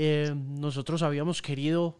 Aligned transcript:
Eh, 0.00 0.32
nosotros 0.32 1.02
habíamos 1.02 1.42
querido 1.42 1.98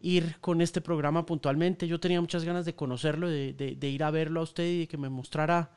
ir 0.00 0.38
con 0.40 0.62
este 0.62 0.80
programa 0.80 1.26
puntualmente. 1.26 1.86
Yo 1.86 2.00
tenía 2.00 2.18
muchas 2.18 2.44
ganas 2.44 2.64
de 2.64 2.74
conocerlo, 2.74 3.28
de, 3.28 3.76
ir 3.82 4.04
a 4.04 4.10
verlo 4.10 4.40
a 4.40 4.44
usted 4.44 4.64
y 4.64 4.78
de 4.80 4.88
que 4.88 4.96
me 4.96 5.10
mostrara 5.10 5.70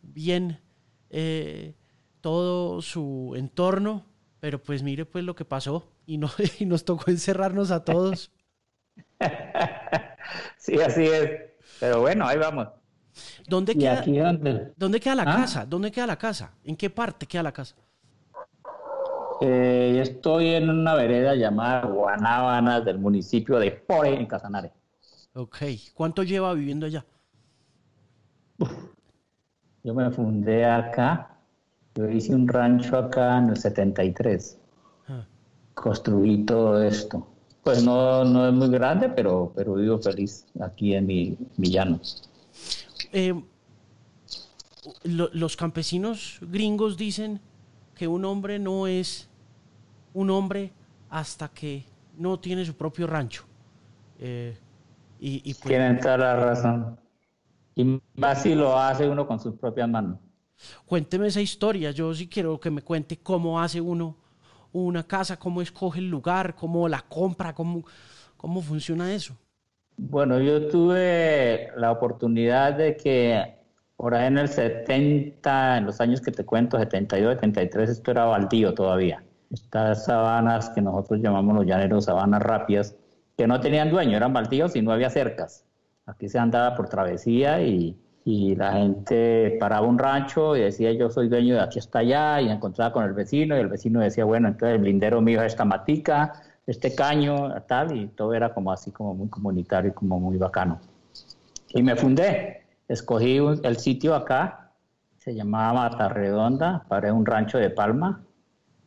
bien 0.00 0.58
eh, 1.10 1.74
todo 2.22 2.80
su 2.80 3.34
entorno. 3.36 4.06
Pero 4.40 4.62
pues 4.62 4.82
mire 4.82 5.04
pues 5.04 5.22
lo 5.22 5.34
que 5.34 5.44
pasó 5.44 5.92
y, 6.06 6.16
no, 6.16 6.30
y 6.58 6.64
nos 6.64 6.86
tocó 6.86 7.10
encerrarnos 7.10 7.70
a 7.72 7.84
todos. 7.84 8.32
sí, 10.56 10.80
así 10.80 11.04
es. 11.04 11.30
Pero 11.78 12.00
bueno, 12.00 12.26
ahí 12.26 12.38
vamos. 12.38 12.68
¿Dónde 13.46 13.76
queda, 13.76 14.02
dónde? 14.76 14.98
queda 14.98 15.14
la 15.14 15.22
¿Ah? 15.24 15.36
casa? 15.36 15.66
¿Dónde 15.66 15.92
queda 15.92 16.06
la 16.06 16.16
casa? 16.16 16.54
¿En 16.64 16.74
qué 16.74 16.88
parte 16.88 17.26
queda 17.26 17.42
la 17.42 17.52
casa? 17.52 17.76
Eh, 19.40 19.98
estoy 20.00 20.54
en 20.54 20.70
una 20.70 20.94
vereda 20.94 21.34
llamada 21.34 21.86
Guanábanas 21.86 22.84
del 22.84 22.98
municipio 22.98 23.58
de 23.58 23.70
Pore, 23.72 24.14
en 24.14 24.26
Casanare. 24.26 24.72
Ok. 25.34 25.58
¿Cuánto 25.94 26.22
lleva 26.22 26.54
viviendo 26.54 26.86
allá? 26.86 27.04
Yo 29.84 29.94
me 29.94 30.10
fundé 30.10 30.64
acá. 30.64 31.38
Yo 31.94 32.08
hice 32.08 32.34
un 32.34 32.48
rancho 32.48 32.96
acá 32.96 33.38
en 33.38 33.50
el 33.50 33.56
73. 33.56 34.58
Ah. 35.08 35.26
Construí 35.74 36.44
todo 36.44 36.82
esto. 36.82 37.26
Pues 37.62 37.82
no, 37.82 38.24
no 38.24 38.48
es 38.48 38.54
muy 38.54 38.68
grande, 38.68 39.08
pero, 39.08 39.52
pero 39.54 39.74
vivo 39.74 39.98
feliz 39.98 40.46
aquí 40.60 40.94
en 40.94 41.06
mi, 41.06 41.36
mi 41.56 41.70
llano. 41.70 42.00
Eh, 43.12 43.34
los 45.04 45.56
campesinos 45.56 46.38
gringos 46.42 46.96
dicen 46.96 47.40
que 47.94 48.06
un 48.06 48.24
hombre 48.24 48.58
no 48.58 48.86
es 48.86 49.25
un 50.16 50.30
hombre 50.30 50.72
hasta 51.10 51.48
que 51.48 51.84
no 52.16 52.40
tiene 52.40 52.64
su 52.64 52.74
propio 52.74 53.06
rancho. 53.06 53.44
Eh, 54.18 54.56
y, 55.20 55.52
pues 55.54 55.68
Tienen 55.68 56.00
toda 56.00 56.16
la 56.16 56.36
razón. 56.36 56.98
Y 57.74 58.00
más 58.14 58.42
si 58.42 58.54
lo 58.54 58.78
hace 58.78 59.06
uno 59.06 59.26
con 59.26 59.38
sus 59.38 59.54
propias 59.56 59.88
manos. 59.88 60.18
Cuénteme 60.86 61.26
esa 61.26 61.42
historia. 61.42 61.90
Yo 61.90 62.14
sí 62.14 62.28
quiero 62.28 62.58
que 62.58 62.70
me 62.70 62.80
cuente 62.80 63.18
cómo 63.18 63.60
hace 63.60 63.80
uno 63.80 64.16
una 64.72 65.02
casa, 65.02 65.38
cómo 65.38 65.60
escoge 65.60 66.00
el 66.00 66.08
lugar, 66.08 66.54
cómo 66.54 66.88
la 66.88 67.02
compra, 67.02 67.54
cómo, 67.54 67.84
cómo 68.36 68.62
funciona 68.62 69.14
eso. 69.14 69.34
Bueno, 69.98 70.38
yo 70.40 70.68
tuve 70.68 71.70
la 71.76 71.90
oportunidad 71.92 72.74
de 72.74 72.96
que 72.96 73.54
por 73.96 74.14
ahí 74.14 74.26
en 74.26 74.38
el 74.38 74.48
70, 74.48 75.78
en 75.78 75.84
los 75.86 76.00
años 76.00 76.20
que 76.20 76.30
te 76.30 76.44
cuento, 76.44 76.78
72, 76.78 77.34
73, 77.34 77.90
esto 77.90 78.10
era 78.10 78.24
baldío 78.24 78.74
todavía. 78.74 79.25
Estas 79.50 80.04
sabanas 80.04 80.70
que 80.70 80.82
nosotros 80.82 81.20
llamamos 81.20 81.54
los 81.56 81.66
llaneros 81.66 82.06
sabanas 82.06 82.42
rápidas, 82.42 82.96
que 83.36 83.46
no 83.46 83.60
tenían 83.60 83.90
dueño, 83.90 84.16
eran 84.16 84.32
baldíos 84.32 84.76
y 84.76 84.82
no 84.82 84.92
había 84.92 85.10
cercas. 85.10 85.64
Aquí 86.06 86.28
se 86.28 86.38
andaba 86.38 86.74
por 86.74 86.88
travesía 86.88 87.62
y, 87.62 87.96
y 88.24 88.54
la 88.56 88.72
gente 88.72 89.56
paraba 89.60 89.86
un 89.86 89.98
rancho 89.98 90.56
y 90.56 90.60
decía 90.60 90.92
yo 90.92 91.10
soy 91.10 91.28
dueño 91.28 91.54
de 91.54 91.60
aquí 91.60 91.78
hasta 91.78 92.00
allá 92.00 92.40
y 92.40 92.48
encontraba 92.48 92.92
con 92.92 93.04
el 93.04 93.12
vecino 93.12 93.56
y 93.56 93.60
el 93.60 93.68
vecino 93.68 94.00
decía 94.00 94.24
bueno 94.24 94.48
entonces 94.48 94.78
el 94.78 94.84
lindero 94.84 95.20
mío 95.20 95.42
es 95.42 95.52
esta 95.52 95.64
matica 95.64 96.32
este 96.66 96.94
caño, 96.94 97.54
tal, 97.62 97.96
y 97.96 98.08
todo 98.08 98.34
era 98.34 98.52
como 98.52 98.72
así, 98.72 98.90
como 98.90 99.14
muy 99.14 99.28
comunitario 99.28 99.90
y 99.90 99.94
como 99.94 100.18
muy 100.18 100.36
bacano. 100.36 100.80
Y 101.68 101.82
me 101.82 101.94
fundé, 101.94 102.64
escogí 102.88 103.36
el 103.36 103.76
sitio 103.76 104.14
acá, 104.14 104.72
se 105.18 105.34
llamaba 105.34 105.88
Mata 105.90 106.08
Redonda, 106.08 106.84
paré 106.88 107.12
un 107.12 107.24
rancho 107.24 107.58
de 107.58 107.70
palma, 107.70 108.20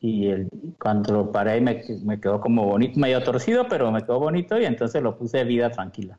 y 0.01 0.27
el, 0.27 0.49
cuando 0.81 1.13
lo 1.13 1.31
paré 1.31 1.59
me, 1.61 1.83
me 2.03 2.19
quedó 2.19 2.39
como 2.39 2.65
bonito, 2.65 2.99
medio 2.99 3.23
torcido, 3.23 3.67
pero 3.67 3.91
me 3.91 4.01
quedó 4.01 4.19
bonito, 4.19 4.59
y 4.59 4.65
entonces 4.65 5.01
lo 5.01 5.17
puse 5.17 5.43
vida 5.43 5.69
tranquila. 5.69 6.17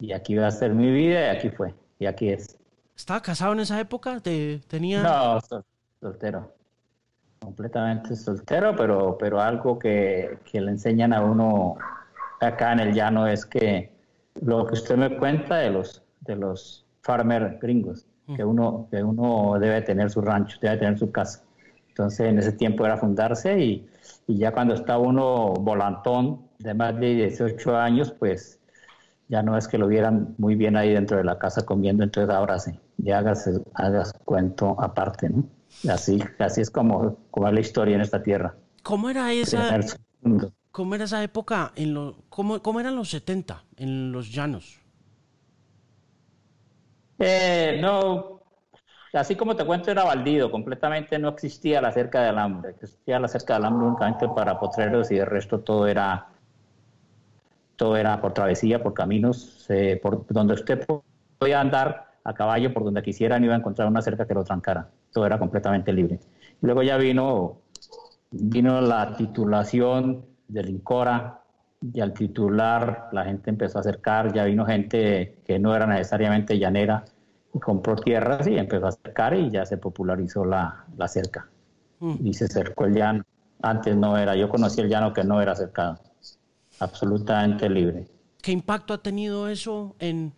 Y 0.00 0.12
aquí 0.12 0.34
va 0.34 0.48
a 0.48 0.50
ser 0.50 0.74
mi 0.74 0.90
vida, 0.90 1.26
y 1.26 1.36
aquí 1.36 1.50
fue, 1.50 1.74
y 1.98 2.06
aquí 2.06 2.30
es. 2.30 2.58
¿Estaba 2.96 3.20
casado 3.20 3.52
en 3.52 3.60
esa 3.60 3.78
época? 3.80 4.20
¿Te, 4.20 4.60
tenía... 4.68 5.02
No, 5.02 5.38
soltero 6.00 6.52
completamente 7.42 8.14
soltero, 8.14 8.74
pero, 8.76 9.16
pero 9.18 9.40
algo 9.40 9.78
que, 9.78 10.38
que, 10.50 10.60
le 10.60 10.70
enseñan 10.70 11.12
a 11.12 11.22
uno 11.22 11.76
acá 12.40 12.72
en 12.72 12.80
el 12.80 12.94
llano 12.94 13.26
es 13.26 13.44
que 13.44 13.92
lo 14.40 14.66
que 14.66 14.74
usted 14.74 14.96
me 14.96 15.16
cuenta 15.18 15.56
de 15.56 15.70
los, 15.70 16.02
de 16.20 16.36
los 16.36 16.86
farmer 17.02 17.58
gringos, 17.60 18.06
que 18.36 18.44
uno, 18.44 18.86
que 18.90 19.02
uno 19.02 19.58
debe 19.58 19.82
tener 19.82 20.10
su 20.10 20.20
rancho, 20.20 20.56
debe 20.60 20.78
tener 20.78 20.98
su 20.98 21.10
casa. 21.10 21.42
Entonces 21.92 22.28
en 22.28 22.38
ese 22.38 22.52
tiempo 22.52 22.86
era 22.86 22.96
fundarse 22.96 23.58
y, 23.60 23.86
y 24.26 24.38
ya 24.38 24.52
cuando 24.52 24.74
está 24.74 24.98
uno 24.98 25.52
volantón 25.54 26.48
de 26.58 26.74
más 26.74 26.98
de 26.98 27.14
18 27.14 27.76
años, 27.76 28.12
pues 28.18 28.58
ya 29.28 29.42
no 29.42 29.56
es 29.56 29.68
que 29.68 29.78
lo 29.78 29.88
vieran 29.88 30.34
muy 30.38 30.54
bien 30.56 30.76
ahí 30.76 30.92
dentro 30.92 31.16
de 31.16 31.24
la 31.24 31.38
casa 31.38 31.64
comiendo, 31.64 32.04
entonces 32.04 32.34
ahora 32.34 32.58
sí, 32.58 32.72
ya 32.98 33.18
hagas, 33.18 33.50
hagas 33.74 34.12
cuento 34.24 34.76
aparte, 34.80 35.28
¿no? 35.30 35.44
Así, 35.90 36.18
así 36.38 36.60
es 36.60 36.70
como, 36.70 37.16
como 37.30 37.48
es 37.48 37.54
la 37.54 37.60
historia 37.60 37.96
en 37.96 38.02
esta 38.02 38.22
tierra. 38.22 38.54
¿Cómo 38.82 39.10
era 39.10 39.32
esa, 39.32 39.78
¿cómo 40.70 40.94
era 40.94 41.04
esa 41.04 41.22
época? 41.22 41.72
En 41.76 41.94
lo, 41.94 42.16
cómo, 42.28 42.62
¿Cómo 42.62 42.80
eran 42.80 42.96
los 42.96 43.10
70 43.10 43.64
en 43.76 44.12
los 44.12 44.32
llanos? 44.32 44.80
Eh, 47.18 47.78
no, 47.80 48.41
así 49.12 49.36
como 49.36 49.56
te 49.56 49.64
cuento, 49.64 49.90
era 49.90 50.04
baldido, 50.04 50.50
completamente 50.50 51.18
no 51.18 51.28
existía 51.28 51.80
la 51.80 51.92
cerca 51.92 52.22
de 52.22 52.28
alambre, 52.28 52.70
existía 52.70 53.18
la 53.18 53.28
cerca 53.28 53.54
de 53.54 53.58
alambre 53.58 53.86
únicamente 53.86 54.28
para 54.28 54.58
potreros 54.58 55.10
y 55.10 55.18
el 55.18 55.26
resto 55.26 55.60
todo 55.60 55.86
era 55.86 56.28
todo 57.76 57.96
era 57.96 58.20
por 58.20 58.32
travesía, 58.32 58.82
por 58.82 58.94
caminos, 58.94 59.66
eh, 59.68 59.98
por 60.00 60.26
donde 60.28 60.54
usted 60.54 60.86
podía 61.38 61.60
andar 61.60 62.12
a 62.22 62.32
caballo, 62.32 62.72
por 62.72 62.84
donde 62.84 63.02
quisiera, 63.02 63.38
no 63.38 63.46
iba 63.46 63.54
a 63.54 63.58
encontrar 63.58 63.88
una 63.88 64.02
cerca 64.02 64.26
que 64.26 64.34
lo 64.34 64.44
trancara 64.44 64.88
todo 65.12 65.26
era 65.26 65.38
completamente 65.38 65.92
libre. 65.92 66.18
Luego 66.62 66.82
ya 66.82 66.96
vino, 66.96 67.58
vino 68.30 68.80
la 68.80 69.14
titulación 69.16 70.24
del 70.48 70.70
INCORA 70.70 71.40
y 71.92 72.00
al 72.00 72.12
titular 72.12 73.08
la 73.12 73.24
gente 73.24 73.50
empezó 73.50 73.78
a 73.78 73.80
acercar, 73.82 74.32
ya 74.32 74.44
vino 74.44 74.64
gente 74.64 75.38
que 75.44 75.58
no 75.58 75.74
era 75.74 75.86
necesariamente 75.86 76.58
llanera 76.58 77.04
y 77.54 77.58
compró 77.58 77.96
tierras 77.96 78.46
y 78.46 78.56
empezó 78.56 78.86
a 78.86 78.88
acercar 78.90 79.34
y 79.34 79.50
ya 79.50 79.66
se 79.66 79.76
popularizó 79.76 80.44
la, 80.44 80.84
la 80.96 81.08
cerca. 81.08 81.48
Mm. 82.00 82.26
Y 82.26 82.34
se 82.34 82.46
acercó 82.46 82.86
el 82.86 82.94
llano. 82.94 83.24
Antes 83.62 83.96
no 83.96 84.16
era, 84.16 84.34
yo 84.34 84.48
conocí 84.48 84.80
el 84.80 84.88
llano 84.88 85.12
que 85.12 85.22
no 85.22 85.40
era 85.40 85.54
cercado, 85.54 86.00
absolutamente 86.80 87.68
libre. 87.68 88.08
¿Qué 88.42 88.50
impacto 88.50 88.92
ha 88.92 89.02
tenido 89.02 89.48
eso 89.48 89.94
en 90.00 90.32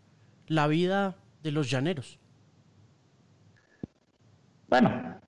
la 0.46 0.66
vida 0.66 1.16
de 1.42 1.52
los 1.52 1.70
llaneros? 1.70 2.18
Bueno, 4.68 5.20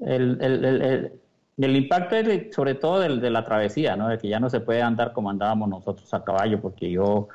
el, 0.00 0.38
el, 0.40 0.64
el, 0.64 1.12
el 1.58 1.76
impacto 1.76 2.16
es 2.16 2.54
sobre 2.54 2.74
todo 2.74 2.98
del, 3.00 3.20
de 3.20 3.30
la 3.30 3.44
travesía, 3.44 3.96
¿no? 3.96 4.08
De 4.08 4.18
que 4.18 4.28
ya 4.28 4.40
no 4.40 4.50
se 4.50 4.60
puede 4.60 4.82
andar 4.82 5.12
como 5.12 5.30
andábamos 5.30 5.68
nosotros 5.68 6.12
a 6.14 6.24
caballo, 6.24 6.60
porque 6.60 6.90
yo 6.90 7.28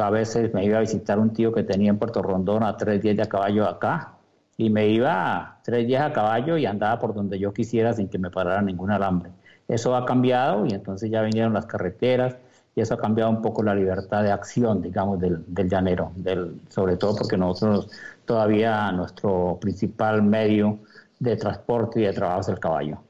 a 0.00 0.10
veces 0.10 0.52
me 0.54 0.64
iba 0.64 0.78
a 0.78 0.80
visitar 0.80 1.18
un 1.18 1.32
tío 1.32 1.52
que 1.52 1.62
tenía 1.62 1.90
en 1.90 1.98
Puerto 1.98 2.22
Rondón 2.22 2.62
a 2.62 2.76
tres 2.76 3.02
días 3.02 3.16
de 3.16 3.22
a 3.22 3.28
caballo 3.28 3.68
acá, 3.68 4.14
y 4.56 4.70
me 4.70 4.88
iba 4.88 5.58
tres 5.64 5.86
días 5.86 6.02
a 6.02 6.12
caballo 6.12 6.56
y 6.56 6.66
andaba 6.66 6.98
por 6.98 7.14
donde 7.14 7.38
yo 7.38 7.52
quisiera 7.52 7.92
sin 7.92 8.08
que 8.08 8.18
me 8.18 8.30
parara 8.30 8.62
ningún 8.62 8.90
alambre. 8.90 9.30
Eso 9.68 9.96
ha 9.96 10.04
cambiado 10.04 10.66
y 10.66 10.70
entonces 10.72 11.10
ya 11.10 11.22
vinieron 11.22 11.54
las 11.54 11.66
carreteras 11.66 12.36
y 12.74 12.80
eso 12.80 12.94
ha 12.94 12.98
cambiado 12.98 13.30
un 13.30 13.42
poco 13.42 13.62
la 13.62 13.74
libertad 13.74 14.22
de 14.22 14.30
acción, 14.30 14.80
digamos, 14.82 15.20
del, 15.20 15.44
del 15.46 15.68
llanero, 15.68 16.12
del, 16.16 16.60
sobre 16.68 16.96
todo 16.96 17.16
porque 17.16 17.36
nosotros 17.36 17.90
todavía 18.24 18.92
nuestro 18.92 19.58
principal 19.60 20.22
medio 20.22 20.78
de 21.18 21.36
transporte 21.36 22.00
y 22.00 22.04
de 22.04 22.12
trabajo 22.12 22.40
es 22.40 22.48
el 22.48 22.58
caballo. 22.58 23.02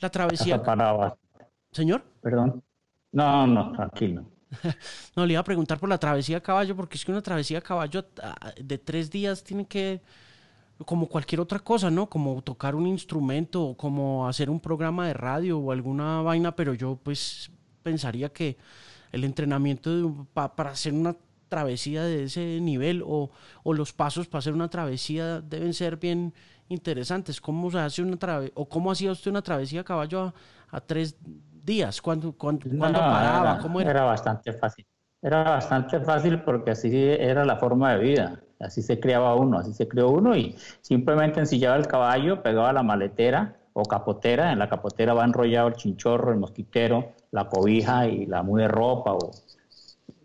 La 0.00 0.10
travesía. 0.10 0.62
Señor. 1.70 2.02
Perdón. 2.20 2.62
No, 3.12 3.46
no, 3.46 3.72
tranquilo. 3.72 4.24
no, 5.16 5.26
le 5.26 5.32
iba 5.32 5.40
a 5.40 5.44
preguntar 5.44 5.78
por 5.78 5.88
la 5.88 5.98
travesía 5.98 6.38
a 6.38 6.40
caballo, 6.40 6.76
porque 6.76 6.96
es 6.96 7.04
que 7.04 7.12
una 7.12 7.22
travesía 7.22 7.58
a 7.58 7.62
caballo 7.62 8.04
ah, 8.22 8.52
de 8.60 8.78
tres 8.78 9.10
días 9.10 9.42
tiene 9.42 9.66
que, 9.66 10.00
como 10.84 11.08
cualquier 11.08 11.40
otra 11.40 11.58
cosa, 11.58 11.90
¿no? 11.90 12.08
Como 12.08 12.42
tocar 12.42 12.74
un 12.74 12.86
instrumento, 12.86 13.62
o 13.64 13.76
como 13.76 14.28
hacer 14.28 14.50
un 14.50 14.60
programa 14.60 15.06
de 15.06 15.14
radio 15.14 15.58
o 15.58 15.72
alguna 15.72 16.22
vaina, 16.22 16.54
pero 16.54 16.74
yo 16.74 16.98
pues 17.02 17.50
pensaría 17.82 18.28
que 18.28 18.56
el 19.12 19.24
entrenamiento 19.24 20.26
para 20.32 20.70
hacer 20.70 20.92
una 20.92 21.16
travesía 21.52 22.02
de 22.02 22.24
ese 22.24 22.60
nivel 22.62 23.02
o, 23.04 23.30
los 23.64 23.92
pasos 23.92 24.26
para 24.26 24.38
hacer 24.38 24.54
una 24.54 24.70
travesía 24.70 25.42
deben 25.42 25.74
ser 25.74 25.98
bien 25.98 26.32
interesantes. 26.70 27.42
¿Cómo 27.42 27.70
se 27.70 27.78
hace 27.78 28.00
una 28.00 28.16
travesía 28.16 28.52
o 28.54 28.66
cómo 28.66 28.90
hacía 28.90 29.12
usted 29.12 29.30
una 29.30 29.42
travesía 29.42 29.82
a 29.82 29.84
caballo 29.84 30.32
a, 30.70 30.80
tres 30.80 31.14
días? 31.22 31.51
¿Cuándo, 32.68 32.68
cuándo, 32.78 33.00
paraba? 33.00 33.52
Era, 33.52 33.62
¿Cómo 33.62 33.80
era? 33.80 33.90
Era 33.90 34.02
bastante 34.04 34.52
fácil. 34.52 34.86
Era 35.20 35.44
bastante 35.44 36.00
fácil 36.00 36.40
porque 36.42 36.72
así 36.72 36.90
era 36.94 37.44
la 37.44 37.56
forma 37.56 37.94
de 37.94 37.98
vida. 38.02 38.40
Así 38.58 38.82
se 38.82 38.98
criaba 38.98 39.34
uno, 39.36 39.58
así 39.58 39.72
se 39.72 39.86
crió 39.88 40.10
uno 40.10 40.36
y 40.36 40.56
simplemente 40.80 41.40
ensillaba 41.40 41.76
el 41.76 41.86
caballo, 41.86 42.42
pegaba 42.42 42.72
la 42.72 42.82
maletera 42.82 43.56
o 43.72 43.84
capotera. 43.84 44.52
En 44.52 44.58
la 44.58 44.68
capotera 44.68 45.14
va 45.14 45.24
enrollado 45.24 45.68
el 45.68 45.74
chinchorro, 45.74 46.32
el 46.32 46.38
mosquitero, 46.38 47.12
la 47.30 47.48
cobija 47.48 48.06
y 48.06 48.26
la 48.26 48.42
muda 48.42 48.62
de 48.62 48.68
ropa 48.68 49.12
o 49.12 49.30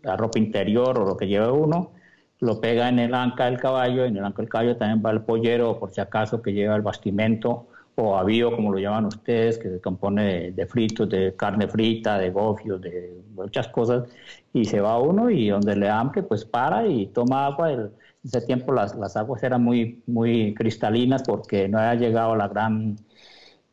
la 0.02 0.16
ropa 0.16 0.38
interior 0.38 0.98
o 0.98 1.04
lo 1.04 1.16
que 1.16 1.28
lleve 1.28 1.50
uno. 1.50 1.92
Lo 2.40 2.60
pega 2.60 2.88
en 2.88 2.98
el 2.98 3.14
anca 3.14 3.46
del 3.46 3.58
caballo, 3.58 4.04
en 4.04 4.16
el 4.16 4.24
anca 4.24 4.42
del 4.42 4.48
caballo 4.48 4.76
también 4.76 5.02
va 5.04 5.10
el 5.10 5.22
pollero, 5.22 5.78
por 5.78 5.90
si 5.90 6.00
acaso 6.00 6.42
que 6.42 6.52
lleva 6.52 6.76
el 6.76 6.82
bastimento 6.82 7.66
o 8.02 8.16
avío, 8.16 8.54
como 8.54 8.72
lo 8.72 8.78
llaman 8.78 9.06
ustedes, 9.06 9.58
que 9.58 9.68
se 9.70 9.80
compone 9.80 10.52
de, 10.52 10.66
fritos, 10.66 11.08
de 11.08 11.34
carne 11.36 11.68
frita, 11.68 12.18
de 12.18 12.30
gofios, 12.30 12.80
de 12.80 13.22
muchas 13.34 13.68
cosas, 13.68 14.08
y 14.52 14.64
se 14.64 14.80
va 14.80 14.98
uno 15.00 15.30
y 15.30 15.48
donde 15.48 15.76
le 15.76 15.88
hambre, 15.88 16.22
pues 16.22 16.44
para 16.44 16.86
y 16.86 17.06
toma 17.08 17.46
agua. 17.46 17.72
en 17.72 17.90
ese 18.24 18.40
tiempo 18.42 18.72
las, 18.72 18.94
las, 18.96 19.16
aguas 19.16 19.42
eran 19.42 19.62
muy, 19.62 20.02
muy 20.06 20.54
cristalinas 20.54 21.22
porque 21.22 21.68
no 21.68 21.78
había 21.78 21.94
llegado 22.00 22.36
la 22.36 22.48
gran, 22.48 22.96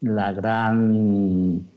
la 0.01 0.31
gran 0.33 1.67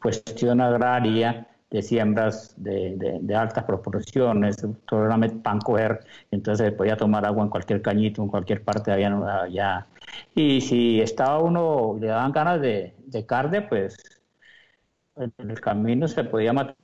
cuestión 0.00 0.60
agraria 0.60 1.48
de 1.70 1.82
siembras 1.82 2.54
de, 2.56 3.18
de, 3.20 3.34
altas 3.34 3.64
proporciones, 3.64 4.56
era 4.90 5.18
pan 5.42 5.60
coger, 5.60 6.00
entonces 6.30 6.72
podía 6.72 6.96
tomar 6.96 7.26
agua 7.26 7.42
en 7.42 7.50
cualquier 7.50 7.82
cañito, 7.82 8.22
en 8.22 8.28
cualquier 8.28 8.62
parte 8.62 8.92
había 8.92 9.10
ya 9.48 9.86
y 10.34 10.60
si 10.60 11.00
estaba 11.00 11.38
uno, 11.40 11.96
le 12.00 12.08
daban 12.08 12.32
ganas 12.32 12.60
de, 12.60 12.94
carne, 13.26 13.62
pues 13.62 13.96
en 15.16 15.50
el 15.50 15.60
camino 15.60 16.06
se 16.08 16.24
podía 16.24 16.52
matar 16.52 16.76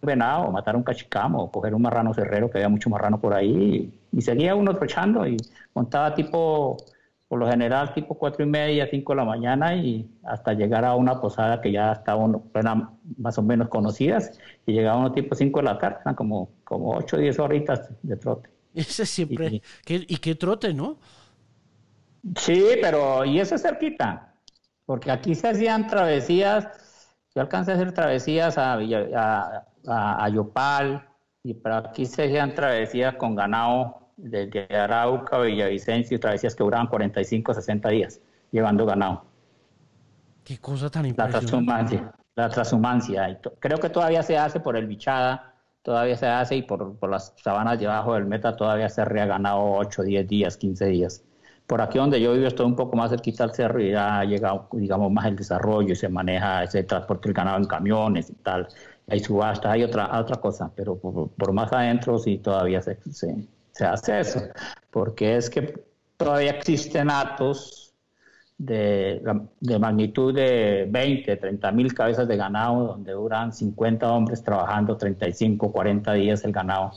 un 0.00 0.06
venado, 0.06 0.50
matar 0.52 0.76
un 0.76 0.82
cachicamo, 0.82 1.50
coger 1.50 1.74
un 1.74 1.82
marrano 1.82 2.14
cerrero, 2.14 2.50
que 2.50 2.58
había 2.58 2.68
mucho 2.68 2.90
marrano 2.90 3.20
por 3.20 3.34
ahí, 3.34 3.92
y, 4.12 4.22
seguía 4.22 4.54
uno 4.54 4.74
trochando 4.74 5.26
y 5.26 5.36
montaba 5.74 6.14
tipo, 6.14 6.76
por 7.28 7.40
lo 7.40 7.48
general, 7.48 7.92
tipo 7.92 8.16
cuatro 8.16 8.44
y 8.44 8.48
media, 8.48 8.86
cinco 8.88 9.12
de 9.12 9.16
la 9.16 9.24
mañana, 9.24 9.74
y 9.74 10.08
hasta 10.24 10.52
llegar 10.52 10.84
a 10.84 10.94
una 10.94 11.20
posada 11.20 11.60
que 11.60 11.72
ya 11.72 11.92
estaba 11.92 12.24
más 13.18 13.38
o 13.38 13.42
menos 13.42 13.68
conocidas, 13.68 14.38
y 14.64 14.72
llegaba 14.72 14.98
uno 14.98 15.12
tipo 15.12 15.34
cinco 15.34 15.58
de 15.58 15.64
la 15.64 15.78
tarde, 15.78 15.98
como, 16.14 16.50
como 16.64 16.96
ocho 16.96 17.16
o 17.16 17.18
diez 17.18 17.38
horitas 17.38 17.90
de 18.02 18.16
trote. 18.16 18.50
Ese 18.74 19.06
siempre, 19.06 19.62
y, 19.86 20.14
y 20.14 20.16
qué 20.18 20.34
trote, 20.34 20.72
¿no? 20.72 20.98
Sí, 22.36 22.64
pero 22.80 23.24
y 23.24 23.40
eso 23.40 23.54
es 23.54 23.62
cerquita, 23.62 24.34
porque 24.84 25.10
aquí 25.10 25.34
se 25.34 25.48
hacían 25.48 25.86
travesías, 25.86 26.68
yo 27.34 27.40
alcancé 27.40 27.72
a 27.72 27.74
hacer 27.74 27.92
travesías 27.92 28.56
a, 28.56 28.78
a, 29.86 30.28
Yopal, 30.28 31.08
y 31.42 31.54
pero 31.54 31.76
aquí 31.76 32.06
se 32.06 32.24
hacían 32.24 32.54
travesías 32.54 33.14
con 33.16 33.34
ganado 33.34 34.05
desde 34.16 34.66
Arauca, 34.74 35.38
Villavicencio, 35.38 36.18
travesías 36.18 36.54
que 36.54 36.64
duraban 36.64 36.86
45, 36.86 37.54
60 37.54 37.88
días 37.90 38.20
llevando 38.50 38.86
ganado. 38.86 39.24
Qué 40.44 40.58
cosa 40.58 40.90
tan 40.90 41.06
impresionante. 41.06 41.34
La 41.34 41.48
transhumancia, 41.48 42.14
la 42.34 42.48
transhumancia. 42.48 43.40
Creo 43.58 43.78
que 43.78 43.90
todavía 43.90 44.22
se 44.22 44.38
hace 44.38 44.60
por 44.60 44.76
el 44.76 44.86
Bichada, 44.86 45.54
todavía 45.82 46.16
se 46.16 46.26
hace 46.26 46.56
y 46.56 46.62
por, 46.62 46.96
por 46.96 47.10
las 47.10 47.34
sabanas 47.42 47.78
debajo 47.78 48.14
del 48.14 48.26
Meta 48.26 48.56
todavía 48.56 48.88
se 48.88 49.04
ría 49.04 49.26
ganado 49.26 49.62
8, 49.72 50.02
10 50.02 50.28
días, 50.28 50.56
15 50.56 50.86
días. 50.86 51.24
Por 51.66 51.80
aquí 51.80 51.98
donde 51.98 52.20
yo 52.20 52.32
vivo 52.32 52.46
estoy 52.46 52.64
un 52.64 52.76
poco 52.76 52.96
más 52.96 53.10
cerquita 53.10 53.42
al 53.42 53.52
cerro 53.52 53.80
y 53.80 53.90
ya 53.90 54.20
ha 54.20 54.24
llegado, 54.24 54.68
digamos, 54.72 55.10
más 55.10 55.26
el 55.26 55.34
desarrollo 55.34 55.92
y 55.92 55.96
se 55.96 56.08
maneja 56.08 56.62
ese 56.62 56.84
transporte 56.84 57.28
del 57.28 57.34
ganado 57.34 57.58
en 57.58 57.64
camiones 57.64 58.30
y 58.30 58.34
tal. 58.34 58.68
Hay 59.08 59.18
subastas, 59.20 59.72
hay 59.72 59.82
otra, 59.82 60.16
otra 60.18 60.40
cosa, 60.40 60.70
pero 60.76 60.96
por, 60.96 61.52
más 61.52 61.72
adentro 61.72 62.18
sí 62.18 62.38
todavía 62.38 62.80
se, 62.82 62.98
se, 63.10 63.34
hace 63.84 64.20
eso, 64.20 64.42
porque 64.90 65.36
es 65.36 65.50
que 65.50 65.84
todavía 66.16 66.52
existen 66.52 67.10
actos 67.10 67.94
de, 68.58 69.22
de, 69.60 69.78
magnitud 69.78 70.34
de 70.34 70.86
20, 70.88 71.36
30 71.36 71.72
mil 71.72 71.92
cabezas 71.94 72.26
de 72.26 72.36
ganado, 72.36 72.86
donde 72.86 73.12
duran 73.12 73.52
50 73.52 74.10
hombres 74.10 74.42
trabajando 74.42 74.96
35, 74.96 75.72
40 75.72 76.12
días 76.14 76.44
el 76.44 76.52
ganado. 76.52 76.92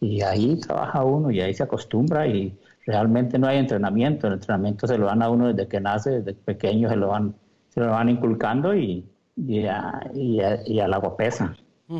Y 0.00 0.22
ahí 0.22 0.58
trabaja 0.60 1.04
uno 1.04 1.30
y 1.30 1.40
ahí 1.40 1.52
se 1.52 1.62
acostumbra 1.62 2.26
y 2.26 2.56
realmente 2.86 3.38
no 3.38 3.46
hay 3.46 3.58
entrenamiento, 3.58 4.26
el 4.26 4.34
entrenamiento 4.34 4.86
se 4.86 4.96
lo 4.96 5.06
dan 5.06 5.22
a 5.22 5.30
uno 5.30 5.48
desde 5.48 5.68
que 5.68 5.80
nace, 5.80 6.10
desde 6.22 6.34
pequeño 6.34 6.88
se 6.88 6.96
lo 6.96 7.08
van, 7.08 7.34
se 7.68 7.80
lo 7.80 7.90
van 7.90 8.08
inculcando 8.08 8.74
y, 8.74 9.04
y, 9.36 9.66
a, 9.66 10.10
y, 10.14 10.80
al 10.80 10.94
agua 10.94 11.16
pesa. 11.16 11.54
Mm. 11.88 11.98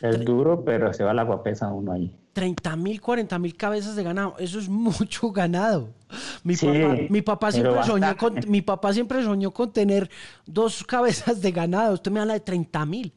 Es 0.00 0.24
duro, 0.24 0.64
pero 0.64 0.92
se 0.92 1.04
va 1.04 1.10
al 1.10 1.18
agua 1.18 1.42
pesa 1.42 1.68
uno 1.72 1.92
ahí. 1.92 2.14
30 2.38 2.76
mil, 2.76 3.00
40 3.00 3.36
mil 3.40 3.56
cabezas 3.56 3.96
de 3.96 4.04
ganado, 4.04 4.36
eso 4.38 4.60
es 4.60 4.68
mucho 4.68 5.32
ganado. 5.32 5.88
Mi, 6.44 6.54
papá, 6.54 6.96
mi, 7.10 7.20
papá 7.20 7.50
siempre 7.50 7.82
soñó 7.82 8.16
con, 8.16 8.34
mi 8.46 8.62
papá 8.62 8.92
siempre 8.92 9.22
soñó 9.24 9.50
con 9.50 9.72
tener 9.72 10.08
dos 10.46 10.84
cabezas 10.84 11.42
de 11.42 11.50
ganado, 11.50 11.94
usted 11.94 12.12
me 12.12 12.20
habla 12.20 12.34
de 12.34 12.40
30 12.40 12.86
mil. 12.86 13.12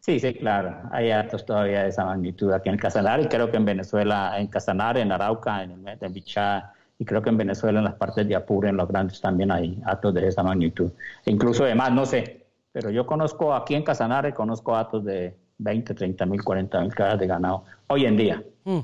Sí, 0.00 0.20
sí, 0.20 0.34
claro. 0.34 0.76
Hay 0.92 1.10
actos 1.10 1.46
todavía 1.46 1.84
de 1.84 1.88
esa 1.88 2.04
magnitud 2.04 2.52
aquí 2.52 2.68
en 2.68 2.74
el 2.74 2.80
Casanar 2.80 3.20
y 3.20 3.28
creo 3.28 3.50
que 3.50 3.56
en 3.56 3.64
Venezuela, 3.64 4.38
en 4.38 4.46
Casanar, 4.48 4.98
en 4.98 5.10
Arauca, 5.10 5.62
en, 5.62 5.88
el, 5.88 5.98
en 5.98 6.12
Bichá 6.12 6.74
y 6.98 7.06
creo 7.06 7.22
que 7.22 7.30
en 7.30 7.38
Venezuela, 7.38 7.78
en 7.78 7.86
las 7.86 7.94
partes 7.94 8.28
de 8.28 8.34
Apure, 8.34 8.68
en 8.68 8.76
los 8.76 8.88
grandes 8.88 9.22
también 9.22 9.50
hay 9.50 9.80
actos 9.86 10.12
de 10.12 10.28
esa 10.28 10.42
magnitud. 10.42 10.90
E 11.24 11.30
incluso 11.30 11.64
además, 11.64 11.92
no 11.92 12.04
sé, 12.04 12.44
pero 12.72 12.90
yo 12.90 13.06
conozco 13.06 13.54
aquí 13.54 13.74
en 13.74 13.84
Casanare, 13.84 14.34
conozco 14.34 14.76
actos 14.76 15.02
de 15.04 15.34
20, 15.62 15.94
30 15.94 16.26
mil, 16.26 16.42
40 16.42 16.80
mil 16.80 16.94
cabezas 16.94 17.20
de 17.20 17.26
ganado 17.26 17.64
hoy 17.88 18.06
en 18.06 18.16
día. 18.16 18.42
Mm. 18.64 18.80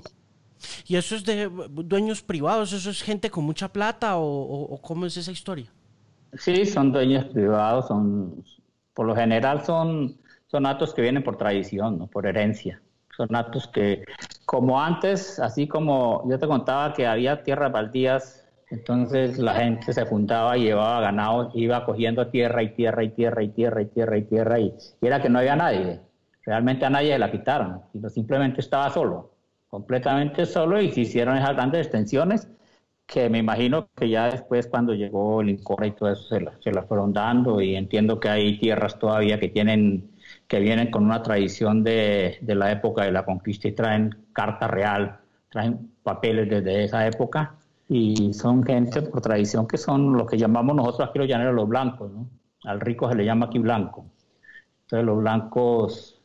¿Y 0.87 0.97
eso 0.97 1.17
es 1.17 1.25
de 1.25 1.51
dueños 1.71 2.23
privados? 2.23 2.73
¿Eso 2.73 2.91
es 2.91 3.03
gente 3.03 3.31
con 3.31 3.45
mucha 3.45 3.73
plata 3.73 4.15
o, 4.17 4.79
cómo 4.83 5.07
es 5.07 5.17
esa 5.17 5.31
historia? 5.31 5.67
Sí, 6.33 6.65
son 6.67 6.93
dueños 6.93 7.27
privados, 7.27 7.89
son, 7.89 8.43
por 8.95 9.07
lo 9.07 9.15
general 9.15 9.65
son 9.65 10.17
son 10.47 10.67
actos 10.67 10.95
que 10.95 11.03
vienen 11.03 11.23
por 11.23 11.37
tradición, 11.37 11.99
¿no? 11.99 12.07
por 12.07 12.27
herencia. 12.27 12.81
Son 13.17 13.35
actos 13.35 13.67
que, 13.69 14.05
como 14.45 14.81
antes, 14.81 15.39
así 15.41 15.67
como 15.67 16.29
yo 16.29 16.39
te 16.39 16.47
contaba 16.47 16.93
que 16.93 17.07
había 17.07 17.43
tierras 17.43 17.73
baldías, 17.73 18.47
entonces 18.71 19.39
la 19.39 19.55
gente 19.55 19.93
se 19.93 20.05
juntaba 20.05 20.57
y 20.59 20.65
llevaba 20.65 21.01
ganado, 21.01 21.51
iba 21.55 21.85
cogiendo 21.85 22.27
tierra 22.29 22.63
y 22.63 22.75
tierra 22.75 23.05
y 23.05 23.11
tierra 23.11 23.43
y 23.43 23.49
tierra 23.49 23.83
y 23.83 23.87
tierra 23.87 24.19
y 24.19 24.23
tierra 24.23 24.59
y, 24.61 24.75
era 25.01 25.23
que 25.23 25.29
no 25.29 25.39
había 25.39 25.57
nadie. 25.57 26.01
Realmente 26.47 26.87
a 26.87 26.91
nadie 26.91 27.19
la 27.19 27.31
quitaron, 27.31 27.83
sino 27.93 28.09
simplemente 28.09 28.61
estaba 28.61 28.89
solo, 28.91 29.33
completamente 29.69 30.47
solo 30.47 30.81
y 30.81 30.91
se 30.93 31.03
hicieron 31.03 31.37
esas 31.37 31.55
grandes 31.55 31.83
extensiones 31.87 32.49
que 33.07 33.29
me 33.31 33.39
imagino 33.39 33.89
que 33.95 34.09
ya 34.09 34.27
después 34.31 34.67
cuando 34.67 34.95
llegó 34.95 35.41
el 35.41 35.51
Incorra 35.51 35.87
y 35.87 35.93
todo 35.93 36.11
eso 36.11 36.23
se, 36.23 36.45
se 36.61 36.73
las 36.73 36.87
fueron 36.87 37.13
dando 37.13 37.61
y 37.61 37.77
entiendo 37.77 38.19
que 38.21 38.29
hay 38.29 38.59
tierras 38.59 38.99
todavía 38.99 39.39
que 39.39 39.49
tienen 39.49 40.11
que 40.49 40.61
vienen 40.61 40.91
con 40.91 41.05
una 41.05 41.23
tradición 41.23 41.85
de, 41.85 42.39
de 42.41 42.55
la 42.55 42.73
época 42.73 43.05
de 43.05 43.13
la 43.13 43.25
conquista 43.25 43.69
y 43.69 43.73
traen 43.73 44.27
carta 44.33 44.67
real, 44.69 45.21
traen 45.51 45.93
papeles 46.03 46.49
desde 46.49 46.85
esa 46.85 47.07
época 47.07 47.55
y 47.89 48.33
son 48.35 48.65
gente 48.65 49.03
por 49.03 49.21
tradición 49.21 49.67
que 49.69 49.77
son 49.79 50.13
lo 50.17 50.27
que 50.27 50.37
llamamos 50.39 50.75
nosotros 50.77 51.09
aquí 51.09 51.19
los 51.19 51.29
llaneros 51.29 51.55
los 51.55 51.69
blancos, 51.69 52.11
¿no? 52.13 52.29
Al 52.65 52.81
rico 52.81 53.09
se 53.09 53.15
le 53.17 53.25
llama 53.25 53.47
aquí 53.47 53.59
blanco. 53.61 54.07
Entonces 54.83 55.07
los 55.07 55.19
blancos, 55.19 56.16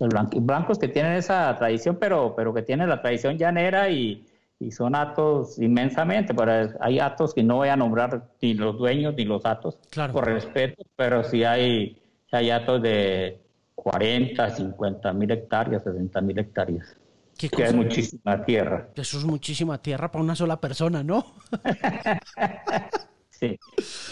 los 0.00 0.44
blancos, 0.44 0.78
que 0.78 0.88
tienen 0.88 1.12
esa 1.12 1.56
tradición, 1.56 1.96
pero, 2.00 2.34
pero 2.36 2.54
que 2.54 2.62
tienen 2.62 2.88
la 2.88 3.00
tradición 3.02 3.36
llanera 3.36 3.88
y, 3.90 4.26
y 4.60 4.70
son 4.70 4.94
actos 4.94 5.58
inmensamente, 5.58 6.34
pero 6.34 6.70
hay 6.80 6.98
actos 6.98 7.34
que 7.34 7.42
no 7.42 7.56
voy 7.56 7.68
a 7.68 7.76
nombrar 7.76 8.28
ni 8.40 8.54
los 8.54 8.78
dueños 8.78 9.14
ni 9.16 9.24
los 9.24 9.44
actos, 9.44 9.78
por 10.12 10.24
respeto, 10.24 10.84
pero 10.96 11.24
sí 11.24 11.44
hay, 11.44 12.00
hay 12.30 12.50
actos 12.50 12.82
de, 12.82 13.40
40, 13.82 14.50
50 14.50 15.12
mil 15.12 15.30
hectáreas, 15.30 15.84
60 15.84 16.20
mil 16.20 16.38
hectáreas. 16.38 16.96
que 17.36 17.62
es 17.62 17.72
muchísima 17.72 18.44
tierra. 18.44 18.88
Eso 18.96 19.18
es 19.18 19.24
muchísima 19.24 19.80
tierra 19.80 20.10
para 20.10 20.24
una 20.24 20.34
sola 20.34 20.60
persona, 20.60 21.04
¿no? 21.04 21.24
sí, 23.30 23.56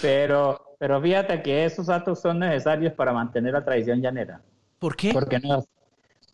pero, 0.00 0.76
pero 0.78 1.02
fíjate 1.02 1.43
que 1.43 1.64
esos 1.64 1.87
datos 1.87 2.21
son 2.21 2.38
necesarios 2.38 2.93
para 2.93 3.12
mantener 3.12 3.55
la 3.55 3.64
tradición 3.64 4.00
llanera. 4.00 4.40
¿Por 4.78 4.95
qué? 4.95 5.11
Porque 5.12 5.40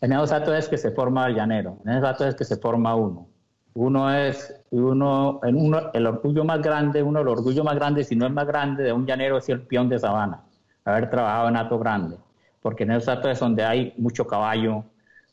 en 0.03 0.13
esos, 0.13 0.31
datos 0.31 0.55
es 0.55 0.69
que 0.69 0.77
se 0.77 0.91
forma 0.91 1.27
el 1.27 1.35
llanero, 1.35 1.79
en 1.85 1.93
esos 1.93 2.03
datos 2.03 2.27
es 2.27 2.35
que 2.35 2.45
se 2.45 2.57
forma 2.57 2.95
uno. 2.95 3.29
Uno 3.75 4.15
es, 4.15 4.55
uno, 4.71 5.41
en 5.45 5.57
uno, 5.57 5.91
el 5.95 6.07
orgullo 6.07 6.45
más 6.45 6.61
grande, 6.61 7.03
uno, 7.03 7.21
el 7.21 7.29
orgullo 7.29 7.65
más 7.65 7.75
grande, 7.77 8.05
si 8.05 8.15
no 8.15 8.27
es 8.27 8.33
más 8.33 8.47
grande 8.47 8.83
de 8.83 8.93
un 8.93 9.07
llanero 9.07 9.39
es 9.39 9.49
el 9.49 9.63
peón 9.63 9.89
de 9.89 9.99
sabana, 9.99 10.45
haber 10.85 11.09
trabajado 11.09 11.49
en 11.49 11.57
Ato 11.57 11.79
Grande 11.79 12.19
porque 12.63 12.85
en 12.85 12.93
esos 12.93 13.19
es 13.27 13.41
donde 13.41 13.65
hay 13.65 13.93
mucho 13.99 14.27
caballo, 14.27 14.85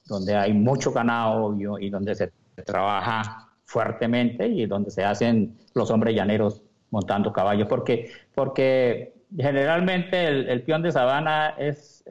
donde 0.05 0.35
hay 0.35 0.51
mucho 0.51 0.91
ganado 0.91 1.55
y 1.79 1.89
donde 1.89 2.15
se 2.15 2.31
trabaja 2.65 3.47
fuertemente 3.65 4.47
y 4.47 4.65
donde 4.65 4.89
se 4.89 5.03
hacen 5.05 5.55
los 5.75 5.91
hombres 5.91 6.15
llaneros 6.15 6.63
montando 6.89 7.31
caballos, 7.31 7.67
porque, 7.67 8.11
porque 8.33 9.13
generalmente 9.37 10.27
el, 10.27 10.63
peón 10.63 10.81
de 10.81 10.91
sabana 10.91 11.49
es, 11.59 12.03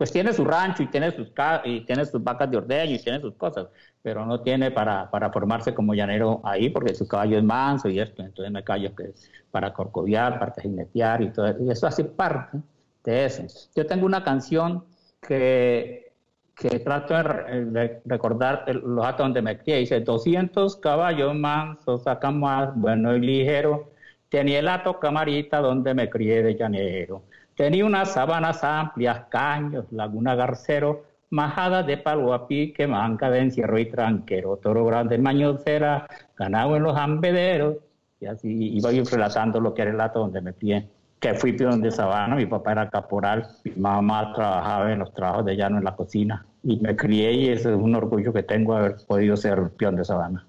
pues 0.00 0.12
tiene 0.12 0.32
su 0.32 0.46
rancho 0.46 0.82
y 0.82 0.86
tiene 0.86 1.10
sus, 1.10 1.30
y 1.62 1.82
tiene 1.82 2.06
sus 2.06 2.24
vacas 2.24 2.50
de 2.50 2.56
ordeño 2.56 2.94
y 2.94 2.98
tiene 3.00 3.20
sus 3.20 3.34
cosas, 3.34 3.66
pero 4.00 4.24
no 4.24 4.40
tiene 4.40 4.70
para, 4.70 5.10
para 5.10 5.30
formarse 5.30 5.74
como 5.74 5.92
llanero 5.92 6.40
ahí 6.42 6.70
porque 6.70 6.94
su 6.94 7.06
caballo 7.06 7.36
es 7.36 7.44
manso 7.44 7.86
y 7.90 8.00
esto, 8.00 8.22
entonces 8.22 8.50
me 8.50 8.64
callo 8.64 8.94
que 8.96 9.12
para 9.50 9.74
corcoviar, 9.74 10.38
para 10.38 10.54
jinetear 10.54 11.20
y 11.20 11.30
todo 11.30 11.54
y 11.62 11.70
eso 11.70 11.86
hace 11.86 12.04
parte 12.04 12.56
de 13.04 13.26
eso. 13.26 13.42
Yo 13.76 13.84
tengo 13.84 14.06
una 14.06 14.24
canción 14.24 14.86
que, 15.20 16.14
que 16.56 16.78
trato 16.78 17.12
de 17.12 18.00
recordar 18.06 18.74
los 18.74 19.04
actos 19.04 19.26
donde 19.26 19.42
me 19.42 19.58
crié, 19.58 19.80
dice 19.80 20.00
200 20.00 20.76
caballos 20.76 21.34
mansos, 21.34 22.04
sacan 22.04 22.40
más 22.40 22.74
bueno 22.74 23.14
y 23.14 23.20
ligero, 23.20 23.90
tenía 24.30 24.60
el 24.60 24.68
ato 24.68 24.98
camarita 24.98 25.60
donde 25.60 25.92
me 25.92 26.08
crié 26.08 26.42
de 26.42 26.54
llanero. 26.54 27.22
Tenía 27.60 27.84
unas 27.84 28.14
sabanas 28.14 28.64
amplias, 28.64 29.26
caños, 29.28 29.84
laguna 29.90 30.34
garcero, 30.34 31.04
majada 31.28 31.82
de 31.82 31.98
palo 31.98 32.32
a 32.32 32.48
pique, 32.48 32.86
manca 32.86 33.30
de 33.30 33.40
encierro 33.40 33.78
y 33.78 33.90
tranquero, 33.90 34.56
toro 34.56 34.86
grande 34.86 35.18
mañocera, 35.18 36.06
ganado 36.38 36.74
en 36.76 36.84
los 36.84 36.96
ambederos, 36.96 37.76
y 38.18 38.24
así 38.24 38.48
iba 38.78 38.90
yo 38.92 39.04
relatando 39.04 39.60
lo 39.60 39.74
que 39.74 39.82
era 39.82 39.90
el 39.90 39.98
lato 39.98 40.20
donde 40.20 40.40
me 40.40 40.54
pie, 40.54 40.88
que 41.18 41.34
fui 41.34 41.52
peón 41.52 41.82
de 41.82 41.90
sabana, 41.90 42.34
mi 42.34 42.46
papá 42.46 42.72
era 42.72 42.88
caporal, 42.88 43.46
mi 43.64 43.72
mamá 43.72 44.32
trabajaba 44.32 44.90
en 44.90 45.00
los 45.00 45.12
trabajos 45.12 45.44
de 45.44 45.54
llano 45.54 45.76
en 45.76 45.84
la 45.84 45.94
cocina, 45.94 46.46
y 46.62 46.80
me 46.80 46.96
crié 46.96 47.30
y 47.34 47.48
ese 47.50 47.74
es 47.74 47.76
un 47.76 47.94
orgullo 47.94 48.32
que 48.32 48.42
tengo 48.42 48.74
haber 48.74 48.96
podido 49.06 49.36
ser 49.36 49.68
peón 49.76 49.96
de 49.96 50.06
sabana. 50.06 50.46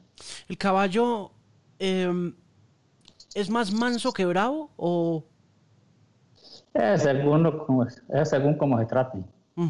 ¿El 0.48 0.58
caballo 0.58 1.32
em, 1.77 2.34
es 3.36 3.50
más 3.50 3.74
manso 3.74 4.13
que 4.13 4.25
bravo 4.25 4.70
o 4.77 5.25
es 6.74 7.04
según, 7.04 7.51
como, 7.66 7.86
es 7.86 8.30
según 8.30 8.56
cómo 8.56 8.80
se 8.80 8.86
trate. 8.86 9.20
Mm. 9.56 9.68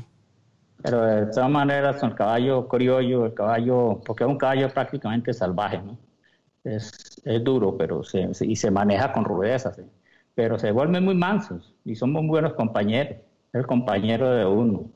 Pero 0.84 1.02
de 1.02 1.26
todas 1.28 1.50
maneras, 1.50 2.02
el 2.04 2.16
caballo 2.16 2.68
criollo, 2.68 3.26
el 3.26 3.34
caballo, 3.34 4.02
porque 4.06 4.24
es 4.24 4.30
un 4.30 4.38
caballo 4.38 4.70
prácticamente 4.70 5.34
salvaje, 5.34 5.82
¿no? 5.82 5.98
Es, 6.64 7.22
es 7.24 7.44
duro, 7.44 7.76
pero 7.78 8.04
se, 8.04 8.30
y 8.42 8.56
se 8.56 8.70
maneja 8.70 9.12
con 9.12 9.26
rudeza, 9.26 9.74
pero 10.36 10.60
se 10.60 10.72
vuelven 10.72 11.04
muy 11.04 11.16
mansos 11.16 11.74
y 11.86 11.96
somos 11.96 12.22
muy 12.22 12.30
buenos 12.30 12.54
compañeros. 12.54 13.18
El 13.54 13.66
compañero 13.66 14.30
de 14.32 14.46
uno, 14.46 14.90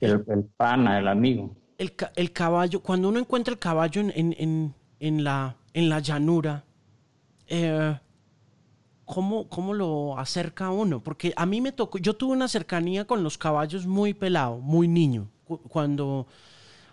el, 0.00 0.24
el 0.28 0.44
pana, 0.56 0.98
el 0.98 1.08
amigo. 1.08 1.50
El, 1.78 1.92
el, 2.14 2.32
caballo, 2.32 2.80
cuando 2.80 3.08
uno 3.08 3.18
encuentra 3.18 3.52
el 3.52 3.58
caballo 3.58 4.00
en, 4.00 4.12
en, 4.14 4.74
en, 5.00 5.24
la, 5.24 5.56
en 5.74 5.88
la 5.88 5.98
llanura, 6.00 6.64
eh, 7.48 7.98
¿cómo, 9.06 9.48
¿cómo 9.48 9.72
lo 9.72 10.18
acerca 10.18 10.66
a 10.66 10.70
uno? 10.70 11.02
Porque 11.02 11.32
a 11.36 11.46
mí 11.46 11.62
me 11.62 11.72
tocó, 11.72 11.96
yo 11.98 12.14
tuve 12.14 12.32
una 12.32 12.48
cercanía 12.48 13.06
con 13.06 13.22
los 13.22 13.38
caballos 13.38 13.86
muy 13.86 14.12
pelado, 14.12 14.58
muy 14.58 14.88
niño. 14.88 15.30
Cuando, 15.46 16.26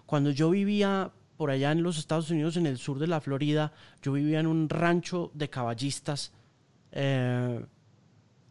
cuando 0.05 0.29
yo 0.29 0.51
vivía 0.51 1.11
por 1.35 1.49
allá 1.49 1.71
en 1.71 1.83
los 1.83 1.97
Estados 1.97 2.29
Unidos, 2.29 2.55
en 2.55 2.67
el 2.67 2.77
sur 2.77 2.99
de 2.99 3.07
la 3.07 3.19
Florida, 3.19 3.73
yo 4.01 4.13
vivía 4.13 4.39
en 4.39 4.47
un 4.47 4.69
rancho 4.69 5.31
de 5.33 5.49
caballistas. 5.49 6.31
Eh, 6.91 7.65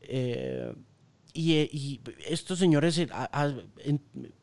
eh, 0.02 0.74
y, 1.32 2.00
estos 2.26 2.58
señores 2.58 2.98
eh, 2.98 3.08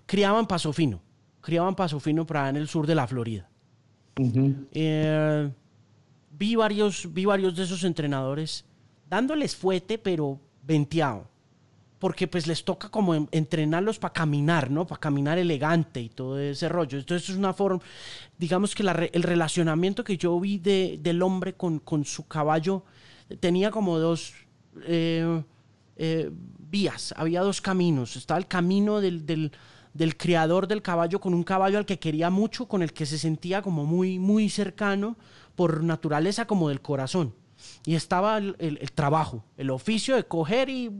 criaban 0.06 0.48
paso 0.48 0.72
fino, 0.74 1.02
criaban 1.42 1.76
paso 1.76 2.00
fino 2.00 2.26
allá 2.26 2.50
en 2.50 2.56
el 2.56 2.68
sur 2.68 2.88
de 2.88 2.96
la 2.96 3.06
Florida. 3.06 3.50
vi, 6.32 6.56
varios, 6.56 7.14
vi 7.14 7.26
varios 7.26 7.56
de 7.58 7.64
esos 7.64 7.84
entrenadores 7.84 8.66
dándoles 9.10 9.56
fuete, 9.56 9.98
pero 9.98 10.40
venteado. 10.64 11.28
Porque 11.98 12.28
pues 12.28 12.48
les 12.48 12.64
toca 12.64 12.90
como 12.90 13.28
entrenarlos 13.32 14.00
para 14.00 14.14
caminar, 14.14 14.72
¿no? 14.72 14.88
Para 14.88 15.02
caminar 15.02 15.38
elegante 15.38 16.00
y 16.00 16.08
todo 16.08 16.40
ese 16.40 16.70
rollo. 16.70 16.98
Entonces 16.98 17.30
es 17.30 17.36
una 17.36 17.54
forma, 17.54 17.82
digamos 18.38 18.74
que 18.74 18.84
el 18.84 19.24
relacionamiento 19.24 20.04
que 20.06 20.16
yo 20.16 20.40
vi 20.40 20.60
de, 20.60 20.98
del 21.02 21.22
hombre 21.22 21.54
con, 21.56 21.80
con, 21.80 22.06
su 22.06 22.26
caballo 22.26 22.86
tenía 23.42 23.70
como 23.70 24.00
dos 24.00 24.34
eh, 24.86 25.44
eh, 25.98 26.32
vías, 26.70 27.14
había 27.18 27.42
dos 27.42 27.60
caminos. 27.60 28.16
Estaba 28.16 28.38
el 28.38 28.48
camino 28.48 29.02
del, 29.02 29.26
del, 29.26 29.52
del 29.94 30.16
criador 30.16 30.68
del 30.68 30.82
caballo 30.82 31.20
con 31.20 31.34
un 31.34 31.44
caballo 31.44 31.78
al 31.78 31.86
que 31.86 32.00
quería 32.00 32.30
mucho, 32.30 32.70
con 32.70 32.82
el 32.82 32.94
que 32.94 33.06
se 33.06 33.18
sentía 33.18 33.62
como 33.62 33.86
muy, 33.86 34.20
muy 34.20 34.50
cercano 34.50 35.18
por 35.56 35.84
naturaleza 35.84 36.46
como 36.46 36.70
del 36.70 36.80
corazón. 36.80 37.34
Y 37.90 37.96
estaba 37.96 38.38
el, 38.38 38.92
trabajo, 38.94 39.44
el 39.58 39.72
oficio 39.72 40.16
de 40.16 40.24
coger 40.24 40.70
y 40.70 40.92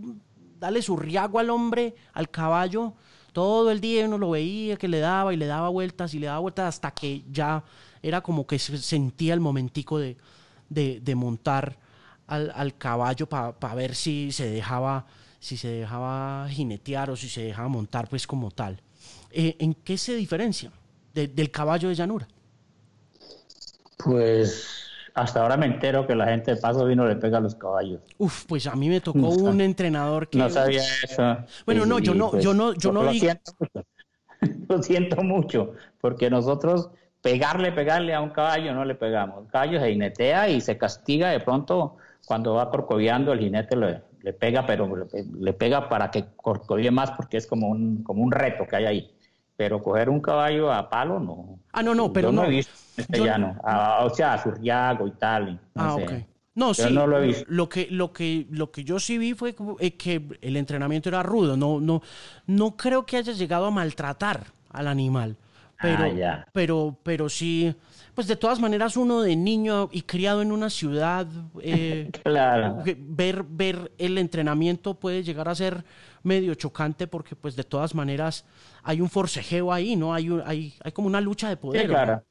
darle 0.60 0.82
su 0.82 0.98
riago 0.98 1.38
al 1.38 1.52
hombre, 1.52 1.94
al 2.14 2.32
caballo. 2.32 2.96
Todo 3.32 3.70
el 3.70 3.80
día 3.80 4.08
uno 4.08 4.18
lo 4.18 4.32
veía 4.32 4.76
que 4.76 4.88
le 4.88 4.98
daba 4.98 5.32
y 5.32 5.38
le 5.38 5.46
daba 5.46 5.70
vueltas 5.70 6.16
y 6.16 6.20
le 6.20 6.26
daba 6.26 6.40
vueltas 6.40 6.66
hasta 6.66 6.90
que 6.90 7.22
ya 7.32 7.64
era 8.02 8.22
como 8.22 8.48
que 8.48 8.58
se 8.58 8.76
sentía 8.80 9.36
el 9.36 9.40
momentico 9.40 10.00
de, 10.00 10.18
de, 10.68 11.14
montar 11.14 11.78
al, 12.26 12.76
caballo 12.80 13.30
para 13.30 13.76
ver 13.76 13.94
si 13.94 14.32
se 14.32 14.50
dejaba 14.50 15.06
si 15.40 15.58
se 15.58 15.68
dejaba 15.68 16.50
jinetear 16.50 17.12
o 17.12 17.16
si 17.16 17.30
se 17.30 17.44
dejaba 17.44 17.68
montar 17.68 18.10
pues 18.10 18.26
como 18.26 18.50
tal. 18.50 18.82
Eh, 19.30 19.58
¿En 19.60 19.76
qué 19.76 19.96
se 19.96 20.16
diferencia 20.16 20.72
del 21.14 21.52
caballo 21.52 21.90
de 21.90 21.94
llanura? 21.94 22.28
Pues 24.04 24.89
hasta 25.14 25.42
ahora 25.42 25.58
me 25.58 25.66
entero 25.66 26.06
que 26.08 26.16
la 26.16 26.28
gente 26.28 26.56
de 26.56 26.62
Paso 26.62 26.86
Vino 26.86 27.08
le 27.08 27.16
pega 27.16 27.38
a 27.38 27.42
los 27.42 27.56
caballos. 27.56 28.02
Uf, 28.18 28.46
pues 28.46 28.68
a 28.68 28.76
mí 28.76 28.90
me 28.90 29.02
tocó 29.02 29.30
un 29.30 29.62
entrenador 29.62 30.30
que... 30.30 30.38
No 30.38 30.50
sabía 30.50 30.82
eso. 31.04 31.38
Bueno, 31.66 31.86
no, 31.86 32.00
yo 32.00 32.14
no, 32.14 32.38
yo 32.40 32.54
no, 32.54 32.74
yo 32.74 32.92
no 32.92 33.04
lo 33.04 33.14
siento, 33.14 33.54
mucho. 33.60 33.86
lo 34.70 34.84
siento 34.84 35.24
mucho, 35.24 35.74
porque 36.02 36.30
nosotros 36.30 36.90
pegarle, 37.22 37.72
pegarle 37.72 38.14
a 38.14 38.22
un 38.22 38.30
caballo 38.30 38.74
no 38.74 38.86
le 38.86 38.96
pegamos. 38.96 39.46
El 39.46 39.52
caballo 39.52 39.80
se 39.80 39.92
jinetea 39.92 40.50
y 40.50 40.62
se 40.62 40.78
castiga 40.78 41.30
de 41.30 41.40
pronto 41.40 41.98
cuando 42.26 42.54
va 42.54 42.70
corcoviando, 42.70 43.34
el 43.34 43.40
jinete 43.40 43.76
le, 43.76 44.02
le 44.22 44.34
pega, 44.34 44.66
pero 44.66 45.08
le, 45.40 45.54
pega 45.54 45.90
para 45.90 46.12
que 46.12 46.26
corcovie 46.36 46.92
más 46.92 47.12
porque 47.12 47.38
es 47.38 47.48
como 47.48 47.70
un, 47.70 48.04
como 48.04 48.24
un 48.24 48.32
reto 48.32 48.66
que 48.68 48.76
hay 48.76 48.86
ahí. 48.86 49.12
Pero 49.60 49.84
coger 49.84 50.10
un 50.10 50.22
caballo 50.22 50.72
a 50.72 50.90
palo 50.90 51.20
no. 51.20 51.60
Ah, 51.74 51.84
no, 51.84 51.94
no, 51.94 52.14
pero 52.14 52.32
no. 52.32 52.46
he 52.46 52.50
visto 52.50 52.72
castellano, 52.96 53.58
ah, 53.62 54.06
o 54.06 54.10
sea, 54.10 54.42
Surriago 54.42 55.06
y 55.06 55.12
tal. 55.12 55.60
No 55.76 55.84
ah, 55.84 55.96
ok. 55.96 56.12
No, 56.56 56.74
sí, 56.74 56.94
no 56.94 57.06
lo, 57.06 57.18
he 57.18 57.28
visto. 57.28 57.46
lo 57.50 57.68
que 57.68 57.90
lo 57.92 58.14
que 58.14 58.48
lo 58.52 58.72
que 58.72 58.86
yo 58.86 59.02
sí 59.02 59.18
vi 59.18 59.34
fue 59.34 59.54
eh, 59.80 59.98
que 59.98 60.26
el 60.40 60.56
entrenamiento 60.56 61.10
era 61.10 61.24
rudo, 61.24 61.58
no 61.58 61.82
no 61.82 62.02
no 62.48 62.78
creo 62.78 63.06
que 63.06 63.18
haya 63.18 63.34
llegado 63.34 63.66
a 63.66 63.72
maltratar 63.72 64.46
al 64.70 64.88
animal, 64.88 65.36
pero 65.82 66.04
ah, 66.26 66.46
pero 66.52 66.98
pero 67.04 67.30
sí 67.30 67.74
pues 68.16 68.28
de 68.28 68.36
todas 68.36 68.60
maneras 68.60 68.98
uno 68.98 69.22
de 69.22 69.36
niño 69.36 69.90
y 69.92 70.02
criado 70.02 70.42
en 70.42 70.52
una 70.52 70.70
ciudad 70.70 71.28
eh, 71.62 72.10
claro. 72.24 72.84
ver 72.98 73.44
ver 73.48 73.92
el 73.98 74.18
entrenamiento 74.18 74.96
puede 74.96 75.24
llegar 75.24 75.48
a 75.48 75.56
ser 75.56 75.84
medio 76.24 76.54
chocante 76.56 77.08
porque 77.08 77.36
pues 77.36 77.56
de 77.56 77.64
todas 77.64 77.96
maneras 77.96 78.46
hay 78.84 79.02
un 79.02 79.10
forcejeo 79.10 79.72
ahí, 79.72 79.96
¿no? 79.96 80.14
Hay 80.14 80.30
hay 80.46 80.74
hay 80.84 80.92
como 80.92 81.08
una 81.08 81.22
lucha 81.22 81.50
de 81.50 81.58
poder. 81.58 81.84
Sí, 81.84 81.88
claro. 81.88 82.24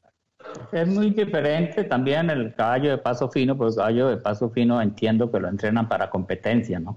Es 0.73 0.87
muy 0.87 1.11
diferente 1.11 1.85
también 1.85 2.31
el 2.31 2.55
caballo 2.55 2.90
de 2.90 2.99
paso 2.99 3.28
fino, 3.28 3.52
el 3.52 3.75
caballo 3.75 4.09
de 4.09 4.17
paso 4.19 4.49
fino 4.50 4.81
entiendo 4.81 5.31
que 5.31 5.40
lo 5.40 5.49
entrenan 5.49 5.88
para 5.88 6.09
competencia, 6.09 6.78
¿no? 6.78 6.97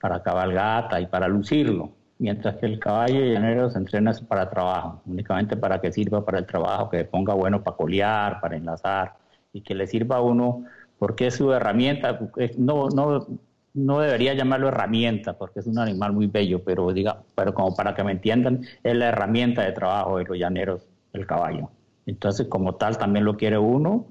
Para 0.00 0.22
cabalgata 0.22 1.00
y 1.00 1.06
para 1.06 1.26
lucirlo, 1.26 1.90
mientras 2.18 2.56
que 2.56 2.66
el 2.66 2.78
caballo 2.78 3.20
llanero 3.20 3.70
se 3.70 3.78
entrena 3.78 4.12
para 4.28 4.48
trabajo, 4.50 5.02
únicamente 5.06 5.56
para 5.56 5.80
que 5.80 5.92
sirva 5.92 6.24
para 6.24 6.38
el 6.38 6.46
trabajo, 6.46 6.90
que 6.90 7.04
ponga 7.04 7.34
bueno 7.34 7.62
para 7.62 7.76
colear, 7.76 8.40
para 8.40 8.56
enlazar 8.56 9.16
y 9.52 9.60
que 9.62 9.74
le 9.74 9.86
sirva 9.86 10.16
a 10.16 10.20
uno 10.22 10.64
porque 10.98 11.26
es 11.28 11.34
su 11.36 11.52
herramienta, 11.52 12.18
no, 12.56 12.88
no, 12.88 13.26
no 13.74 14.00
debería 14.00 14.34
llamarlo 14.34 14.68
herramienta 14.68 15.36
porque 15.36 15.60
es 15.60 15.66
un 15.66 15.78
animal 15.78 16.12
muy 16.12 16.26
bello, 16.26 16.62
pero 16.64 16.92
diga, 16.92 17.22
pero 17.34 17.52
como 17.54 17.74
para 17.76 17.94
que 17.94 18.02
me 18.04 18.12
entiendan, 18.12 18.62
es 18.82 18.96
la 18.96 19.08
herramienta 19.08 19.62
de 19.62 19.72
trabajo 19.72 20.18
de 20.18 20.24
los 20.24 20.38
llaneros, 20.38 20.86
el 21.12 21.26
caballo. 21.26 21.70
Entonces, 22.06 22.46
como 22.48 22.76
tal, 22.76 22.96
también 22.98 23.24
lo 23.24 23.36
quiere 23.36 23.58
uno 23.58 24.06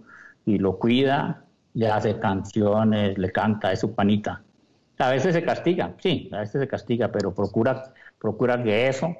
y 0.46 0.60
lo 0.60 0.78
cuida, 0.78 1.46
le 1.74 1.88
hace 1.90 2.20
canciones, 2.20 3.18
le 3.18 3.32
canta, 3.32 3.72
es 3.72 3.80
su 3.80 3.96
panita. 3.96 4.44
A 4.98 5.10
veces 5.10 5.34
se 5.34 5.44
castiga, 5.44 5.94
sí, 6.00 6.30
a 6.32 6.40
veces 6.40 6.62
se 6.62 6.68
castiga, 6.68 7.12
pero 7.12 7.34
procura, 7.34 7.94
procura 8.20 8.62
que 8.64 8.88
eso 8.88 9.16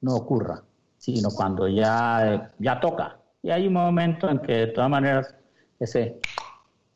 no 0.00 0.16
ocurra, 0.16 0.62
sino 0.98 1.30
cuando 1.30 1.68
ya, 1.68 2.52
ya 2.58 2.80
toca. 2.80 3.18
Y 3.42 3.50
hay 3.50 3.66
un 3.66 3.74
momento 3.74 4.28
en 4.28 4.40
que 4.40 4.52
de 4.52 4.66
todas 4.68 4.90
maneras 4.90 5.34
ese 5.78 6.20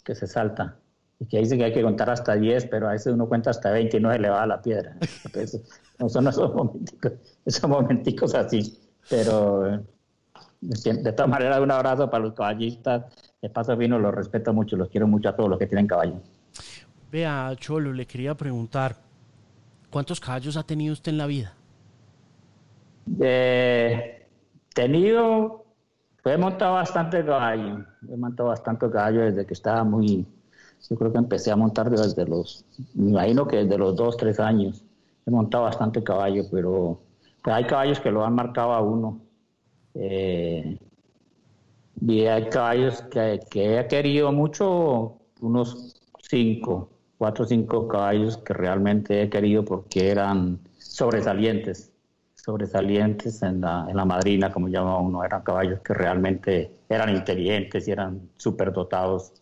que 0.05 0.15
se 0.15 0.27
salta 0.27 0.77
y 1.19 1.27
que 1.27 1.39
dice 1.39 1.57
que 1.57 1.65
hay 1.65 1.73
que 1.73 1.83
contar 1.83 2.11
hasta 2.11 2.35
10, 2.35 2.67
pero 2.67 2.89
a 2.89 2.93
veces 2.93 3.13
uno 3.13 3.29
cuenta 3.29 3.51
hasta 3.51 3.71
20 3.71 3.97
y 3.97 4.01
no 4.01 4.13
se 4.13 4.19
le 4.19 4.29
va 4.29 4.47
la 4.47 4.61
piedra. 4.61 4.97
Entonces, 5.25 5.63
no 5.99 6.09
son 6.09 6.29
esos 6.29 6.55
momenticos, 6.55 7.13
esos 7.45 7.71
momenticos 7.71 8.35
así, 8.35 8.79
pero 9.09 9.81
de 10.61 11.13
todas 11.13 11.31
maneras, 11.31 11.61
un 11.61 11.71
abrazo 11.71 12.11
para 12.11 12.25
los 12.25 12.35
caballistas. 12.35 13.05
De 13.41 13.51
paso 13.51 13.77
vino, 13.77 13.99
los 13.99 14.15
respeto 14.15 14.53
mucho, 14.53 14.77
los 14.77 14.89
quiero 14.89 15.07
mucho 15.07 15.29
a 15.29 15.37
todos 15.37 15.51
los 15.51 15.59
que 15.59 15.67
tienen 15.67 15.87
caballos. 15.87 16.21
Vea, 17.15 17.55
Cholo, 17.61 17.93
le 17.93 18.07
quería 18.07 18.35
preguntar, 18.35 18.97
¿cuántos 19.89 20.19
caballos 20.19 20.57
ha 20.57 20.65
tenido 20.65 20.93
usted 20.93 21.13
en 21.13 21.19
la 21.19 21.27
vida? 21.27 21.55
Eh, 23.21 24.27
tenido, 24.75 25.65
he 26.25 26.37
montado 26.37 26.75
bastante 26.75 27.25
caballo, 27.25 27.85
he 28.11 28.17
montado 28.17 28.49
bastante 28.49 28.91
caballo 28.91 29.21
desde 29.21 29.47
que 29.47 29.55
estaba 29.55 29.85
muy, 29.85 30.27
yo 30.91 30.97
creo 30.97 31.13
que 31.13 31.19
empecé 31.19 31.53
a 31.53 31.57
montar 31.57 31.89
desde 31.89 32.27
los, 32.27 32.65
me 32.95 33.11
imagino 33.11 33.47
que 33.47 33.59
desde 33.59 33.79
los 33.79 33.95
dos, 33.95 34.17
tres 34.17 34.41
años, 34.41 34.85
he 35.25 35.31
montado 35.31 35.63
bastante 35.63 36.03
caballo, 36.03 36.43
pero, 36.51 36.99
hay 37.45 37.65
caballos 37.65 38.01
que 38.01 38.11
lo 38.11 38.25
han 38.25 38.35
marcado 38.35 38.73
a 38.73 38.81
uno. 38.81 39.21
Eh, 39.95 40.81
y 42.01 42.25
hay 42.25 42.49
caballos 42.49 43.03
que, 43.03 43.39
que 43.49 43.79
he 43.79 43.87
querido 43.87 44.33
mucho, 44.33 45.19
unos 45.41 46.03
cinco, 46.29 46.94
cuatro 47.25 47.47
o 47.47 47.49
cinco 47.49 47.89
caballos 47.89 48.37
que 48.37 48.53
realmente 48.53 49.23
he 49.23 49.31
querido 49.31 49.65
porque 49.65 50.11
eran 50.11 50.61
sobresalientes, 50.77 51.91
sobresalientes 52.35 53.43
en 53.43 53.63
la, 53.63 53.87
en 53.89 53.97
la 53.97 54.05
madrina, 54.05 54.53
como 54.53 54.69
llama 54.69 54.99
uno, 54.99 55.25
eran 55.25 55.41
caballos 55.41 55.81
que 55.81 55.95
realmente 55.95 56.71
eran 56.87 57.17
inteligentes 57.17 57.89
y 57.89 57.93
eran 57.93 58.29
superdotados 58.37 59.33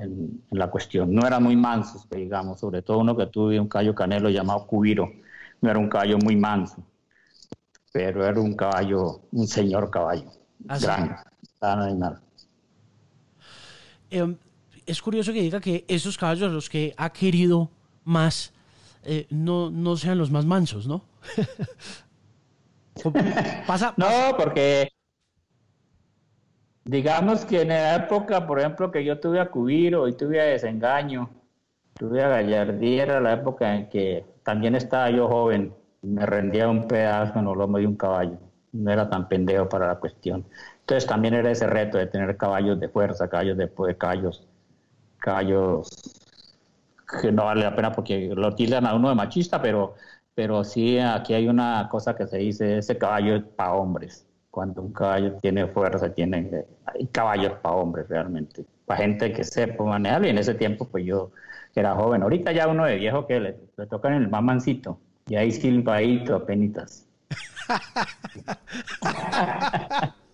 en, 0.00 0.44
en 0.48 0.58
la 0.60 0.70
cuestión. 0.70 1.12
No 1.12 1.26
eran 1.26 1.42
muy 1.42 1.56
mansos, 1.56 2.08
digamos, 2.08 2.60
sobre 2.60 2.82
todo 2.82 2.98
uno 2.98 3.16
que 3.16 3.26
tuve 3.26 3.58
un 3.58 3.66
caballo 3.66 3.96
canelo 3.96 4.30
llamado 4.30 4.64
Cubiro, 4.68 5.10
no 5.60 5.68
era 5.68 5.80
un 5.80 5.88
caballo 5.88 6.18
muy 6.18 6.36
manso, 6.36 6.86
pero 7.92 8.24
era 8.24 8.40
un 8.40 8.54
caballo, 8.54 9.22
un 9.32 9.48
señor 9.48 9.90
caballo, 9.90 10.30
¿Ah, 10.68 10.78
grande, 10.78 11.16
animal. 11.62 12.20
Eh, 14.08 14.36
es 14.88 15.02
curioso 15.02 15.32
que 15.32 15.42
diga 15.42 15.60
que 15.60 15.84
esos 15.86 16.16
caballos 16.16 16.50
los 16.50 16.68
que 16.68 16.94
ha 16.96 17.10
querido 17.10 17.70
más 18.04 18.52
eh, 19.04 19.26
no, 19.30 19.70
no 19.70 19.96
sean 19.96 20.18
los 20.18 20.30
más 20.30 20.46
mansos, 20.46 20.86
¿no? 20.86 21.04
pasa, 23.66 23.94
No, 23.98 24.36
porque 24.36 24.88
digamos 26.84 27.44
que 27.44 27.62
en 27.62 27.68
la 27.68 27.96
época, 27.96 28.46
por 28.46 28.58
ejemplo, 28.58 28.90
que 28.90 29.04
yo 29.04 29.20
tuve 29.20 29.40
a 29.40 29.50
Cubiro 29.50 30.08
y 30.08 30.16
tuve 30.16 30.40
a 30.40 30.44
Desengaño, 30.44 31.28
tuve 31.94 32.22
a 32.22 32.28
Gallardía, 32.28 33.02
era 33.02 33.20
la 33.20 33.34
época 33.34 33.74
en 33.74 33.88
que 33.90 34.24
también 34.42 34.74
estaba 34.74 35.10
yo 35.10 35.28
joven, 35.28 35.74
me 36.00 36.24
rendía 36.24 36.68
un 36.68 36.88
pedazo 36.88 37.38
en 37.38 37.46
el 37.46 37.58
lomo 37.58 37.78
de 37.78 37.86
un 37.86 37.96
caballo, 37.96 38.38
no 38.72 38.90
era 38.90 39.10
tan 39.10 39.28
pendejo 39.28 39.68
para 39.68 39.86
la 39.86 39.96
cuestión. 39.96 40.46
Entonces 40.80 41.06
también 41.06 41.34
era 41.34 41.50
ese 41.50 41.66
reto 41.66 41.98
de 41.98 42.06
tener 42.06 42.38
caballos 42.38 42.80
de 42.80 42.88
fuerza, 42.88 43.28
caballos 43.28 43.58
de, 43.58 43.66
de 43.66 43.98
caballos 43.98 44.47
caballos 45.18 45.88
que 47.20 47.32
no 47.32 47.44
vale 47.44 47.62
la 47.62 47.74
pena 47.74 47.92
porque 47.92 48.30
lo 48.34 48.54
tildan 48.54 48.86
a 48.86 48.94
uno 48.94 49.08
de 49.08 49.14
machista, 49.14 49.62
pero, 49.62 49.94
pero 50.34 50.62
sí 50.64 50.98
aquí 50.98 51.34
hay 51.34 51.48
una 51.48 51.88
cosa 51.90 52.14
que 52.14 52.26
se 52.26 52.38
dice, 52.38 52.78
ese 52.78 52.98
caballo 52.98 53.36
es 53.36 53.42
para 53.42 53.72
hombres. 53.72 54.26
Cuando 54.50 54.82
un 54.82 54.92
caballo 54.92 55.34
tiene 55.34 55.66
fuerza, 55.68 56.12
tiene, 56.12 56.64
hay 56.86 57.06
caballos 57.06 57.52
para 57.62 57.76
hombres 57.76 58.08
realmente, 58.08 58.64
para 58.86 59.02
gente 59.02 59.32
que 59.32 59.44
sepa 59.44 59.84
manejarlo. 59.84 60.26
Y 60.26 60.30
en 60.30 60.38
ese 60.38 60.54
tiempo, 60.54 60.86
pues 60.86 61.04
yo 61.04 61.30
era 61.74 61.94
joven. 61.94 62.22
Ahorita 62.22 62.52
ya 62.52 62.68
uno 62.68 62.84
de 62.84 62.96
viejo 62.96 63.26
que 63.26 63.40
le, 63.40 63.52
tocan 63.88 64.14
el 64.14 64.28
mamancito 64.28 64.98
y 65.28 65.36
ahí 65.36 65.52
silbadito, 65.52 66.36
apenitas. 66.36 67.06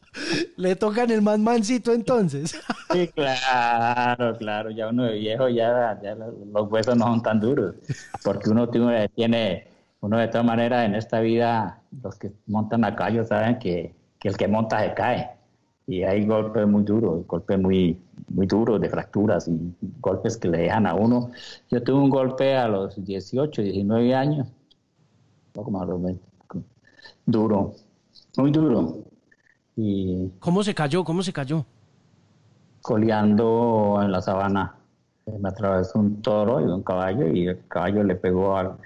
Le 0.57 0.77
tocan 0.77 1.11
el 1.11 1.23
más 1.23 1.39
mansito 1.39 1.93
entonces. 1.93 2.57
Sí, 2.93 3.09
claro, 3.09 4.37
claro. 4.37 4.71
Ya 4.71 4.89
uno 4.89 5.05
de 5.05 5.15
viejo, 5.15 5.49
ya, 5.49 5.99
los 6.53 6.71
huesos 6.71 6.97
no 6.97 7.07
son 7.07 7.23
tan 7.23 7.41
duros. 7.41 7.75
Porque 8.23 8.51
uno 8.51 8.69
tiene, 8.69 9.67
uno 10.01 10.19
de 10.19 10.29
todas 10.29 10.47
maneras 10.47 10.87
en 10.87 10.95
esta 10.95 11.19
vida, 11.19 11.83
los 12.03 12.17
que 12.17 12.31
montan 12.47 12.85
a 12.85 12.95
caballo 12.95 13.25
saben 13.25 13.59
que, 13.59 13.93
el 14.23 14.37
que 14.37 14.47
monta 14.47 14.81
se 14.81 14.95
cae. 14.95 15.31
Y 15.89 16.05
hay 16.05 16.25
golpes 16.25 16.69
muy 16.69 16.85
duros, 16.85 17.27
golpes 17.27 17.59
muy, 17.59 17.99
muy 18.29 18.47
duros 18.47 18.81
de 18.81 18.89
fracturas 18.89 19.49
y 19.49 19.75
golpes 20.01 20.37
que 20.37 20.49
le 20.49 20.59
dejan 20.59 20.87
a 20.87 20.95
uno. 20.95 21.33
Yo 21.71 21.83
tuve 21.83 21.99
un 21.99 22.11
golpe 22.11 22.55
a 22.55 22.69
los 22.69 23.05
18, 23.05 23.61
19 23.61 24.15
años, 24.15 24.47
poco 25.53 25.71
más 25.73 25.89
duro, 27.27 27.75
muy 28.37 28.53
duro 28.53 29.05
y 29.77 30.31
¿Cómo 30.39 30.63
se 30.63 30.75
cayó? 30.75 31.05
¿Cómo 31.05 31.23
se 31.23 31.33
cayó? 31.33 31.65
Coleando 32.81 34.01
en 34.03 34.13
la 34.13 34.21
sabana. 34.21 34.77
Me 35.27 35.49
atravesó 35.49 35.99
un 35.99 36.21
toro 36.21 36.61
y 36.61 36.65
un 36.65 36.83
caballo 36.83 37.29
y 37.29 37.49
el 37.49 37.67
caballo 37.67 38.05
le 38.05 38.15
pegó 38.15 38.57
al, 38.57 38.77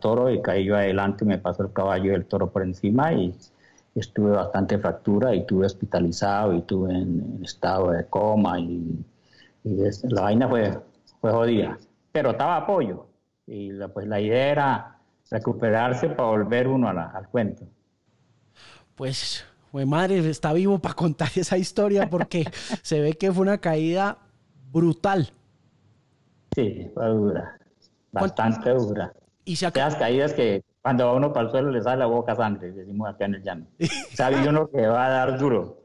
toro 0.00 0.30
y 0.30 0.40
caí 0.40 0.64
yo 0.64 0.74
adelante 0.74 1.24
y 1.24 1.28
me 1.28 1.38
pasó 1.38 1.64
el 1.64 1.72
caballo 1.72 2.12
y 2.12 2.14
el 2.14 2.24
toro 2.24 2.50
por 2.50 2.62
encima 2.62 3.12
y 3.12 3.36
estuve 3.94 4.30
bastante 4.30 4.78
fractura 4.78 5.34
y 5.34 5.44
tuve 5.44 5.66
hospitalizado 5.66 6.54
y 6.54 6.62
tuve 6.62 6.94
en, 6.94 7.40
estado 7.44 7.90
de 7.90 8.06
coma 8.06 8.58
y, 8.58 9.04
la 9.64 10.22
vaina 10.22 10.48
fue, 10.48 10.78
fue 11.20 11.32
jodida. 11.32 11.76
Pero 12.12 12.30
estaba 12.30 12.56
apoyo 12.56 13.06
y 13.46 13.72
la, 13.72 13.88
pues 13.88 14.06
la 14.06 14.20
idea 14.20 14.50
era 14.50 14.98
recuperarse 15.30 16.08
para 16.08 16.30
volver 16.30 16.68
uno 16.68 16.88
al 16.88 17.28
cuento. 17.28 17.64
Pues 18.94 19.44
madre, 19.84 20.18
está 20.30 20.52
vivo 20.52 20.78
para 20.78 20.94
contar 20.94 21.28
esa 21.34 21.58
historia 21.58 22.08
porque 22.08 22.44
se 22.82 23.00
ve 23.00 23.14
que 23.14 23.32
fue 23.32 23.42
una 23.42 23.58
caída 23.58 24.18
brutal. 24.72 25.30
Sí, 26.54 26.90
fue 26.94 27.06
dura. 27.08 27.58
Bastante 28.12 28.70
dura. 28.70 29.12
Y 29.44 29.56
se 29.56 29.66
Esas 29.66 29.96
caídas 29.96 30.32
que 30.32 30.64
cuando 30.80 31.06
va 31.06 31.12
uno 31.14 31.32
para 31.32 31.46
el 31.46 31.50
suelo 31.50 31.70
le 31.70 31.82
sale 31.82 31.98
la 31.98 32.06
boca 32.06 32.34
sangre, 32.34 32.72
decimos 32.72 33.08
acá 33.08 33.26
en 33.26 33.34
el 33.34 33.42
llano. 33.42 33.66
Sabe 34.14 34.48
uno 34.48 34.68
que 34.70 34.86
va 34.86 35.06
a 35.06 35.10
dar 35.10 35.38
duro. 35.38 35.84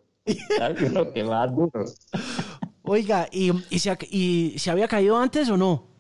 Sabe 0.58 0.86
uno 0.86 1.12
que 1.12 1.24
va 1.24 1.38
a 1.38 1.48
dar 1.48 1.56
duro. 1.56 1.86
Oiga, 2.84 3.28
¿y, 3.32 3.52
y, 3.70 3.80
se, 3.80 3.98
¿y 4.10 4.56
se 4.58 4.72
había 4.72 4.88
caído 4.88 5.18
antes 5.18 5.50
o 5.50 5.58
no? 5.58 5.91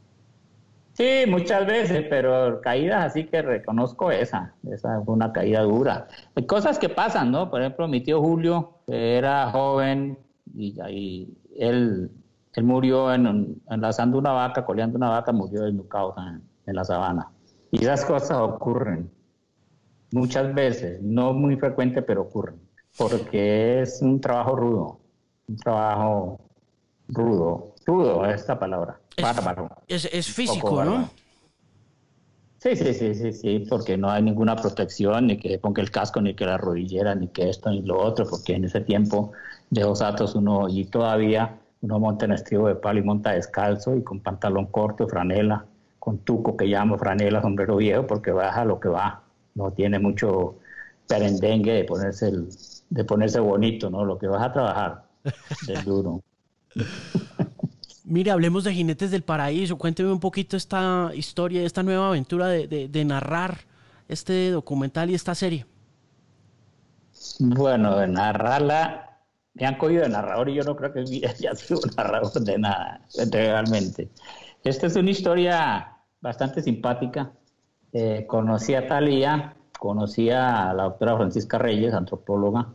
Sí, 1.02 1.26
muchas 1.28 1.66
veces, 1.66 2.06
pero 2.12 2.62
caídas 2.62 3.06
así 3.06 3.24
que 3.24 3.42
reconozco 3.42 4.12
esa, 4.12 4.54
esa 4.72 5.02
fue 5.02 5.16
una 5.16 5.34
caída 5.34 5.62
dura. 5.62 6.08
Hay 6.36 6.46
cosas 6.46 6.78
que 6.78 6.90
pasan, 6.90 7.32
¿no? 7.32 7.50
Por 7.50 7.62
ejemplo, 7.62 7.88
mi 7.88 8.02
tío 8.02 8.22
Julio 8.22 8.84
era 8.86 9.50
joven 9.50 10.20
y, 10.54 10.80
él, 11.58 12.12
él 12.54 12.64
murió 12.64 13.12
en, 13.12 13.60
enlazando 13.72 14.20
una 14.20 14.32
vaca, 14.32 14.64
coleando 14.64 14.96
una 14.98 15.10
vaca, 15.10 15.32
murió 15.32 15.64
desnucado 15.64 16.14
en 16.68 16.76
la 16.76 16.86
sabana. 16.86 17.32
Y 17.72 17.82
esas 17.82 18.06
cosas 18.06 18.38
ocurren 18.38 19.10
muchas 20.12 20.54
veces, 20.54 21.02
no 21.02 21.34
muy 21.34 21.56
frecuente, 21.56 22.04
pero 22.04 22.22
ocurren, 22.22 22.62
porque 22.96 23.82
es 23.82 24.04
un 24.04 24.22
trabajo 24.22 24.56
rudo, 24.56 25.00
un 25.48 25.56
trabajo 25.56 26.40
rudo, 27.08 27.71
rudo 27.86 28.26
esta 28.26 28.60
palabra. 28.60 29.00
Es, 29.88 30.06
es, 30.06 30.28
físico, 30.28 30.84
¿no? 30.84 31.10
Sí, 32.60 32.76
sí, 32.76 32.94
sí, 32.94 33.16
sí, 33.16 33.34
sí, 33.34 33.66
porque 33.68 33.98
no 33.98 34.12
hay 34.12 34.22
ninguna 34.22 34.56
protección, 34.56 35.28
ni 35.28 35.38
que 35.38 35.58
ponga 35.58 35.82
el 35.82 35.90
casco, 35.90 36.22
ni 36.22 36.36
que 36.36 36.46
la 36.46 36.58
rodillera, 36.58 37.16
ni 37.16 37.28
que 37.28 37.50
esto, 37.50 37.72
ni 37.72 37.82
lo 37.82 38.00
otro, 38.00 38.28
porque 38.30 38.54
en 38.54 38.66
ese 38.66 38.82
tiempo 38.82 39.32
de 39.72 39.82
dos 39.82 40.02
atos 40.04 40.36
uno, 40.36 40.70
y 40.70 40.86
todavía 40.86 41.58
uno 41.82 42.00
monta 42.00 42.26
en 42.26 42.34
estribo 42.34 42.68
de 42.68 42.76
palo 42.76 43.00
y 43.00 43.04
monta 43.04 43.32
descalzo 43.32 43.96
y 43.96 44.04
con 44.04 44.20
pantalón 44.20 44.68
corto, 44.68 45.08
franela, 45.08 45.66
con 45.98 46.20
tuco 46.20 46.56
que 46.56 46.66
llamo 46.66 47.00
franela, 47.00 47.42
sombrero 47.42 47.78
viejo, 47.78 48.06
porque 48.06 48.32
baja 48.32 48.64
lo 48.64 48.80
que 48.80 48.90
va, 48.90 49.24
no 49.56 49.72
tiene 49.72 49.98
mucho 49.98 50.58
perendengue 51.08 51.74
de 51.74 51.84
ponerse, 51.84 52.28
el, 52.28 52.50
de 52.92 53.04
ponerse 53.04 53.40
bonito, 53.40 53.90
¿no? 53.90 54.06
Lo 54.06 54.20
que 54.20 54.28
vas 54.28 54.44
a 54.44 54.54
trabajar, 54.54 55.04
es 55.68 55.84
duro. 55.84 56.22
Mire, 58.12 58.32
hablemos 58.32 58.66
de 58.66 58.74
Jinetes 58.74 59.10
del 59.10 59.22
Paraíso. 59.22 59.78
Cuénteme 59.78 60.12
un 60.12 60.20
poquito 60.20 60.58
esta 60.58 61.12
historia, 61.16 61.64
esta 61.64 61.82
nueva 61.82 62.10
aventura 62.10 62.50
de, 62.50 63.06
narrar 63.06 63.60
este 64.10 64.52
documental 64.52 65.10
y 65.10 65.16
esta 65.16 65.34
serie. 65.34 65.66
Bueno, 67.40 67.96
de 67.96 68.10
narrarla, 68.10 69.18
me 69.54 69.66
han 69.66 69.78
cogido 69.78 70.02
de 70.02 70.10
narrador 70.10 70.50
y 70.50 70.56
yo 70.56 70.64
no 70.64 70.76
creo 70.76 70.92
que 70.92 71.00
haya 71.26 71.56
sido 71.56 71.80
narrador 71.96 72.34
de 72.34 72.58
nada, 72.58 73.00
realmente. 73.32 74.10
Esta 74.66 74.88
es 74.88 74.98
una 74.98 75.12
historia 75.12 75.96
bastante 76.20 76.62
simpática. 76.62 77.32
Eh, 77.94 78.26
conocí 78.28 78.76
a 78.76 78.90
Talía, 78.90 79.56
conocí 79.80 80.30
a 80.30 80.74
la 80.74 80.84
doctora 80.84 81.16
Francisca 81.16 81.58
Reyes, 81.58 81.94
antropóloga, 81.94 82.74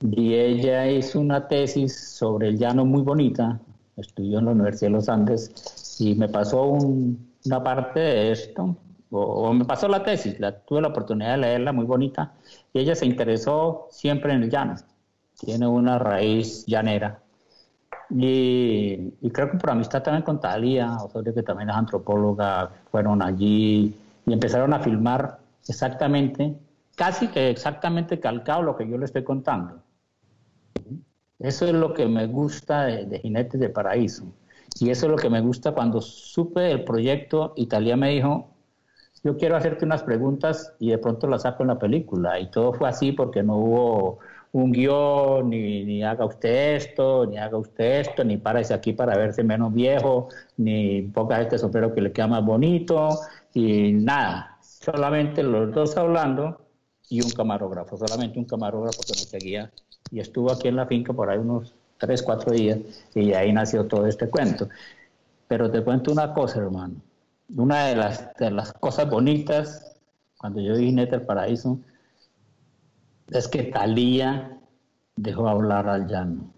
y 0.00 0.32
ella 0.32 0.90
hizo 0.90 1.20
una 1.20 1.48
tesis 1.48 2.00
sobre 2.00 2.48
el 2.48 2.58
llano 2.58 2.86
muy 2.86 3.02
bonita, 3.02 3.60
estudió 4.00 4.38
en 4.38 4.46
la 4.46 4.50
Universidad 4.52 4.88
de 4.88 4.94
los 4.94 5.08
Andes 5.08 5.96
y 6.00 6.14
me 6.14 6.28
pasó 6.28 6.64
una 6.64 7.62
parte 7.62 8.00
de 8.00 8.32
esto, 8.32 8.76
o, 9.10 9.52
me 9.52 9.64
pasó 9.64 9.88
la 9.88 10.02
tesis, 10.02 10.38
la, 10.38 10.60
tuve 10.60 10.80
la 10.80 10.88
oportunidad 10.88 11.32
de 11.32 11.38
leerla, 11.38 11.72
muy 11.72 11.84
bonita, 11.84 12.32
y 12.72 12.80
ella 12.80 12.94
se 12.94 13.06
interesó 13.06 13.88
siempre 13.90 14.32
en 14.32 14.42
el 14.42 14.50
llano, 14.50 14.76
tiene 15.38 15.66
una 15.66 15.98
raíz 15.98 16.64
llanera. 16.66 17.20
Y, 18.10 19.10
creo 19.32 19.50
que 19.50 19.58
por 19.58 19.70
amistad 19.70 20.02
también 20.02 20.24
con 20.24 20.40
Talía, 20.40 20.96
Osorio, 20.96 21.32
que 21.32 21.42
también 21.42 21.70
es 21.70 21.76
antropóloga, 21.76 22.70
fueron 22.90 23.22
allí 23.22 23.94
y 24.26 24.32
empezaron 24.32 24.72
a 24.72 24.80
filmar 24.80 25.38
exactamente 25.68 26.56
casi 26.96 27.28
que 27.28 27.50
exactamente 27.50 28.18
calcado 28.20 28.62
lo 28.62 28.76
que 28.76 28.88
yo 28.88 28.98
le 28.98 29.04
estoy 29.04 29.24
contando. 29.24 29.80
Eso 31.40 31.66
es 31.66 31.72
lo 31.72 31.94
que 31.94 32.06
me 32.06 32.26
gusta 32.26 32.84
de, 32.84 33.18
Jinetes 33.18 33.58
de 33.58 33.70
Paraíso. 33.70 34.24
Y 34.78 34.90
eso 34.90 35.06
es 35.06 35.12
lo 35.12 35.16
que 35.16 35.30
me 35.30 35.40
gusta 35.40 35.72
cuando 35.72 36.00
supe 36.00 36.70
el 36.70 36.84
proyecto, 36.84 37.54
Italia 37.56 37.96
me 37.96 38.10
dijo, 38.10 38.50
yo 39.24 39.36
quiero 39.36 39.56
hacerte 39.56 39.84
unas 39.84 40.02
preguntas 40.02 40.74
y 40.78 40.90
de 40.90 40.98
pronto 40.98 41.26
las 41.26 41.42
saco 41.42 41.62
en 41.62 41.68
la 41.68 41.78
película. 41.78 42.38
Y 42.38 42.50
todo 42.50 42.72
fue 42.74 42.88
así 42.88 43.12
porque 43.12 43.42
no 43.42 43.56
hubo 43.56 44.18
un 44.52 44.72
guion, 44.72 45.48
ni, 45.50 45.84
ni 45.84 46.02
haga 46.02 46.24
usted 46.24 46.76
esto, 46.76 47.26
ni 47.26 47.38
haga 47.38 47.56
usted 47.56 48.00
esto, 48.00 48.24
ni 48.24 48.36
párese 48.36 48.74
aquí 48.74 48.92
para 48.92 49.16
verse 49.16 49.42
menos 49.42 49.72
viejo, 49.72 50.28
ni 50.56 51.02
ponga 51.02 51.40
este 51.40 51.58
sombrero 51.58 51.94
que 51.94 52.00
le 52.00 52.12
queda 52.12 52.26
más 52.26 52.44
bonito, 52.44 53.08
y 53.54 53.92
nada. 53.92 54.58
Solamente 54.60 55.42
los 55.42 55.72
dos 55.72 55.96
hablando 55.96 56.69
y 57.10 57.20
un 57.20 57.30
camarógrafo, 57.30 57.98
solamente 57.98 58.38
un 58.38 58.44
camarógrafo 58.46 59.02
que 59.02 59.12
nos 59.12 59.24
seguía. 59.24 59.70
Y 60.10 60.20
estuvo 60.20 60.50
aquí 60.50 60.68
en 60.68 60.76
la 60.76 60.86
finca 60.86 61.12
por 61.12 61.28
ahí 61.28 61.38
unos 61.38 61.74
tres, 61.98 62.22
cuatro 62.22 62.52
días, 62.52 62.78
y 63.14 63.32
ahí 63.34 63.52
nació 63.52 63.86
todo 63.86 64.06
este 64.06 64.30
cuento. 64.30 64.68
Pero 65.48 65.70
te 65.70 65.82
cuento 65.82 66.12
una 66.12 66.32
cosa, 66.32 66.60
hermano. 66.60 66.94
Una 67.56 67.86
de 67.86 67.96
las, 67.96 68.34
de 68.36 68.50
las 68.52 68.72
cosas 68.72 69.10
bonitas, 69.10 69.96
cuando 70.38 70.60
yo 70.60 70.76
vi 70.76 70.92
Neta 70.92 71.16
el 71.16 71.22
Paraíso, 71.22 71.80
es 73.28 73.48
que 73.48 73.64
Talía 73.64 74.56
dejó 75.16 75.48
hablar 75.48 75.88
al 75.88 76.06
llano. 76.06 76.52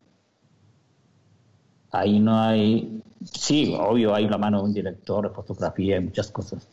Ahí 1.91 2.21
no 2.21 2.39
hay, 2.39 3.03
sí, 3.25 3.75
obvio, 3.79 4.15
hay 4.15 4.29
la 4.29 4.39
mano 4.39 4.59
de 4.59 4.65
un 4.65 4.75
director 4.75 5.29
de 5.29 5.35
fotografía 5.35 5.97
y 5.97 6.01
muchas 6.01 6.31
cosas, 6.31 6.69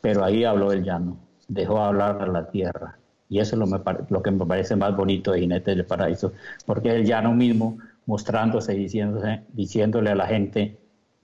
pero 0.00 0.24
ahí 0.24 0.44
habló 0.44 0.72
el 0.72 0.82
llano, 0.82 1.16
dejó 1.46 1.78
hablar 1.78 2.20
a 2.22 2.26
la 2.26 2.50
tierra. 2.50 2.98
Y 3.28 3.40
eso 3.40 3.54
es 3.54 3.58
lo, 3.58 3.66
me, 3.66 3.78
lo 4.08 4.22
que 4.22 4.30
me 4.30 4.46
parece 4.46 4.74
más 4.76 4.96
bonito 4.96 5.32
de 5.32 5.40
Jinete 5.40 5.74
del 5.74 5.84
Paraíso, 5.84 6.32
porque 6.64 6.90
el 6.94 7.04
llano 7.04 7.34
mismo 7.34 7.78
mostrándose 8.06 8.74
y 8.74 8.78
diciéndose, 8.78 9.42
diciéndole 9.52 10.10
a 10.10 10.14
la 10.14 10.26
gente, 10.26 10.78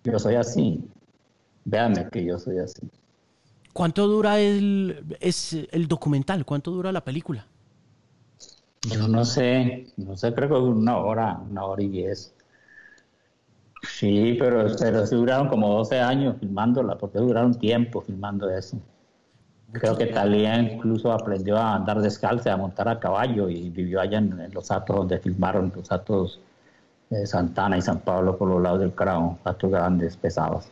yo 0.05 0.19
soy 0.19 0.35
así, 0.35 0.85
véanme 1.65 2.09
que 2.11 2.25
yo 2.25 2.39
soy 2.39 2.59
así. 2.59 2.91
¿Cuánto 3.73 4.07
dura 4.07 4.39
el, 4.39 5.17
es 5.19 5.57
el 5.73 5.89
documental? 5.89 6.45
¿Cuánto 6.45 6.71
dura 6.71 6.93
la 6.93 7.03
película? 7.03 7.47
Yo 8.83 9.09
no 9.09 9.25
sé, 9.25 9.87
no 9.97 10.17
sé, 10.17 10.35
creo 10.35 10.49
que 10.49 10.55
una 10.55 10.99
hora, 10.99 11.41
una 11.51 11.65
hora 11.65 11.83
y 11.83 11.89
diez. 11.89 12.35
Sí, 13.83 14.37
pero, 14.39 14.67
pero 14.79 15.07
sí 15.07 15.15
duraron 15.15 15.49
como 15.49 15.75
12 15.75 16.01
años 16.01 16.37
filmándola, 16.39 16.97
porque 16.99 17.19
duraron 17.19 17.55
tiempo 17.59 18.01
filmando 18.03 18.51
eso. 18.51 18.79
Creo 19.75 19.97
que 19.97 20.07
Talía 20.07 20.57
incluso 20.59 21.13
aprendió 21.13 21.57
a 21.57 21.75
andar 21.75 22.01
descalza, 22.01 22.53
a 22.53 22.57
montar 22.57 22.89
a 22.89 22.99
caballo 23.01 23.49
y 23.49 23.71
vivió 23.71 24.01
allá 24.01 24.19
en, 24.19 24.51
los 24.53 24.71
atos 24.71 24.97
donde 24.97 25.19
filmaron 25.19 25.73
los 25.75 25.91
atos 25.91 26.41
de 27.11 27.27
Santana 27.27 27.77
y 27.77 27.83
San 27.83 28.01
Pablo 28.01 28.39
por 28.39 28.49
los 28.49 28.63
lados 28.63 28.81
del 28.81 28.93
Crown, 28.93 29.39
atos 29.45 29.71
grandes, 29.71 30.17
pesados. 30.17 30.67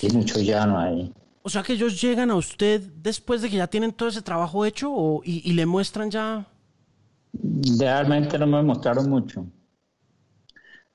Y 0.00 0.12
mucho 0.12 0.40
llano 0.40 0.78
ahí. 0.78 1.12
O 1.42 1.48
sea 1.48 1.62
que 1.62 1.74
ellos 1.74 2.00
llegan 2.00 2.30
a 2.30 2.34
usted 2.34 2.80
después 3.02 3.42
de 3.42 3.50
que 3.50 3.56
ya 3.56 3.66
tienen 3.66 3.92
todo 3.92 4.08
ese 4.08 4.22
trabajo 4.22 4.64
hecho 4.64 4.90
o, 4.92 5.22
y, 5.24 5.48
y 5.48 5.52
le 5.52 5.66
muestran 5.66 6.10
ya 6.10 6.46
Realmente 7.78 8.38
no 8.38 8.46
me 8.46 8.62
mostraron 8.62 9.08
mucho. 9.08 9.46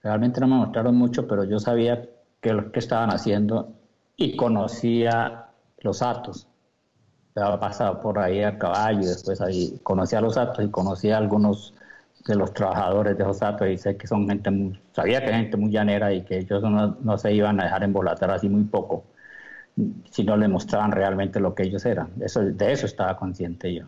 Realmente 0.01 0.39
no 0.41 0.47
me 0.47 0.55
mostraron 0.55 0.95
mucho, 0.95 1.27
pero 1.27 1.43
yo 1.43 1.59
sabía 1.59 2.09
que 2.41 2.53
lo 2.53 2.71
que 2.71 2.79
estaban 2.79 3.11
haciendo 3.11 3.73
y 4.17 4.35
conocía 4.35 5.45
los 5.79 6.01
atos. 6.01 6.47
Había 7.35 7.59
pasado 7.59 8.01
por 8.01 8.19
ahí 8.19 8.43
a 8.43 8.57
caballo 8.57 9.01
y 9.01 9.05
después 9.05 9.41
ahí 9.41 9.79
conocía 9.83 10.21
los 10.21 10.37
atos 10.37 10.65
y 10.65 10.69
conocía 10.69 11.15
a 11.15 11.19
algunos 11.19 11.73
de 12.27 12.35
los 12.35 12.53
trabajadores 12.53 13.17
de 13.17 13.23
esos 13.23 13.41
atos 13.41 13.67
y 13.69 13.77
sé 13.77 13.97
que 13.97 14.07
son 14.07 14.27
gente 14.27 14.51
muy, 14.51 14.79
sabía 14.93 15.23
que 15.23 15.31
gente 15.33 15.57
muy 15.57 15.71
llanera 15.71 16.13
y 16.13 16.23
que 16.23 16.39
ellos 16.39 16.61
no, 16.63 16.97
no 17.01 17.17
se 17.17 17.33
iban 17.33 17.59
a 17.59 17.63
dejar 17.65 17.83
embolatar 17.83 18.31
así 18.31 18.49
muy 18.49 18.63
poco 18.65 19.05
si 20.11 20.23
no 20.23 20.37
le 20.37 20.47
mostraban 20.47 20.91
realmente 20.91 21.39
lo 21.39 21.55
que 21.55 21.63
ellos 21.63 21.85
eran. 21.85 22.09
Eso, 22.21 22.41
de 22.41 22.71
eso 22.71 22.85
estaba 22.85 23.17
consciente 23.17 23.73
yo. 23.73 23.85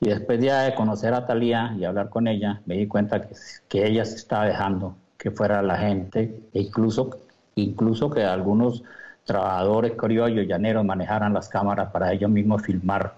Y 0.00 0.08
después 0.08 0.40
ya 0.40 0.62
de 0.62 0.74
conocer 0.74 1.12
a 1.14 1.26
Talía 1.26 1.74
y 1.78 1.84
hablar 1.84 2.08
con 2.08 2.26
ella, 2.26 2.62
me 2.66 2.76
di 2.76 2.86
cuenta 2.86 3.20
que, 3.20 3.34
que 3.68 3.86
ella 3.86 4.04
se 4.04 4.16
estaba 4.16 4.46
dejando 4.46 4.96
que 5.18 5.30
fuera 5.30 5.62
la 5.62 5.76
gente, 5.76 6.40
e 6.54 6.60
incluso, 6.62 7.10
incluso 7.54 8.10
que 8.10 8.24
algunos 8.24 8.82
trabajadores 9.24 9.92
criollos, 9.96 10.46
llaneros, 10.46 10.84
manejaran 10.84 11.32
las 11.32 11.48
cámaras 11.48 11.90
para 11.90 12.12
ellos 12.12 12.30
mismos 12.30 12.62
filmar 12.62 13.14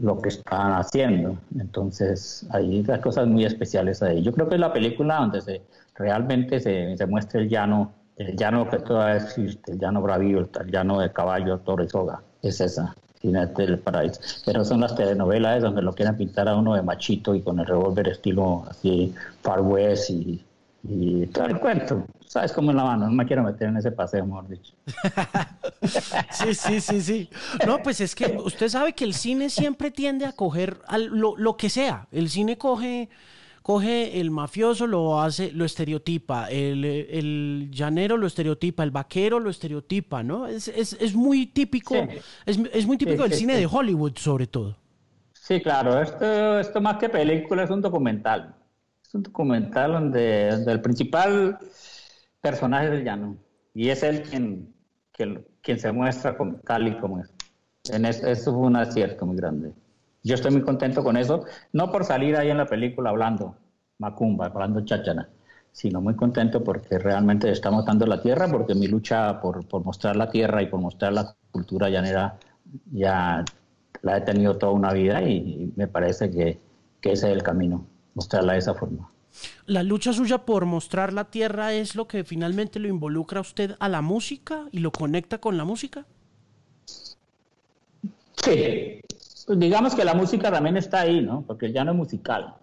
lo 0.00 0.20
que 0.20 0.30
estaban 0.30 0.72
haciendo. 0.72 1.36
Entonces, 1.58 2.46
hay 2.50 2.82
las 2.82 3.00
cosas 3.00 3.26
muy 3.26 3.44
especiales 3.44 4.02
ahí. 4.02 4.22
Yo 4.22 4.32
creo 4.32 4.48
que 4.48 4.54
es 4.54 4.60
la 4.60 4.72
película 4.72 5.16
donde 5.16 5.40
se, 5.40 5.62
realmente 5.96 6.60
se, 6.60 7.06
muestra 7.06 7.40
el 7.40 7.48
llano, 7.48 7.92
el 8.16 8.36
llano 8.36 8.68
que 8.68 8.78
todavía 8.78 9.22
existe, 9.22 9.72
el 9.72 9.78
llano 9.78 10.02
bravío, 10.02 10.38
el 10.38 10.70
llano 10.70 11.00
de 11.00 11.12
caballo, 11.12 11.58
toro 11.58 11.84
y 11.84 11.88
soga. 11.88 12.22
Es 12.42 12.60
esa 12.60 12.94
del 13.22 13.78
Paraíso. 13.78 14.20
Pero 14.44 14.64
son 14.64 14.80
las 14.80 14.94
telenovelas 14.94 15.62
donde 15.62 15.80
lo 15.80 15.94
quieren 15.94 16.16
pintar 16.16 16.46
a 16.46 16.56
uno 16.56 16.74
de 16.74 16.82
machito 16.82 17.34
y 17.34 17.40
con 17.40 17.58
el 17.58 17.66
revólver 17.66 18.08
estilo 18.08 18.64
así 18.68 19.14
Far 19.40 19.62
West 19.62 20.10
y 20.10 21.26
todo 21.32 21.46
el 21.46 21.58
cuento. 21.58 22.04
¿Sabes 22.34 22.52
cómo 22.52 22.72
es 22.72 22.76
la 22.76 22.82
mano? 22.82 23.06
No 23.06 23.12
me 23.12 23.26
quiero 23.26 23.44
meter 23.44 23.68
en 23.68 23.76
ese 23.76 23.92
paseo, 23.92 24.26
mejor 24.26 24.48
dicho. 24.48 24.74
sí, 26.32 26.52
sí, 26.52 26.80
sí, 26.80 27.00
sí. 27.00 27.30
No, 27.64 27.80
pues 27.80 28.00
es 28.00 28.16
que 28.16 28.36
usted 28.42 28.68
sabe 28.68 28.92
que 28.92 29.04
el 29.04 29.14
cine 29.14 29.48
siempre 29.48 29.92
tiende 29.92 30.26
a 30.26 30.32
coger 30.32 30.78
lo, 31.12 31.36
lo 31.36 31.56
que 31.56 31.70
sea. 31.70 32.08
El 32.10 32.28
cine 32.28 32.58
coge 32.58 33.08
coge 33.62 34.20
el 34.20 34.32
mafioso, 34.32 34.88
lo 34.88 35.22
hace, 35.22 35.52
lo 35.52 35.64
estereotipa, 35.64 36.48
el, 36.48 36.84
el 36.84 37.70
llanero 37.70 38.16
lo 38.16 38.26
estereotipa, 38.26 38.82
el 38.82 38.90
vaquero 38.90 39.38
lo 39.38 39.48
estereotipa, 39.48 40.24
¿no? 40.24 40.48
Es, 40.48 40.66
es, 40.66 40.94
es 41.00 41.14
muy 41.14 41.46
típico, 41.46 41.94
es, 41.94 42.58
es, 42.58 42.84
muy 42.84 42.98
típico 42.98 43.22
del 43.22 43.34
cine 43.34 43.56
de 43.56 43.66
Hollywood, 43.66 44.16
sobre 44.16 44.48
todo. 44.48 44.76
Sí, 45.34 45.60
claro, 45.60 46.02
esto, 46.02 46.58
esto 46.58 46.80
más 46.80 46.96
que 46.96 47.08
película 47.08 47.62
es 47.62 47.70
un 47.70 47.80
documental. 47.80 48.56
Es 49.06 49.14
un 49.14 49.22
documental 49.22 49.92
donde, 49.92 50.50
donde 50.50 50.72
el 50.72 50.80
principal 50.80 51.60
personaje 52.44 52.86
es 52.88 52.92
el 52.92 53.04
llano. 53.04 53.36
Y 53.72 53.88
es 53.88 54.02
él 54.02 54.22
quien, 54.22 54.72
quien, 55.10 55.44
quien 55.62 55.80
se 55.80 55.90
muestra 55.90 56.36
como, 56.36 56.56
tal 56.58 56.86
y 56.86 56.96
como 56.98 57.18
es. 57.20 57.32
En 57.90 58.04
eso, 58.04 58.26
eso 58.26 58.52
fue 58.52 58.66
un 58.66 58.76
acierto 58.76 59.26
muy 59.26 59.36
grande. 59.36 59.72
Yo 60.22 60.34
estoy 60.34 60.52
muy 60.52 60.62
contento 60.62 61.02
con 61.02 61.16
eso, 61.16 61.44
no 61.72 61.90
por 61.90 62.04
salir 62.04 62.36
ahí 62.36 62.50
en 62.50 62.58
la 62.58 62.66
película 62.66 63.10
hablando 63.10 63.56
macumba, 63.98 64.46
hablando 64.46 64.84
cháchara, 64.84 65.28
sino 65.72 66.00
muy 66.00 66.14
contento 66.14 66.62
porque 66.62 66.98
realmente 66.98 67.50
estamos 67.50 67.84
dando 67.84 68.06
la 68.06 68.20
tierra, 68.20 68.48
porque 68.48 68.74
mi 68.74 68.86
lucha 68.86 69.40
por, 69.40 69.66
por 69.66 69.84
mostrar 69.84 70.16
la 70.16 70.28
tierra 70.28 70.62
y 70.62 70.66
por 70.66 70.80
mostrar 70.80 71.12
la 71.12 71.34
cultura 71.50 71.88
llanera 71.88 72.38
ya 72.92 73.44
la 74.02 74.16
he 74.18 74.20
tenido 74.22 74.56
toda 74.56 74.72
una 74.72 74.92
vida 74.92 75.22
y, 75.22 75.72
me 75.76 75.86
parece 75.88 76.30
que, 76.30 76.60
que 77.00 77.12
ese 77.12 77.28
es 77.28 77.32
el 77.32 77.42
camino, 77.42 77.86
mostrarla 78.14 78.54
de 78.54 78.58
esa 78.58 78.74
forma. 78.74 79.08
La 79.66 79.82
lucha 79.82 80.12
suya 80.12 80.38
por 80.38 80.66
mostrar 80.66 81.12
la 81.12 81.24
tierra 81.24 81.72
es 81.72 81.94
lo 81.94 82.06
que 82.06 82.24
finalmente 82.24 82.78
lo 82.78 82.88
involucra 82.88 83.38
a 83.38 83.42
usted 83.42 83.76
a 83.78 83.88
la 83.88 84.02
música 84.02 84.66
y 84.72 84.78
lo 84.78 84.90
conecta 84.90 85.38
con 85.38 85.56
la 85.56 85.64
música. 85.64 86.06
Sí, 88.42 89.00
pues 89.46 89.58
digamos 89.58 89.94
que 89.94 90.04
la 90.04 90.14
música 90.14 90.50
también 90.50 90.76
está 90.76 91.00
ahí, 91.00 91.20
¿no? 91.20 91.42
Porque 91.46 91.66
el 91.66 91.72
llano 91.72 91.92
es 91.92 91.96
musical. 91.96 92.54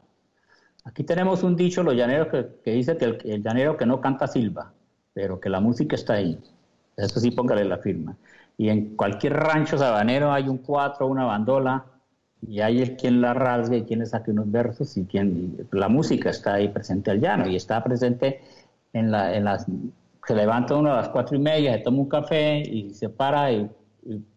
Aquí 0.84 1.04
tenemos 1.04 1.44
un 1.44 1.56
dicho, 1.56 1.84
los 1.84 1.96
llaneros, 1.96 2.28
que, 2.64 2.72
dice 2.72 2.98
que 2.98 3.06
el, 3.06 3.44
llanero 3.44 3.78
que 3.78 3.86
no 3.86 4.02
canta 4.02 4.28
silba, 4.28 4.74
pero 5.14 5.40
que 5.40 5.50
la 5.50 5.60
música 5.60 5.96
está 5.96 6.14
ahí. 6.14 6.40
Eso 6.98 7.20
sí, 7.20 7.32
póngale 7.32 7.66
la 7.66 7.78
firma. 7.78 8.16
Y 8.58 8.70
en 8.70 8.96
cualquier 8.96 9.34
rancho 9.34 9.78
sabanero 9.78 10.32
hay 10.32 10.48
un 10.48 10.58
cuatro, 10.58 11.08
una 11.08 11.26
bandola, 11.26 11.86
y 12.48 12.62
hay 12.62 12.82
el 12.82 12.96
quien 12.96 13.22
la 13.22 13.34
rasgue 13.34 13.78
y 13.78 13.84
quien 13.84 14.00
le 14.00 14.06
saque 14.06 14.32
unos 14.32 14.50
versos, 14.52 14.98
y 14.98 15.06
quien 15.06 15.68
la 15.72 15.90
música 15.90 16.30
está 16.30 16.56
ahí 16.56 16.70
presente 16.70 17.12
al 17.12 17.20
llano, 17.20 17.48
y 17.48 17.56
está 17.56 17.84
presente 17.84 18.42
en, 18.94 19.12
la, 19.12 19.36
en 19.36 19.46
las... 19.46 19.66
Se 20.28 20.36
levanta 20.36 20.76
uno 20.76 20.94
a 20.94 20.98
las 20.98 21.10
cuatro 21.10 21.36
y 21.36 21.40
media, 21.40 21.74
se 21.74 21.80
toma 21.80 22.00
un 22.00 22.10
café 22.10 22.60
y 22.60 22.94
se 22.94 23.10
para 23.10 23.52
y, 23.52 23.70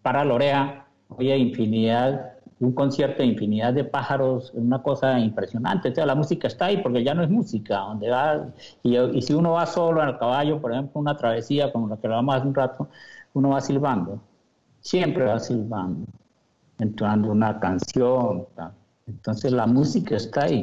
para 0.02 0.24
la 0.24 0.34
oreja, 0.34 0.86
oye 1.08 1.36
infinidad 1.36 2.34
un 2.60 2.72
concierto 2.72 3.22
de 3.22 3.28
infinidad 3.28 3.72
de 3.72 3.84
pájaros, 3.84 4.52
una 4.54 4.82
cosa 4.82 5.18
impresionante. 5.18 5.92
O 6.00 6.06
la 6.06 6.14
música 6.14 6.48
está 6.48 6.66
ahí 6.66 6.78
porque 6.78 7.02
ya 7.04 7.14
no 7.14 7.22
es 7.22 7.30
música. 7.30 7.78
Donde 7.78 8.10
va, 8.10 8.48
y, 8.82 9.22
si 9.22 9.34
uno 9.34 9.52
va 9.52 9.66
solo 9.66 10.02
en 10.02 10.10
el 10.10 10.18
caballo, 10.18 10.60
por 10.60 10.72
ejemplo, 10.72 11.00
una 11.00 11.16
travesía 11.16 11.72
como 11.72 11.88
la 11.88 11.96
que 11.96 12.06
hablamos 12.06 12.36
hace 12.36 12.46
un 12.46 12.54
rato, 12.54 12.88
uno 13.34 13.50
va 13.50 13.60
silbando. 13.60 14.20
Siempre 14.80 15.24
va 15.24 15.40
silbando, 15.40 16.06
entrando 16.78 17.30
una 17.30 17.60
canción. 17.60 18.46
Entonces 19.06 19.52
la 19.52 19.66
música 19.66 20.16
está 20.16 20.44
ahí. 20.44 20.62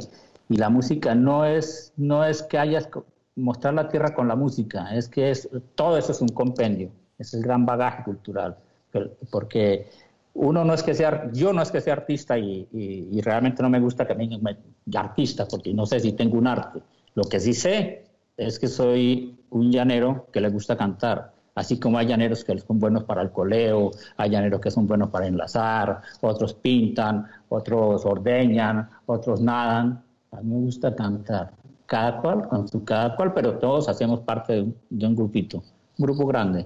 Y 0.50 0.58
la 0.58 0.70
música 0.70 1.16
no 1.16 1.46
es, 1.46 1.94
no 1.96 2.26
es 2.26 2.44
que 2.44 2.58
hayas 2.58 2.90
mostrar 3.36 3.74
la 3.74 3.88
tierra 3.88 4.14
con 4.14 4.28
la 4.28 4.36
música, 4.36 4.94
es 4.94 5.08
que 5.08 5.32
es, 5.32 5.50
todo 5.76 5.98
eso 5.98 6.12
es 6.12 6.22
un 6.22 6.30
compendio, 6.30 6.92
es 7.18 7.34
el 7.34 7.42
gran 7.42 7.66
bagaje 7.66 8.04
cultural. 8.04 8.58
Porque 9.32 9.90
uno 10.34 10.66
no 10.66 10.74
es 10.74 10.84
que 10.84 10.94
sea, 10.94 11.30
yo 11.32 11.54
no 11.54 11.62
es 11.62 11.72
que 11.72 11.80
sea 11.80 11.94
artista 11.94 12.38
y, 12.38 13.22
realmente 13.22 13.64
no 13.64 13.70
me 13.70 13.80
gusta 13.80 14.06
que 14.06 14.16
me 14.16 14.58
artista, 14.96 15.48
porque 15.48 15.74
no 15.74 15.86
sé 15.86 16.00
si 16.00 16.14
tengo 16.14 16.38
un 16.38 16.48
arte. 16.48 16.82
Lo 17.16 17.24
que 17.24 17.40
sí 17.40 17.54
sé 17.54 18.06
es 18.38 18.60
que 18.60 18.68
soy 18.68 19.38
un 19.50 19.72
llanero 19.72 20.28
que 20.32 20.42
le 20.42 20.50
gusta 20.50 20.78
cantar. 20.78 21.34
Así 21.62 21.80
como 21.80 22.00
hay 22.00 22.08
llaneros 22.08 22.44
que 22.44 22.58
son 22.58 22.80
buenos 22.80 23.04
para 23.04 23.22
el 23.22 23.30
coleo, 23.30 23.92
hay 24.18 24.32
llaneros 24.32 24.60
que 24.60 24.72
son 24.72 24.88
buenos 24.88 25.10
para 25.10 25.28
enlazar, 25.28 26.02
otros 26.22 26.56
pintan, 26.56 27.28
otros 27.50 28.04
ordeñan, 28.04 28.90
otros 29.06 29.42
nadan. 29.42 30.04
A 30.32 30.42
mí 30.42 30.56
me 30.56 30.62
gusta 30.62 30.96
cantar. 30.96 31.52
Cada 31.86 32.20
cual 32.20 32.48
con 32.48 32.68
su 32.68 32.84
cada 32.84 33.16
cual, 33.16 33.34
pero 33.36 33.60
todos 33.60 33.88
hacemos 33.88 34.22
parte 34.22 34.54
de 34.54 34.62
un, 34.62 34.76
de 34.90 35.06
un 35.06 35.16
grupito, 35.16 35.58
un 36.00 36.06
grupo 36.06 36.26
grande 36.26 36.66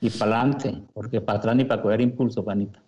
y 0.00 0.08
para 0.08 0.40
adelante, 0.40 0.82
porque 0.94 1.20
para 1.20 1.38
atrás 1.38 1.54
ni 1.54 1.64
para 1.64 1.82
coger 1.82 2.00
impulso, 2.00 2.42
panita. 2.42 2.82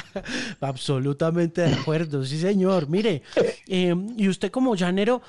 Absolutamente 0.60 1.62
de 1.62 1.72
acuerdo, 1.72 2.24
sí 2.24 2.38
señor. 2.38 2.90
Mire, 2.90 3.22
eh, 3.68 3.94
y 4.18 4.28
usted 4.28 4.50
como 4.50 4.74
llanero, 4.74 5.22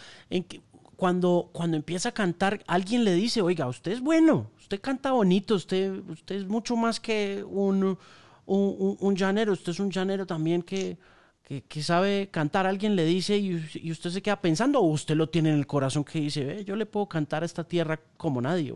cuando, 0.97 1.49
cuando 1.53 1.77
empieza 1.77 2.09
a 2.09 2.11
cantar, 2.11 2.61
alguien 2.67 3.05
le 3.05 3.13
dice, 3.13 3.41
oiga, 3.41 3.67
usted 3.67 3.93
es 3.93 4.01
bueno, 4.01 4.51
usted 4.67 4.81
canta 4.81 5.11
bonito, 5.11 5.55
usted, 5.55 6.03
usted 6.09 6.35
es 6.35 6.45
mucho 6.45 6.75
más 6.75 6.99
que 6.99 7.41
un, 7.41 7.97
un, 8.45 9.15
llanero, 9.15 9.53
usted 9.53 9.71
es 9.71 9.79
un 9.79 9.89
llanero 9.89 10.25
también 10.25 10.61
que, 10.61 10.97
que, 11.41 11.81
sabe 11.81 12.27
cantar, 12.29 12.67
alguien 12.67 12.97
le 12.97 13.05
dice 13.05 13.37
y, 13.37 13.55
usted 13.89 14.09
se 14.09 14.21
queda 14.21 14.41
pensando, 14.41 14.81
o 14.81 14.87
usted 14.87 15.15
lo 15.15 15.29
tiene 15.29 15.51
en 15.51 15.55
el 15.59 15.67
corazón 15.67 16.03
que 16.03 16.19
dice, 16.19 16.65
yo 16.65 16.75
le 16.75 16.85
puedo 16.85 17.07
cantar 17.07 17.43
a 17.43 17.45
esta 17.45 17.63
tierra 17.63 17.97
como 18.17 18.41
nadie. 18.41 18.73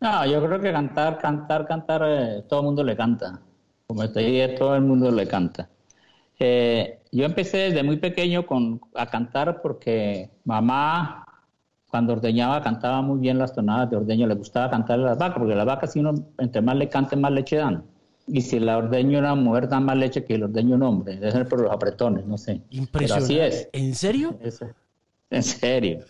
No, 0.00 0.26
yo 0.26 0.42
creo 0.46 0.60
que 0.60 0.72
cantar, 0.72 1.18
cantar, 1.18 1.66
cantar, 1.66 2.02
eh, 2.06 2.44
todo 2.48 2.60
el 2.60 2.64
mundo 2.64 2.82
le 2.82 2.96
canta. 2.96 3.42
Como 3.86 4.10
te 4.10 4.20
dije, 4.20 4.48
todo 4.56 4.76
el 4.76 4.82
mundo 4.82 5.10
le 5.10 5.28
canta. 5.28 5.68
Eh, 6.38 7.00
yo 7.12 7.26
empecé 7.26 7.58
desde 7.58 7.82
muy 7.82 7.98
pequeño 7.98 8.46
con, 8.46 8.80
a 8.94 9.06
cantar 9.06 9.60
porque 9.60 10.30
mamá, 10.44 11.25
cuando 11.96 12.12
ordeñaba, 12.12 12.60
cantaba 12.60 13.00
muy 13.00 13.18
bien 13.20 13.38
las 13.38 13.54
tonadas 13.54 13.88
de 13.88 13.96
ordeño. 13.96 14.26
Le 14.26 14.34
gustaba 14.34 14.68
cantar 14.68 15.00
a 15.00 15.02
las 15.02 15.18
vacas, 15.18 15.38
porque 15.38 15.54
las 15.54 15.64
vacas, 15.64 15.94
si 15.94 16.00
uno 16.00 16.12
entre 16.36 16.60
más 16.60 16.76
le 16.76 16.90
cante, 16.90 17.16
más 17.16 17.32
leche 17.32 17.56
dan. 17.56 17.84
Y 18.26 18.42
si 18.42 18.60
la 18.60 18.76
ordeño 18.76 19.18
una 19.18 19.34
mujer, 19.34 19.66
da 19.66 19.80
más 19.80 19.96
leche 19.96 20.22
que 20.22 20.34
el 20.34 20.42
ordeño 20.42 20.74
un 20.74 20.82
hombre. 20.82 21.14
Debe 21.14 21.32
ser 21.32 21.48
por 21.48 21.62
los 21.62 21.72
apretones, 21.72 22.26
no 22.26 22.36
sé. 22.36 22.60
Impresionante. 22.68 23.34
Pero 23.34 23.46
así 23.46 23.56
es. 23.56 23.70
¿En 23.72 23.94
serio? 23.94 24.38
en 25.30 25.42
serio. 25.42 26.00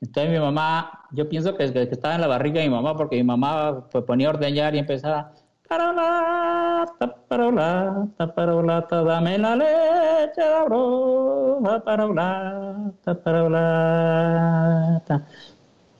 Entonces 0.00 0.32
mi 0.32 0.38
mamá, 0.38 1.08
yo 1.10 1.28
pienso 1.28 1.56
que, 1.56 1.72
que, 1.72 1.82
estaba 1.82 2.14
en 2.14 2.20
la 2.20 2.28
barriga 2.28 2.60
de 2.60 2.68
mi 2.68 2.74
mamá, 2.74 2.96
porque 2.96 3.16
mi 3.16 3.24
mamá 3.24 3.88
pues, 3.90 4.04
ponía 4.04 4.28
a 4.28 4.30
ordeñar 4.30 4.76
y 4.76 4.78
empezaba, 4.78 5.32
parola, 5.72 6.86
parola, 7.28 8.08
parola, 8.34 8.86
dame 8.90 9.38
la 9.38 9.56
leche, 9.56 10.42
parola, 10.42 11.82
parola, 11.82 12.92
parola. 13.24 15.02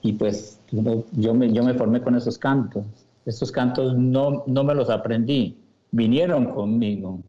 Y 0.03 0.13
pues 0.13 0.59
yo 0.69 1.33
me, 1.33 1.51
yo 1.51 1.63
me 1.63 1.73
formé 1.73 2.01
con 2.01 2.15
esos 2.15 2.37
cantos. 2.37 2.83
Esos 3.25 3.51
cantos 3.51 3.95
no, 3.97 4.43
no 4.45 4.63
me 4.63 4.75
los 4.75 4.89
aprendí, 4.89 5.57
vinieron 5.91 6.53
conmigo 6.53 7.21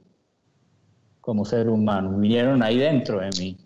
como 1.20 1.44
ser 1.44 1.68
humano, 1.70 2.18
vinieron 2.18 2.62
ahí 2.62 2.76
dentro 2.76 3.20
de 3.20 3.30
mí 3.38 3.56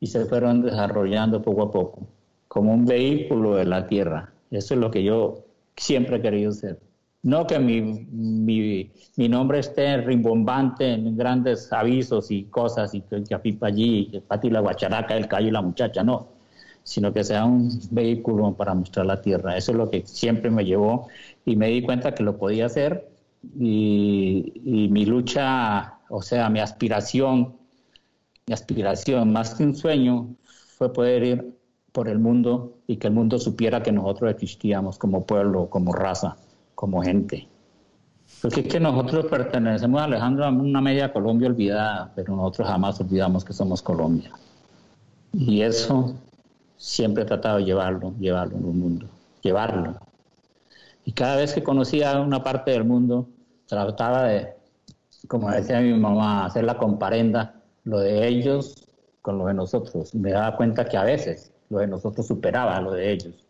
y 0.00 0.06
se 0.08 0.26
fueron 0.26 0.62
desarrollando 0.62 1.40
poco 1.40 1.62
a 1.62 1.70
poco 1.70 2.06
como 2.48 2.74
un 2.74 2.84
vehículo 2.84 3.54
de 3.54 3.64
la 3.64 3.86
tierra. 3.86 4.32
Eso 4.50 4.74
es 4.74 4.80
lo 4.80 4.90
que 4.90 5.04
yo 5.04 5.44
siempre 5.76 6.16
he 6.16 6.20
querido 6.20 6.52
ser. 6.52 6.85
No 7.26 7.44
que 7.44 7.58
mi, 7.58 7.80
mi, 7.82 8.88
mi 9.16 9.28
nombre 9.28 9.58
esté 9.58 9.96
rimbombante 9.96 10.92
en 10.92 11.16
grandes 11.16 11.72
avisos 11.72 12.30
y 12.30 12.44
cosas, 12.44 12.94
y 12.94 13.00
que, 13.00 13.38
pipa 13.38 13.66
allí, 13.66 14.08
que 14.12 14.20
pati 14.20 14.48
la 14.48 14.60
guacharaca, 14.60 15.16
el 15.16 15.26
callo 15.26 15.48
y 15.48 15.50
la 15.50 15.60
muchacha, 15.60 16.04
no. 16.04 16.28
Sino 16.84 17.12
que 17.12 17.24
sea 17.24 17.44
un 17.44 17.68
vehículo 17.90 18.54
para 18.54 18.74
mostrar 18.74 19.06
la 19.06 19.20
tierra. 19.20 19.56
Eso 19.56 19.72
es 19.72 19.78
lo 19.78 19.90
que 19.90 20.06
siempre 20.06 20.52
me 20.52 20.64
llevó 20.64 21.08
y 21.44 21.56
me 21.56 21.66
di 21.68 21.82
cuenta 21.82 22.14
que 22.14 22.22
lo 22.22 22.36
podía 22.38 22.66
hacer. 22.66 23.08
Y, 23.58 24.52
y 24.64 24.88
mi 24.88 25.04
lucha, 25.04 25.98
o 26.08 26.22
sea, 26.22 26.48
mi 26.48 26.60
aspiración, 26.60 27.56
mi 28.46 28.54
aspiración, 28.54 29.32
más 29.32 29.56
que 29.56 29.64
un 29.64 29.74
sueño, 29.74 30.28
fue 30.78 30.92
poder 30.92 31.24
ir 31.24 31.56
por 31.90 32.08
el 32.08 32.20
mundo 32.20 32.78
y 32.86 32.98
que 32.98 33.08
el 33.08 33.14
mundo 33.14 33.40
supiera 33.40 33.82
que 33.82 33.90
nosotros 33.90 34.30
existíamos 34.30 34.96
como 34.96 35.26
pueblo, 35.26 35.68
como 35.70 35.92
raza, 35.92 36.36
como 36.76 37.02
gente. 37.02 37.48
Porque 38.42 38.60
es 38.60 38.68
que 38.68 38.78
nosotros 38.78 39.26
pertenecemos, 39.26 40.00
Alejandro, 40.00 40.44
a 40.44 40.50
una 40.50 40.80
media 40.80 41.12
Colombia 41.12 41.48
olvidada, 41.48 42.12
pero 42.14 42.36
nosotros 42.36 42.68
jamás 42.68 43.00
olvidamos 43.00 43.44
que 43.44 43.52
somos 43.52 43.82
Colombia. 43.82 44.30
Y 45.32 45.62
eso 45.62 46.14
siempre 46.76 47.24
he 47.24 47.26
tratado 47.26 47.58
de 47.58 47.64
llevarlo, 47.64 48.14
llevarlo 48.20 48.56
en 48.58 48.64
el 48.64 48.74
mundo, 48.74 49.06
llevarlo. 49.42 49.96
Y 51.04 51.12
cada 51.12 51.36
vez 51.36 51.54
que 51.54 51.62
conocía 51.62 52.20
una 52.20 52.44
parte 52.44 52.72
del 52.72 52.84
mundo, 52.84 53.26
trataba 53.66 54.24
de, 54.24 54.54
como 55.28 55.50
decía 55.50 55.80
mi 55.80 55.94
mamá, 55.94 56.46
hacer 56.46 56.64
la 56.64 56.76
comparenda, 56.76 57.54
lo 57.84 58.00
de 58.00 58.28
ellos 58.28 58.86
con 59.22 59.38
lo 59.38 59.46
de 59.46 59.54
nosotros. 59.54 60.14
Me 60.14 60.32
daba 60.32 60.56
cuenta 60.56 60.84
que 60.84 60.96
a 60.96 61.04
veces 61.04 61.52
lo 61.70 61.78
de 61.78 61.86
nosotros 61.86 62.26
superaba 62.26 62.80
lo 62.80 62.92
de 62.92 63.12
ellos. 63.12 63.45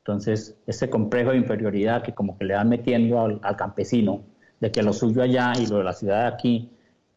Entonces, 0.00 0.56
ese 0.66 0.88
complejo 0.88 1.30
de 1.30 1.36
inferioridad 1.36 2.02
que 2.02 2.14
como 2.14 2.36
que 2.38 2.44
le 2.46 2.54
van 2.54 2.68
metiendo 2.70 3.20
al, 3.20 3.56
campesino, 3.56 4.22
de 4.58 4.72
que 4.72 4.82
lo 4.82 4.92
suyo 4.92 5.22
allá 5.22 5.52
y 5.58 5.66
lo 5.66 5.78
de 5.78 5.84
la 5.84 5.92
ciudad 5.92 6.26
aquí, 6.26 6.70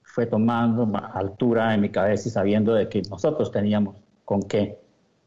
fue 0.03 0.25
tomando 0.25 0.89
altura 1.13 1.73
en 1.73 1.81
mi 1.81 1.89
cabeza 1.89 2.27
y 2.27 2.31
sabiendo 2.31 2.73
de 2.73 2.89
que 2.89 3.01
nosotros 3.09 3.51
teníamos 3.51 3.95
con 4.25 4.43
qué 4.43 4.77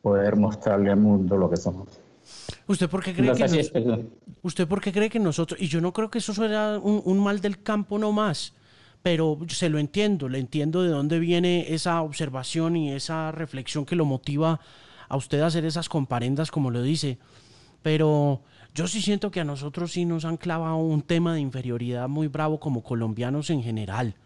poder 0.02 0.36
mostrarle 0.36 0.90
al 0.90 0.98
mundo 0.98 1.36
lo 1.36 1.48
que 1.50 1.56
somos. 1.56 1.88
¿Usted 2.66 2.88
por 2.88 3.02
qué 3.02 3.14
cree, 3.14 3.32
que, 3.32 4.06
¿usted 4.42 4.68
por 4.68 4.80
qué 4.80 4.92
cree 4.92 5.08
que 5.08 5.18
nosotros, 5.18 5.60
y 5.60 5.68
yo 5.68 5.80
no 5.80 5.92
creo 5.92 6.10
que 6.10 6.18
eso 6.18 6.34
sea 6.34 6.78
un, 6.82 7.02
un 7.04 7.18
mal 7.18 7.40
del 7.40 7.62
campo 7.62 7.98
no 7.98 8.12
más, 8.12 8.52
pero 9.02 9.38
se 9.48 9.68
lo 9.68 9.78
entiendo, 9.78 10.28
le 10.28 10.38
entiendo 10.38 10.82
de 10.82 10.90
dónde 10.90 11.18
viene 11.18 11.72
esa 11.72 12.02
observación 12.02 12.76
y 12.76 12.92
esa 12.92 13.32
reflexión 13.32 13.86
que 13.86 13.96
lo 13.96 14.04
motiva 14.04 14.60
a 15.08 15.16
usted 15.16 15.40
hacer 15.40 15.64
esas 15.64 15.88
comparendas 15.88 16.50
como 16.50 16.70
lo 16.70 16.82
dice, 16.82 17.18
pero 17.86 18.42
yo 18.74 18.88
sí 18.88 19.00
siento 19.00 19.30
que 19.30 19.38
a 19.38 19.44
nosotros 19.44 19.92
sí 19.92 20.04
nos 20.04 20.24
han 20.24 20.38
clavado 20.38 20.74
un 20.78 21.02
tema 21.02 21.32
de 21.32 21.40
inferioridad 21.40 22.08
muy 22.08 22.26
bravo 22.26 22.58
como 22.58 22.82
colombianos 22.82 23.48
en 23.50 23.62
general. 23.62 24.16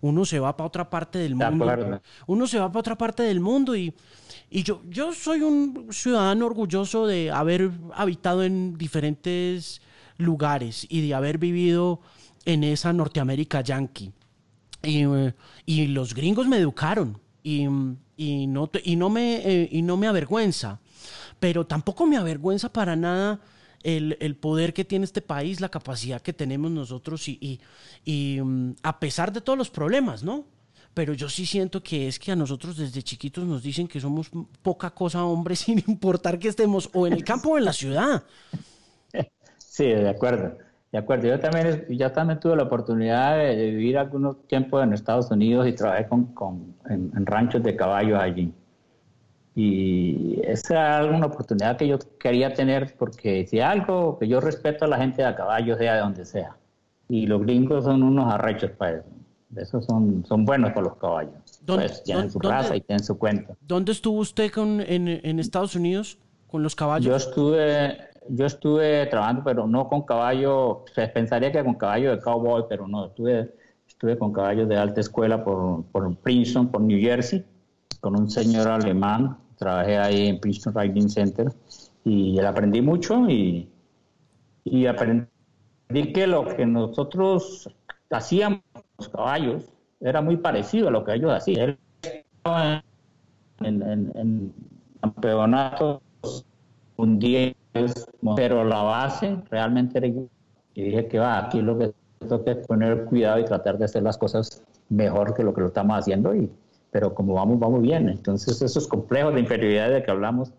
Uno 0.00 0.24
se 0.24 0.38
va 0.38 0.56
para 0.56 0.68
otra 0.68 0.88
parte 0.88 1.18
del 1.18 1.34
mundo. 1.34 2.00
Uno 2.26 2.46
se 2.46 2.58
va 2.58 2.68
para 2.72 2.80
otra 2.80 2.96
parte 2.96 3.22
del 3.22 3.40
mundo 3.40 3.76
y, 3.76 3.92
y 4.48 4.62
yo, 4.62 4.80
yo 4.88 5.12
soy 5.12 5.42
un 5.42 5.88
ciudadano 5.90 6.46
orgulloso 6.46 7.06
de 7.06 7.30
haber 7.30 7.70
habitado 7.94 8.42
en 8.42 8.78
diferentes 8.78 9.82
lugares 10.16 10.86
y 10.88 11.06
de 11.06 11.12
haber 11.12 11.36
vivido 11.36 12.00
en 12.46 12.64
esa 12.64 12.94
Norteamérica 12.94 13.60
yankee. 13.60 14.12
Y, 14.82 15.04
y 15.66 15.88
los 15.88 16.14
gringos 16.14 16.48
me 16.48 16.56
educaron 16.56 17.20
y, 17.42 17.66
y 18.16 18.46
no, 18.46 18.70
y 18.82 18.96
no, 18.96 19.10
me, 19.10 19.36
eh, 19.44 19.68
y 19.70 19.82
no 19.82 19.98
me 19.98 20.06
avergüenza, 20.06 20.80
pero 21.40 21.66
tampoco 21.66 22.06
me 22.06 22.16
avergüenza 22.16 22.72
para 22.72 22.94
nada 22.94 23.40
el, 23.82 24.16
el, 24.20 24.36
poder 24.36 24.72
que 24.72 24.84
tiene 24.84 25.04
este 25.04 25.22
país, 25.22 25.60
la 25.60 25.70
capacidad 25.70 26.20
que 26.20 26.32
tenemos 26.32 26.70
nosotros 26.70 27.26
y, 27.28 27.60
y, 28.04 28.40
mm, 28.42 28.76
a 28.82 29.00
pesar 29.00 29.32
de 29.32 29.40
todos 29.40 29.58
los 29.58 29.70
problemas, 29.70 30.22
¿no? 30.22 30.44
Pero 30.92 31.14
yo 31.14 31.28
sí 31.28 31.46
siento 31.46 31.82
que 31.82 32.08
es 32.08 32.18
que 32.18 32.32
a 32.32 32.36
nosotros 32.36 32.76
desde 32.76 33.02
chiquitos 33.02 33.44
nos 33.44 33.62
dicen 33.62 33.88
que 33.88 34.00
somos 34.00 34.30
poca 34.62 34.90
cosa 34.90 35.24
hombres 35.24 35.58
sin 35.66 35.78
importar 35.86 36.38
que 36.38 36.48
estemos 36.48 36.90
o 36.92 37.06
en 37.06 37.14
el 37.14 37.24
campo 37.24 37.50
o 37.50 37.58
en 37.58 37.64
la 37.64 37.72
ciudad. 37.72 38.22
Sí, 39.56 39.84
de 39.86 40.08
acuerdo. 40.08 40.58
De 40.92 40.98
acuerdo, 40.98 41.28
yo 41.28 41.38
también, 41.38 41.86
ya 41.88 42.12
también 42.12 42.40
tuve 42.40 42.56
la 42.56 42.64
oportunidad 42.64 43.38
de, 43.38 43.70
vivir 43.70 43.96
algunos 43.96 44.44
tiempos 44.48 44.82
en 44.82 44.92
Estados 44.92 45.30
Unidos 45.30 45.68
y 45.68 45.72
trabajé 45.72 46.08
con, 46.08 46.34
con 46.34 46.74
en, 46.88 47.24
ranchos 47.26 47.62
de 47.62 47.76
caballos 47.76 48.20
allí. 48.20 48.52
Y 49.54 50.40
esa 50.44 51.00
era 51.00 51.06
una 51.06 51.26
oportunidad 51.26 51.76
que 51.76 51.88
yo 51.88 51.98
quería 52.18 52.54
tener 52.54 52.94
porque 52.96 53.46
si 53.46 53.60
algo 53.60 54.18
que 54.18 54.28
yo 54.28 54.40
respeto 54.40 54.84
a 54.84 54.88
la 54.88 54.96
gente 54.96 55.22
de 55.22 55.28
a 55.28 55.34
caballo, 55.34 55.76
sea 55.76 55.94
de 55.94 56.00
donde 56.00 56.24
sea. 56.24 56.56
Y 57.08 57.26
los 57.26 57.42
gringos 57.42 57.84
son 57.84 58.02
unos 58.02 58.32
arrechos 58.32 58.70
para 58.70 58.98
eso. 58.98 59.08
Esos 59.56 59.84
son, 59.84 60.24
son 60.26 60.44
buenos 60.44 60.72
con 60.72 60.84
los 60.84 60.96
caballos. 60.96 61.34
Pues, 61.66 62.04
tienen 62.04 62.30
su 62.30 62.38
raza 62.38 62.76
y 62.76 62.80
tienen 62.80 63.02
su 63.02 63.18
cuenta. 63.18 63.54
¿Dónde 63.60 63.90
estuvo 63.90 64.18
usted 64.20 64.52
con, 64.52 64.80
en, 64.80 65.08
en 65.08 65.40
Estados 65.40 65.74
Unidos 65.74 66.18
con 66.46 66.62
los 66.62 66.76
caballos? 66.76 67.06
Yo 67.06 67.16
estuve 67.16 68.10
yo 68.28 68.46
estuve 68.46 69.06
trabajando, 69.06 69.42
pero 69.44 69.66
no 69.66 69.88
con 69.88 70.02
caballo, 70.02 70.84
se 70.94 71.06
pensaría 71.08 71.50
que 71.50 71.64
con 71.64 71.74
caballo 71.74 72.12
de 72.12 72.20
cowboy, 72.20 72.64
pero 72.68 72.86
no, 72.86 73.06
estuve, 73.06 73.52
estuve 73.88 74.18
con 74.18 74.32
caballos 74.32 74.68
de 74.68 74.76
alta 74.76 75.00
escuela 75.00 75.42
por, 75.42 75.84
por 75.86 76.14
Princeton, 76.16 76.68
por 76.68 76.80
New 76.80 77.00
Jersey, 77.00 77.44
con 78.00 78.18
un 78.18 78.30
señor 78.30 78.68
alemán, 78.68 79.36
trabajé 79.56 79.98
ahí 79.98 80.28
en 80.28 80.40
Princeton 80.40 80.74
Riding 80.74 81.10
Center 81.10 81.52
y 82.04 82.38
aprendí 82.40 82.80
mucho 82.80 83.28
y, 83.28 83.68
y 84.64 84.86
aprendí 84.86 85.26
que 86.14 86.26
lo 86.26 86.44
que 86.44 86.64
nosotros 86.66 87.68
hacían 88.10 88.62
los 88.98 89.08
caballos 89.08 89.64
era 90.00 90.22
muy 90.22 90.36
parecido 90.36 90.88
a 90.88 90.90
lo 90.90 91.04
que 91.04 91.14
ellos 91.14 91.32
hacían. 91.32 91.70
Él 91.70 91.78
estaba 92.02 92.82
en, 93.60 93.82
en, 93.82 94.12
en 94.14 94.54
campeonatos 95.00 96.00
un 96.96 97.18
día, 97.18 97.54
pero 98.36 98.64
la 98.64 98.82
base 98.82 99.36
realmente 99.50 99.98
era 99.98 100.06
igual. 100.06 100.28
Y 100.74 100.82
dije 100.82 101.06
que 101.08 101.18
va, 101.18 101.38
aquí 101.38 101.60
lo 101.60 101.78
que 101.78 101.92
tengo 102.18 102.44
que 102.44 102.54
poner 102.54 103.04
cuidado 103.06 103.40
y 103.40 103.44
tratar 103.44 103.78
de 103.78 103.86
hacer 103.86 104.02
las 104.02 104.16
cosas 104.16 104.62
mejor 104.88 105.34
que 105.34 105.42
lo 105.42 105.52
que 105.54 105.60
lo 105.60 105.66
estamos 105.68 105.98
haciendo, 105.98 106.34
y, 106.34 106.50
pero 106.90 107.14
como 107.14 107.34
vamos, 107.34 107.58
vamos 107.58 107.82
bien. 107.82 108.08
Entonces 108.08 108.60
esos 108.62 108.86
complejos 108.88 109.34
de 109.34 109.40
inferioridad 109.40 109.90
de 109.90 110.02
que 110.02 110.10
hablamos 110.10 110.52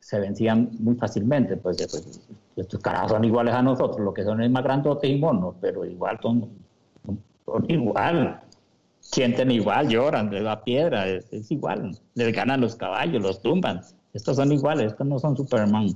se 0.00 0.20
vencían 0.20 0.70
muy 0.78 0.94
fácilmente. 0.96 1.56
Pues, 1.56 1.76
pues 1.76 2.20
estos 2.56 2.80
carajos 2.80 3.12
son 3.12 3.24
iguales 3.24 3.54
a 3.54 3.62
nosotros, 3.62 4.00
lo 4.00 4.12
que 4.12 4.24
son 4.24 4.42
es 4.42 4.50
más 4.50 4.64
grandotes 4.64 5.10
y 5.10 5.16
monos, 5.16 5.54
pero 5.60 5.84
igual 5.84 6.18
son, 6.20 6.48
son 7.44 7.64
igual 7.68 8.40
sienten 9.12 9.50
igual, 9.50 9.88
lloran, 9.88 10.30
les 10.30 10.44
da 10.44 10.62
piedra, 10.62 11.08
es, 11.08 11.50
igual. 11.50 11.96
Les 12.14 12.32
ganan 12.32 12.60
los 12.60 12.76
caballos, 12.76 13.22
los 13.22 13.40
tumban. 13.40 13.80
Estos 14.12 14.36
son 14.36 14.52
iguales, 14.52 14.92
estos 14.92 15.06
no 15.06 15.18
son 15.18 15.36
Superman. 15.36 15.88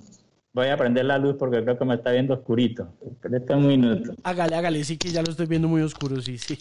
Voy 0.55 0.69
a 0.69 0.77
prender 0.77 1.07
la 1.07 1.19
luz 1.19 1.37
porque 1.39 1.63
creo 1.63 1.79
que 1.79 1.85
me 1.85 1.95
está 1.95 2.13
viendo 2.13 2.35
oscurito. 2.35 2.89
Espérate 3.11 3.55
un 3.55 3.67
minuto. 3.67 4.15
Hágale, 4.23 4.57
hágale, 4.57 4.85
sí 4.85 4.97
que 4.97 5.09
ya 5.09 5.23
lo 5.23 5.31
estoy 5.31 5.47
viendo 5.47 5.69
muy 5.69 5.83
oscuro, 5.83 6.21
sí, 6.21 6.39
sí. 6.39 6.59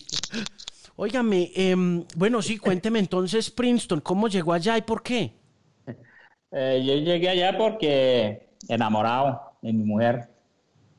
Óigame, 1.04 1.50
em, 1.56 2.06
bueno, 2.16 2.44
sí, 2.44 2.60
cuénteme 2.60 3.00
entonces, 3.00 3.50
Princeton, 3.50 4.02
¿cómo 4.02 4.28
llegó 4.28 4.54
allá 4.54 4.78
y 4.78 4.84
por 4.84 5.02
qué? 5.02 5.34
Eh, 6.54 6.84
yo 6.86 6.96
llegué 6.96 7.30
allá 7.30 7.58
porque 7.58 8.50
enamorado 8.68 9.42
de 9.62 9.72
mi 9.72 9.86
mujer. 9.86 10.28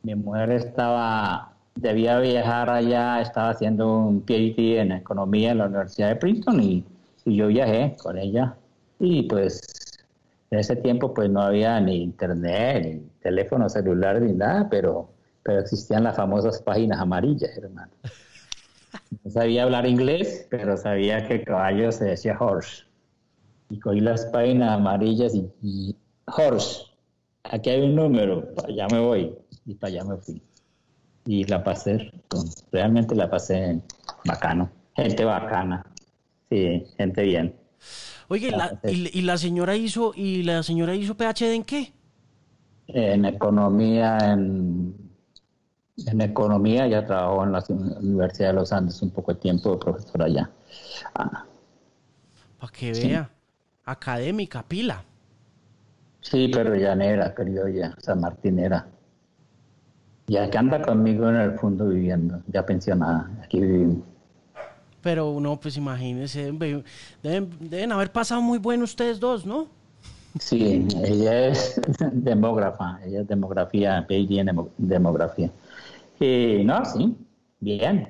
Mi 0.02 0.14
mujer 0.14 0.50
estaba 0.50 1.52
debía 1.74 2.18
viajar 2.20 2.70
allá, 2.70 3.20
estaba 3.20 3.50
haciendo 3.50 3.98
un 3.98 4.22
PhD 4.22 4.80
en 4.80 4.92
economía 4.92 5.50
en 5.52 5.58
la 5.58 5.66
Universidad 5.66 6.08
de 6.08 6.16
Princeton 6.16 6.62
y, 6.62 6.84
yo 7.26 7.48
viajé 7.48 7.94
con 8.02 8.16
ella. 8.16 8.56
Y 8.98 9.24
pues 9.24 9.60
en 10.50 10.58
ese 10.58 10.74
tiempo 10.76 11.12
pues 11.12 11.28
no 11.28 11.42
había 11.42 11.78
ni 11.80 12.02
internet, 12.02 12.82
ni 12.84 13.00
teléfono 13.20 13.68
celular, 13.68 14.22
ni 14.22 14.32
nada, 14.32 14.68
pero, 14.70 15.10
pero 15.42 15.60
existían 15.60 16.02
las 16.04 16.16
famosas 16.16 16.62
páginas 16.62 16.98
amarillas, 16.98 17.56
hermano. 17.58 17.92
No 19.24 19.31
sabía 19.31 19.64
hablar 19.64 19.87
inglés, 19.87 20.46
pero 20.50 20.76
sabía 20.76 21.26
que 21.26 21.44
caballo 21.44 21.92
se 21.92 22.07
decía 22.07 22.37
horse. 22.38 22.85
Y 23.70 23.78
cogí 23.78 24.00
las 24.00 24.26
páginas 24.26 24.72
amarillas 24.72 25.35
y, 25.35 25.50
y 25.62 25.96
horse. 26.26 26.83
Aquí 27.44 27.70
hay 27.70 27.83
un 27.83 27.94
número, 27.94 28.55
para 28.55 28.68
allá 28.68 28.87
me 28.92 29.00
voy. 29.00 29.35
Y 29.66 29.74
para 29.74 29.92
allá 29.92 30.05
me 30.05 30.16
fui 30.16 30.42
y 31.26 31.44
la 31.44 31.62
pasé, 31.62 32.11
realmente 32.70 33.14
la 33.14 33.31
pasé 33.31 33.81
bacano, 34.24 34.70
gente 34.96 35.24
bacana, 35.24 35.87
sí, 36.50 36.85
gente 36.96 37.22
bien. 37.22 37.55
Oye, 38.28 38.50
y, 38.85 39.22
la 39.22 39.37
señora 39.37 39.76
hizo 39.76 40.12
y 40.14 40.42
la 40.42 40.62
señora 40.62 40.94
hizo 40.94 41.16
PhD 41.16 41.55
en 41.55 41.64
qué? 41.64 41.92
En 42.88 43.24
economía, 43.24 44.18
en, 44.18 44.94
en 46.06 46.20
economía, 46.20 46.86
ya 46.86 47.06
trabajó 47.06 47.44
en 47.44 47.52
la 47.52 47.64
Universidad 47.68 48.48
de 48.48 48.54
los 48.54 48.72
Andes 48.72 49.02
un 49.02 49.10
poco 49.10 49.34
de 49.34 49.40
tiempo, 49.40 49.78
profesora 49.78 50.26
allá. 50.26 50.50
Ah. 51.14 51.44
Para 52.58 52.72
que 52.72 52.92
vea, 52.92 53.30
académica, 53.84 54.62
pila. 54.62 55.04
Sí, 56.20 56.50
pero 56.52 56.76
ya 56.76 56.94
negra, 56.94 57.34
criolla, 57.34 57.94
San 57.98 58.20
Martinera. 58.20 58.86
Ya 60.28 60.48
que 60.48 60.58
anda 60.58 60.80
conmigo 60.80 61.28
en 61.28 61.36
el 61.36 61.58
fondo 61.58 61.88
viviendo, 61.88 62.40
ya 62.46 62.64
pensionada, 62.64 63.28
aquí 63.42 63.60
vivimos. 63.60 64.04
Pero 65.02 65.36
no, 65.40 65.58
pues 65.58 65.76
imagínense, 65.76 66.52
deben, 66.52 66.84
deben 67.58 67.92
haber 67.92 68.12
pasado 68.12 68.40
muy 68.40 68.58
bueno 68.58 68.84
ustedes 68.84 69.18
dos, 69.18 69.44
¿no? 69.44 69.66
Sí, 70.38 70.86
ella 71.04 71.48
es 71.48 71.80
demógrafa, 72.12 73.00
ella 73.04 73.20
es 73.20 73.28
demografía, 73.28 74.06
PhD 74.08 74.38
en 74.38 74.70
demografía. 74.78 75.50
Y 76.22 76.62
no, 76.64 76.85
sí, 76.85 77.16
bien. 77.58 78.08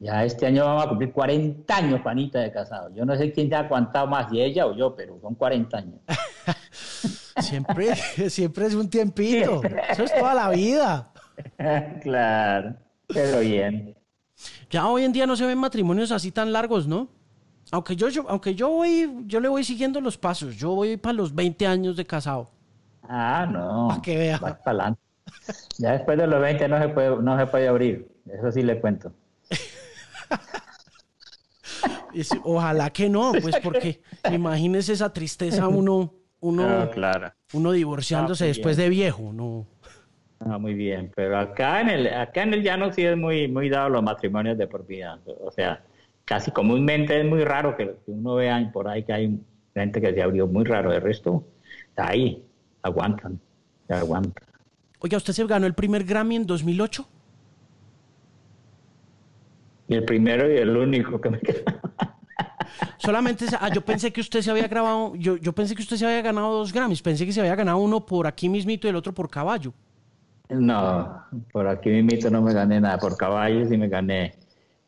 Ya 0.00 0.24
este 0.24 0.46
año 0.46 0.64
vamos 0.64 0.84
a 0.84 0.88
cumplir 0.88 1.12
40 1.12 1.76
años, 1.76 2.00
Juanita, 2.02 2.40
de 2.40 2.50
casado. 2.50 2.92
Yo 2.92 3.04
no 3.04 3.16
sé 3.16 3.32
quién 3.32 3.48
te 3.48 3.54
ha 3.54 3.60
aguantado 3.60 4.08
más, 4.08 4.28
si 4.30 4.40
ella 4.40 4.66
o 4.66 4.74
yo, 4.74 4.96
pero 4.96 5.18
son 5.20 5.34
40 5.34 5.76
años. 5.78 6.00
Siempre, 7.40 7.94
siempre 8.30 8.66
es 8.66 8.74
un 8.74 8.88
tiempito. 8.88 9.60
Eso 9.90 10.04
es 10.04 10.14
toda 10.14 10.34
la 10.34 10.50
vida. 10.50 11.10
claro, 12.02 12.76
pero 13.08 13.40
bien. 13.40 13.96
Ya 14.70 14.86
hoy 14.86 15.02
en 15.02 15.12
día 15.12 15.26
no 15.26 15.34
se 15.34 15.44
ven 15.44 15.58
matrimonios 15.58 16.12
así 16.12 16.30
tan 16.30 16.52
largos, 16.52 16.86
¿no? 16.86 17.08
Aunque 17.72 17.96
yo, 17.96 18.08
aunque 18.28 18.54
yo 18.54 18.68
voy, 18.68 19.24
yo 19.26 19.40
le 19.40 19.48
voy 19.48 19.64
siguiendo 19.64 20.00
los 20.00 20.16
pasos. 20.16 20.56
Yo 20.56 20.76
voy 20.76 20.96
para 20.96 21.14
los 21.14 21.34
20 21.34 21.66
años 21.66 21.96
de 21.96 22.06
casado. 22.06 22.50
Ah, 23.02 23.48
no. 23.50 23.88
Para 23.88 24.00
que 24.00 24.16
vea. 24.16 24.40
Ya 25.78 25.92
después 25.92 26.18
de 26.18 26.26
los 26.26 26.40
20 26.40 26.68
no 26.68 26.80
se 26.80 26.88
puede, 26.88 27.16
no 27.16 27.38
se 27.38 27.46
puede 27.46 27.68
abrir. 27.68 28.08
Eso 28.26 28.52
sí 28.52 28.62
le 28.62 28.80
cuento. 28.80 29.12
ojalá 32.44 32.90
que 32.90 33.08
no, 33.08 33.32
pues 33.42 33.56
porque 33.62 34.00
imagínese 34.30 34.92
esa 34.92 35.12
tristeza 35.12 35.68
uno 35.68 36.14
uno, 36.40 36.68
ah, 36.68 36.90
claro. 36.92 37.32
uno 37.54 37.72
divorciándose 37.72 38.44
ah, 38.44 38.48
después 38.48 38.76
de 38.76 38.90
viejo, 38.90 39.32
¿no? 39.32 39.66
Ah, 40.40 40.58
muy 40.58 40.74
bien, 40.74 41.10
pero 41.16 41.38
acá 41.38 41.80
en 41.80 41.88
el 41.88 42.12
acá 42.12 42.42
en 42.42 42.52
el 42.52 42.62
llano 42.62 42.92
sí 42.92 43.02
es 43.02 43.16
muy 43.16 43.48
muy 43.48 43.70
dado 43.70 43.88
los 43.88 44.02
matrimonios 44.02 44.58
de 44.58 44.66
por 44.66 44.86
vida, 44.86 45.18
o 45.40 45.50
sea, 45.50 45.82
casi 46.26 46.50
comúnmente 46.50 47.18
es 47.18 47.26
muy 47.26 47.44
raro 47.44 47.74
que, 47.76 47.96
uno 48.08 48.34
vea 48.34 48.70
por 48.72 48.88
ahí 48.88 49.04
que 49.04 49.12
hay 49.14 49.40
gente 49.72 50.02
que 50.02 50.12
se 50.12 50.22
abrió 50.22 50.46
muy 50.46 50.64
raro, 50.64 50.92
el 50.92 51.00
resto 51.00 51.46
está 51.88 52.10
ahí, 52.10 52.44
aguantan, 52.82 53.40
aguantan. 53.88 54.53
Oiga, 55.04 55.18
¿usted 55.18 55.34
se 55.34 55.46
ganó 55.46 55.66
el 55.66 55.74
primer 55.74 56.02
Grammy 56.02 56.36
en 56.36 56.46
2008? 56.46 57.06
Y 59.88 59.96
el 59.96 60.04
primero 60.06 60.50
y 60.50 60.56
el 60.56 60.74
único 60.74 61.20
que 61.20 61.28
me 61.28 61.40
queda. 61.40 61.78
Solamente, 62.96 63.44
ah, 63.60 63.68
yo 63.70 63.82
pensé 63.82 64.10
que 64.10 64.22
usted 64.22 64.40
se 64.40 64.50
había 64.50 64.66
grabado, 64.66 65.14
yo, 65.16 65.36
yo 65.36 65.52
pensé 65.52 65.74
que 65.74 65.82
usted 65.82 65.98
se 65.98 66.06
había 66.06 66.22
ganado 66.22 66.54
dos 66.54 66.72
Grammys, 66.72 67.02
pensé 67.02 67.26
que 67.26 67.32
se 67.32 67.40
había 67.40 67.54
ganado 67.54 67.76
uno 67.76 68.06
por 68.06 68.26
aquí 68.26 68.48
mismito 68.48 68.86
y 68.86 68.90
el 68.90 68.96
otro 68.96 69.12
por 69.12 69.28
caballo. 69.28 69.74
No, 70.48 71.22
por 71.52 71.68
aquí 71.68 71.90
mismito 71.90 72.30
no 72.30 72.40
me 72.40 72.54
gané 72.54 72.80
nada, 72.80 72.96
por 72.96 73.14
caballo 73.18 73.68
sí 73.68 73.76
me 73.76 73.88
gané 73.88 74.36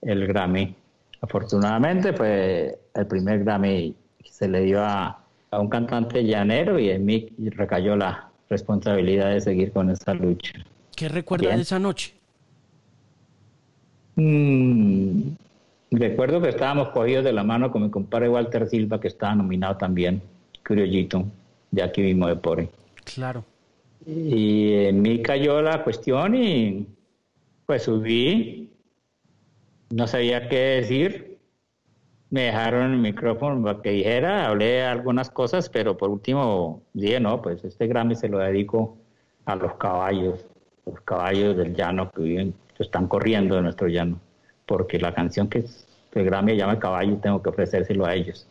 el 0.00 0.26
Grammy. 0.26 0.74
Afortunadamente, 1.20 2.14
pues 2.14 2.74
el 2.94 3.06
primer 3.06 3.44
Grammy 3.44 3.94
se 4.24 4.48
le 4.48 4.62
dio 4.62 4.82
a, 4.82 5.22
un 5.52 5.68
cantante 5.68 6.24
llanero 6.24 6.78
y 6.78 6.88
en 6.88 7.04
mí 7.04 7.28
recayó 7.50 7.96
la 7.96 8.25
responsabilidad 8.48 9.30
de 9.30 9.40
seguir 9.40 9.72
con 9.72 9.90
esa 9.90 10.14
lucha. 10.14 10.52
¿Qué 10.94 11.08
recuerda 11.08 11.54
de 11.54 11.62
esa 11.62 11.78
noche? 11.78 12.14
Mm, 14.16 15.34
Recuerdo 15.90 16.42
que 16.42 16.48
estábamos 16.48 16.88
cogidos 16.88 17.24
de 17.24 17.32
la 17.32 17.44
mano 17.44 17.70
con 17.70 17.82
mi 17.82 17.90
compadre 17.90 18.28
Walter 18.28 18.68
Silva, 18.68 19.00
que 19.00 19.08
estaba 19.08 19.34
nominado 19.34 19.76
también, 19.76 20.20
criollito, 20.62 21.24
de 21.70 21.82
aquí 21.82 22.02
mismo 22.02 22.26
de 22.26 22.36
Pore. 22.36 22.68
Claro. 23.04 23.44
Y 24.04 24.72
en 24.72 25.00
mí 25.00 25.22
cayó 25.22 25.62
la 25.62 25.84
cuestión 25.84 26.34
y 26.34 26.86
pues 27.66 27.84
subí, 27.84 28.70
no 29.90 30.06
sabía 30.06 30.48
qué 30.48 30.56
decir, 30.56 31.25
me 32.30 32.42
dejaron 32.42 32.92
el 32.92 32.98
micrófono 32.98 33.62
para 33.62 33.82
que 33.82 33.90
dijera, 33.90 34.46
hablé 34.46 34.84
algunas 34.84 35.30
cosas, 35.30 35.68
pero 35.68 35.96
por 35.96 36.10
último 36.10 36.82
dije, 36.92 37.20
no, 37.20 37.40
pues 37.42 37.64
este 37.64 37.86
Grammy 37.86 38.16
se 38.16 38.28
lo 38.28 38.38
dedico 38.38 38.96
a 39.44 39.56
los 39.56 39.74
caballos, 39.74 40.44
los 40.84 41.00
caballos 41.02 41.56
del 41.56 41.74
llano 41.74 42.10
que 42.10 42.22
viven, 42.22 42.54
que 42.76 42.82
están 42.82 43.06
corriendo 43.06 43.56
en 43.56 43.64
nuestro 43.64 43.88
llano 43.88 44.20
porque 44.66 44.98
la 44.98 45.14
canción 45.14 45.48
que 45.48 45.64
el 46.12 46.24
Grammy 46.24 46.56
llama 46.56 46.78
Caballo 46.78 47.16
tengo 47.18 47.42
que 47.42 47.50
ofrecérselo 47.50 48.04
a 48.04 48.14
ellos. 48.14 48.46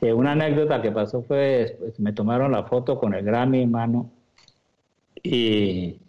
Eh, 0.00 0.12
una 0.12 0.32
anécdota 0.32 0.82
que 0.82 0.90
pasó 0.90 1.22
fue, 1.22 1.76
pues, 1.78 1.98
me 2.00 2.12
tomaron 2.12 2.52
la 2.52 2.64
foto 2.64 2.98
con 2.98 3.14
el 3.14 3.24
Grammy 3.24 3.62
en 3.62 3.70
mano 3.70 4.10
y, 5.22 6.00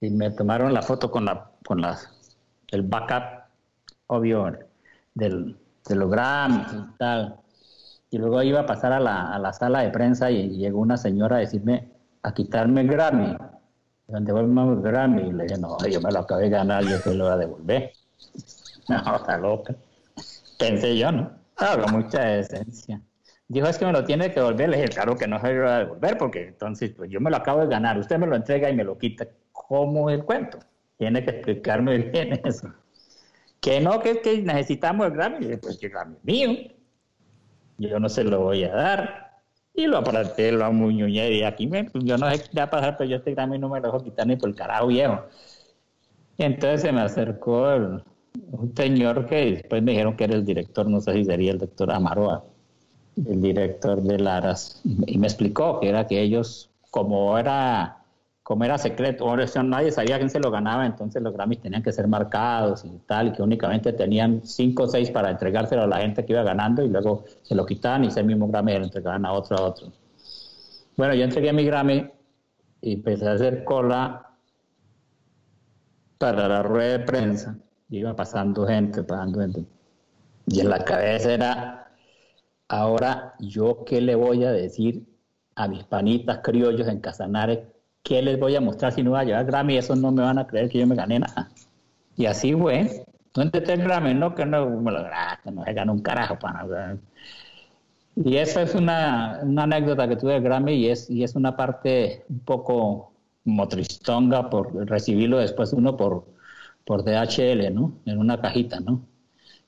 y 0.00 0.10
me 0.10 0.30
tomaron 0.30 0.72
la 0.74 0.82
foto 0.82 1.10
con 1.10 1.24
la 1.24 1.50
con 1.64 1.80
las 1.80 2.36
el 2.70 2.82
backup 2.82 3.44
obvio 4.06 4.67
del, 5.14 5.56
de 5.86 5.94
los 5.94 6.10
Grammys 6.10 6.72
y 6.72 6.98
tal. 6.98 7.36
Y 8.10 8.18
luego 8.18 8.42
iba 8.42 8.60
a 8.60 8.66
pasar 8.66 8.92
a 8.92 9.00
la, 9.00 9.32
a 9.32 9.38
la 9.38 9.52
sala 9.52 9.80
de 9.80 9.90
prensa 9.90 10.30
y, 10.30 10.56
llegó 10.56 10.80
una 10.80 10.96
señora 10.96 11.36
a 11.36 11.40
decirme, 11.40 11.92
a 12.22 12.32
quitarme 12.32 12.82
el 12.82 12.88
Grammy 12.88 13.36
devuelve 14.08 14.72
el 14.72 14.80
Grammy. 14.80 15.22
Y 15.28 15.32
le 15.32 15.44
dije, 15.44 15.58
no, 15.60 15.76
yo 15.86 16.00
me 16.00 16.10
lo 16.10 16.20
acabé 16.20 16.44
de 16.44 16.50
ganar, 16.50 16.82
yo 16.84 16.96
se 16.98 17.14
lo 17.14 17.24
voy 17.24 17.32
a 17.32 17.36
devolver. 17.36 17.92
No, 18.88 19.16
está 19.16 19.36
loca. 19.36 19.74
Pensé 20.58 20.96
yo, 20.96 21.12
¿no? 21.12 21.30
Claro, 21.54 21.86
mucha 21.88 22.22
decencia. 22.22 23.02
Dijo, 23.46 23.66
es 23.66 23.76
que 23.76 23.84
me 23.84 23.92
lo 23.92 24.02
tiene 24.02 24.32
que 24.32 24.40
devolver. 24.40 24.70
Le 24.70 24.78
dije, 24.78 24.88
claro 24.88 25.14
que 25.14 25.28
no 25.28 25.38
se 25.38 25.52
lo 25.52 25.64
va 25.64 25.76
a 25.76 25.78
devolver, 25.80 26.16
porque 26.16 26.48
entonces 26.48 26.92
pues 26.96 27.10
yo 27.10 27.20
me 27.20 27.28
lo 27.28 27.36
acabo 27.36 27.60
de 27.60 27.66
ganar. 27.66 27.98
Usted 27.98 28.16
me 28.16 28.26
lo 28.26 28.34
entrega 28.34 28.70
y 28.70 28.74
me 28.74 28.84
lo 28.84 28.96
quita. 28.96 29.26
¿Cómo 29.52 30.08
el 30.08 30.24
cuento? 30.24 30.58
tiene 30.98 31.24
que 31.24 31.30
explicarme 31.30 31.98
bien 31.98 32.40
eso. 32.44 32.72
Que 33.60 33.80
no, 33.80 34.00
que 34.00 34.10
es 34.10 34.18
que 34.18 34.42
necesitamos 34.42 35.06
el 35.06 35.12
Grammy. 35.12 35.46
Y 35.46 35.56
pues 35.56 35.82
el 35.82 35.90
Grammy 35.90 36.16
mío. 36.22 36.50
Yo 37.78 38.00
no 38.00 38.08
se 38.08 38.24
lo 38.24 38.40
voy 38.40 38.64
a 38.64 38.74
dar. 38.74 39.28
Y 39.74 39.86
lo 39.86 39.98
aparté, 39.98 40.50
lo 40.50 40.64
amuñuñé 40.64 41.30
y 41.30 41.44
aquí 41.44 41.68
me, 41.68 41.84
pues, 41.84 42.02
yo 42.04 42.18
no 42.18 42.28
sé 42.28 42.42
qué 42.50 42.58
va 42.58 42.64
a 42.64 42.70
pasar, 42.70 42.96
pero 42.96 43.10
yo 43.10 43.16
este 43.16 43.32
Grammy 43.32 43.60
no 43.60 43.68
me 43.68 43.78
lo 43.78 43.86
dejo 43.86 44.02
quitar 44.02 44.26
ni 44.26 44.34
por 44.34 44.48
el 44.48 44.56
carajo 44.56 44.88
viejo. 44.88 45.22
Y 46.36 46.42
entonces 46.42 46.82
se 46.82 46.90
me 46.90 47.00
acercó 47.00 48.02
un 48.50 48.74
señor 48.76 49.26
que 49.26 49.52
después 49.52 49.82
me 49.82 49.92
dijeron 49.92 50.16
que 50.16 50.24
era 50.24 50.34
el 50.34 50.44
director, 50.44 50.88
no 50.88 51.00
sé 51.00 51.12
si 51.12 51.24
sería 51.24 51.52
el 51.52 51.58
doctor 51.58 51.92
Amaroa, 51.92 52.44
el 53.16 53.40
director 53.40 54.02
de 54.02 54.18
Laras, 54.18 54.80
y 54.84 55.16
me 55.18 55.28
explicó 55.28 55.78
que 55.78 55.88
era 55.88 56.06
que 56.06 56.20
ellos, 56.20 56.70
como 56.90 57.38
era 57.38 57.97
como 58.48 58.64
era 58.64 58.78
secreto, 58.78 59.26
o 59.26 59.36
nadie 59.62 59.92
sabía 59.92 60.16
quién 60.16 60.30
se 60.30 60.40
lo 60.40 60.50
ganaba, 60.50 60.86
entonces 60.86 61.20
los 61.20 61.34
Grammys 61.34 61.60
tenían 61.60 61.82
que 61.82 61.92
ser 61.92 62.08
marcados 62.08 62.82
y 62.82 62.98
tal, 63.04 63.28
y 63.28 63.32
que 63.32 63.42
únicamente 63.42 63.92
tenían 63.92 64.40
cinco 64.42 64.84
o 64.84 64.88
seis 64.88 65.10
para 65.10 65.30
entregárselo 65.30 65.82
a 65.82 65.86
la 65.86 65.98
gente 65.98 66.24
que 66.24 66.32
iba 66.32 66.42
ganando 66.42 66.82
y 66.82 66.88
luego 66.88 67.26
se 67.42 67.54
lo 67.54 67.66
quitaban 67.66 68.04
y 68.04 68.06
ese 68.06 68.22
mismo 68.22 68.48
Grammy 68.48 68.78
lo 68.78 68.84
entregaban 68.84 69.26
a 69.26 69.32
otro 69.32 69.58
a 69.58 69.62
otro. 69.66 69.92
Bueno, 70.96 71.12
yo 71.12 71.24
entregué 71.24 71.52
mi 71.52 71.62
Grammy 71.66 72.10
y 72.80 72.94
empecé 72.94 73.28
a 73.28 73.32
hacer 73.32 73.64
cola 73.64 74.30
para 76.16 76.48
la 76.48 76.62
rueda 76.62 76.92
de 76.92 77.00
prensa. 77.00 77.58
Iba 77.90 78.16
pasando 78.16 78.66
gente, 78.66 79.02
pasando 79.02 79.40
gente. 79.40 79.66
Y 80.46 80.60
en 80.60 80.70
la 80.70 80.82
cabeza 80.86 81.34
era, 81.34 81.92
ahora 82.68 83.34
yo 83.40 83.84
qué 83.84 84.00
le 84.00 84.14
voy 84.14 84.44
a 84.44 84.52
decir 84.52 85.06
a 85.54 85.68
mis 85.68 85.84
panitas 85.84 86.38
criollos 86.42 86.88
en 86.88 87.00
Casanares 87.00 87.58
¿qué 88.08 88.22
les 88.22 88.40
voy 88.40 88.56
a 88.56 88.60
mostrar 88.60 88.92
si 88.92 89.02
no 89.02 89.10
voy 89.10 89.20
a 89.20 89.24
llevar 89.24 89.44
Grammy? 89.44 89.76
Eso 89.76 89.94
no 89.94 90.10
me 90.10 90.22
van 90.22 90.38
a 90.38 90.46
creer 90.46 90.70
que 90.70 90.78
yo 90.78 90.86
me 90.86 90.96
gané 90.96 91.18
nada. 91.20 91.50
Y 92.16 92.24
así 92.26 92.54
fue. 92.54 93.04
¿Dónde 93.34 93.58
está 93.58 93.74
el 93.74 93.82
Grammy? 93.82 94.14
No, 94.14 94.34
que 94.34 94.46
no 94.46 94.68
me 94.80 94.90
lo 94.90 95.04
que 95.44 95.50
no 95.50 95.64
se 95.64 95.72
ganó 95.74 95.92
un 95.92 96.00
carajo 96.00 96.38
para 96.38 96.96
Y 98.16 98.36
esa 98.36 98.62
es 98.62 98.74
una, 98.74 99.40
una, 99.42 99.64
anécdota 99.64 100.08
que 100.08 100.16
tuve 100.16 100.34
de 100.34 100.40
Grammy 100.40 100.72
y 100.72 100.88
es, 100.88 101.10
y 101.10 101.22
es 101.22 101.36
una 101.36 101.54
parte 101.54 102.24
un 102.30 102.40
poco 102.40 103.12
motristonga 103.44 104.48
por 104.50 104.74
recibirlo 104.88 105.38
después 105.38 105.72
uno 105.72 105.96
por, 105.96 106.24
por 106.84 107.04
DHL, 107.04 107.72
¿no? 107.74 107.92
En 108.06 108.18
una 108.18 108.40
cajita, 108.40 108.80
¿no? 108.80 109.02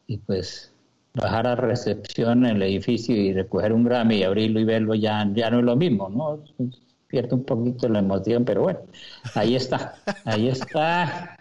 Y 0.07 0.17
pues 0.17 0.73
bajar 1.15 1.47
a 1.47 1.57
recepción 1.57 2.47
en 2.47 2.57
el 2.57 2.63
edificio 2.63 3.15
y 3.15 3.33
recoger 3.35 3.73
un 3.73 3.85
Grammy 3.85 4.17
y 4.17 4.23
abrirlo 4.25 4.61
y 4.61 4.65
verlo 4.65 4.95
ya, 4.95 5.29
ya 5.35 5.51
no 5.51 5.59
es 5.59 5.65
lo 5.65 5.77
mismo, 5.77 6.09
¿no? 6.09 6.43
Pierde 7.11 7.35
un 7.35 7.45
poquito 7.45 7.89
la 7.89 7.99
emoción, 7.99 8.45
pero 8.45 8.63
bueno, 8.63 8.81
ahí 9.35 9.57
está, 9.57 9.95
ahí 10.25 10.49
está. 10.49 11.37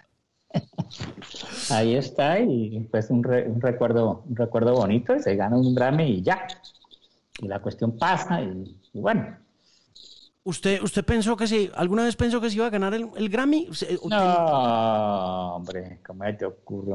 Ahí 1.69 1.95
está 1.95 2.39
y 2.39 2.79
pues 2.91 3.11
un, 3.11 3.19
un, 3.19 3.61
recuerdo 3.61 4.23
un 4.27 4.35
recuerdo 4.35 4.73
bonito 4.73 5.15
y 5.15 5.19
se 5.19 5.35
gana 5.35 5.55
un 5.55 5.75
Grammy 5.75 6.05
y 6.05 6.21
ya. 6.23 6.47
Y 7.39 7.47
la 7.47 7.59
cuestión 7.59 7.97
pasa 7.97 8.41
y, 8.41 8.75
bueno. 8.93 9.37
¿Usted, 10.43 10.81
¿Usted 10.81 11.05
pensó 11.05 11.37
que 11.37 11.45
sí? 11.45 11.69
¿Alguna 11.75 12.03
vez 12.03 12.15
pensó 12.15 12.41
que 12.41 12.49
se 12.49 12.55
iba 12.55 12.65
a 12.65 12.71
ganar 12.71 12.93
el, 12.95 13.29
Grammy? 13.29 13.69
No, 14.09 15.55
hombre, 15.55 15.99
¿cómo 16.05 16.23
te 16.35 16.45
ocurre? 16.45 16.93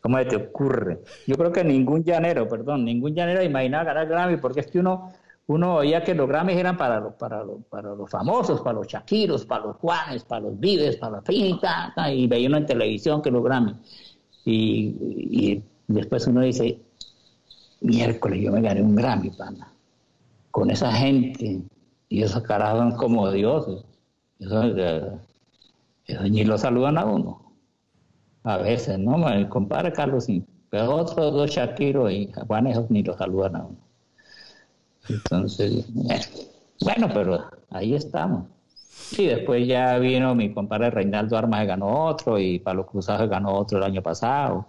¿Cómo 0.00 0.24
te 0.24 0.36
ocurre? 0.36 1.00
Yo 1.26 1.34
creo 1.34 1.52
que 1.52 1.64
ningún 1.64 2.04
llanero, 2.04 2.48
perdón, 2.48 2.84
ningún 2.84 3.14
llanero 3.14 3.42
imaginaba 3.42 3.84
ganar 3.84 4.04
el 4.04 4.08
Grammy 4.10 4.36
porque 4.36 4.60
es 4.60 4.68
que 4.68 4.78
uno 4.78 5.12
uno 5.50 5.74
oía 5.78 6.04
que 6.04 6.14
los 6.14 6.28
Grammys 6.28 6.56
eran 6.56 6.76
para, 6.76 7.00
los, 7.00 7.14
para, 7.14 7.42
para 7.68 7.92
los 7.96 8.08
famosos, 8.08 8.60
para 8.60 8.74
los 8.74 8.86
Shakiros, 8.86 9.44
para 9.44 9.64
los 9.66 9.76
Juanes, 9.78 10.22
para 10.22 10.42
los 10.42 10.60
Vives, 10.60 10.94
para 10.94 11.16
la 11.16 11.22
finita, 11.22 11.92
y 12.08 12.28
veía 12.28 12.46
uno 12.46 12.58
en 12.58 12.66
televisión 12.66 13.20
que 13.20 13.32
los 13.32 13.42
Grammys. 13.42 13.74
Y, 14.44 15.60
después 15.88 16.28
uno 16.28 16.42
dice, 16.42 16.78
miércoles 17.80 18.40
yo 18.40 18.52
me 18.52 18.60
gané 18.60 18.80
un 18.80 18.94
Grammy, 18.94 19.30
pana, 19.30 19.72
con 20.52 20.70
esa 20.70 20.92
gente, 20.92 21.62
y 22.08 22.22
esos 22.22 22.44
carajos 22.44 22.94
como 22.94 23.28
dioses. 23.32 23.84
Eso, 24.38 24.62
ni 26.30 26.44
lo 26.44 26.58
saludan 26.58 26.96
a 26.96 27.06
uno. 27.06 27.52
A 28.44 28.56
veces, 28.58 29.00
¿no? 29.00 29.28
El 29.28 29.48
compadre 29.48 29.92
Carlos. 29.92 30.28
Pero 30.70 30.94
otros 30.94 31.32
dos 31.32 31.50
Shakiros 31.50 32.12
y 32.12 32.30
Juanes 32.46 32.88
ni 32.88 33.02
lo 33.02 33.18
saludan 33.18 33.56
a 33.56 33.64
uno. 33.64 33.89
Entonces, 35.08 35.86
bueno, 36.80 37.08
pero 37.12 37.44
ahí 37.70 37.94
estamos. 37.94 38.46
Y 39.16 39.26
después 39.26 39.66
ya 39.66 39.98
vino 39.98 40.34
mi 40.34 40.52
compadre 40.52 40.90
Reinaldo 40.90 41.36
Armas, 41.36 41.66
ganó 41.66 42.06
otro, 42.06 42.38
y 42.38 42.58
Pablo 42.58 42.86
Cruzado 42.86 43.28
ganó 43.28 43.52
otro 43.54 43.78
el 43.78 43.84
año 43.84 44.02
pasado. 44.02 44.66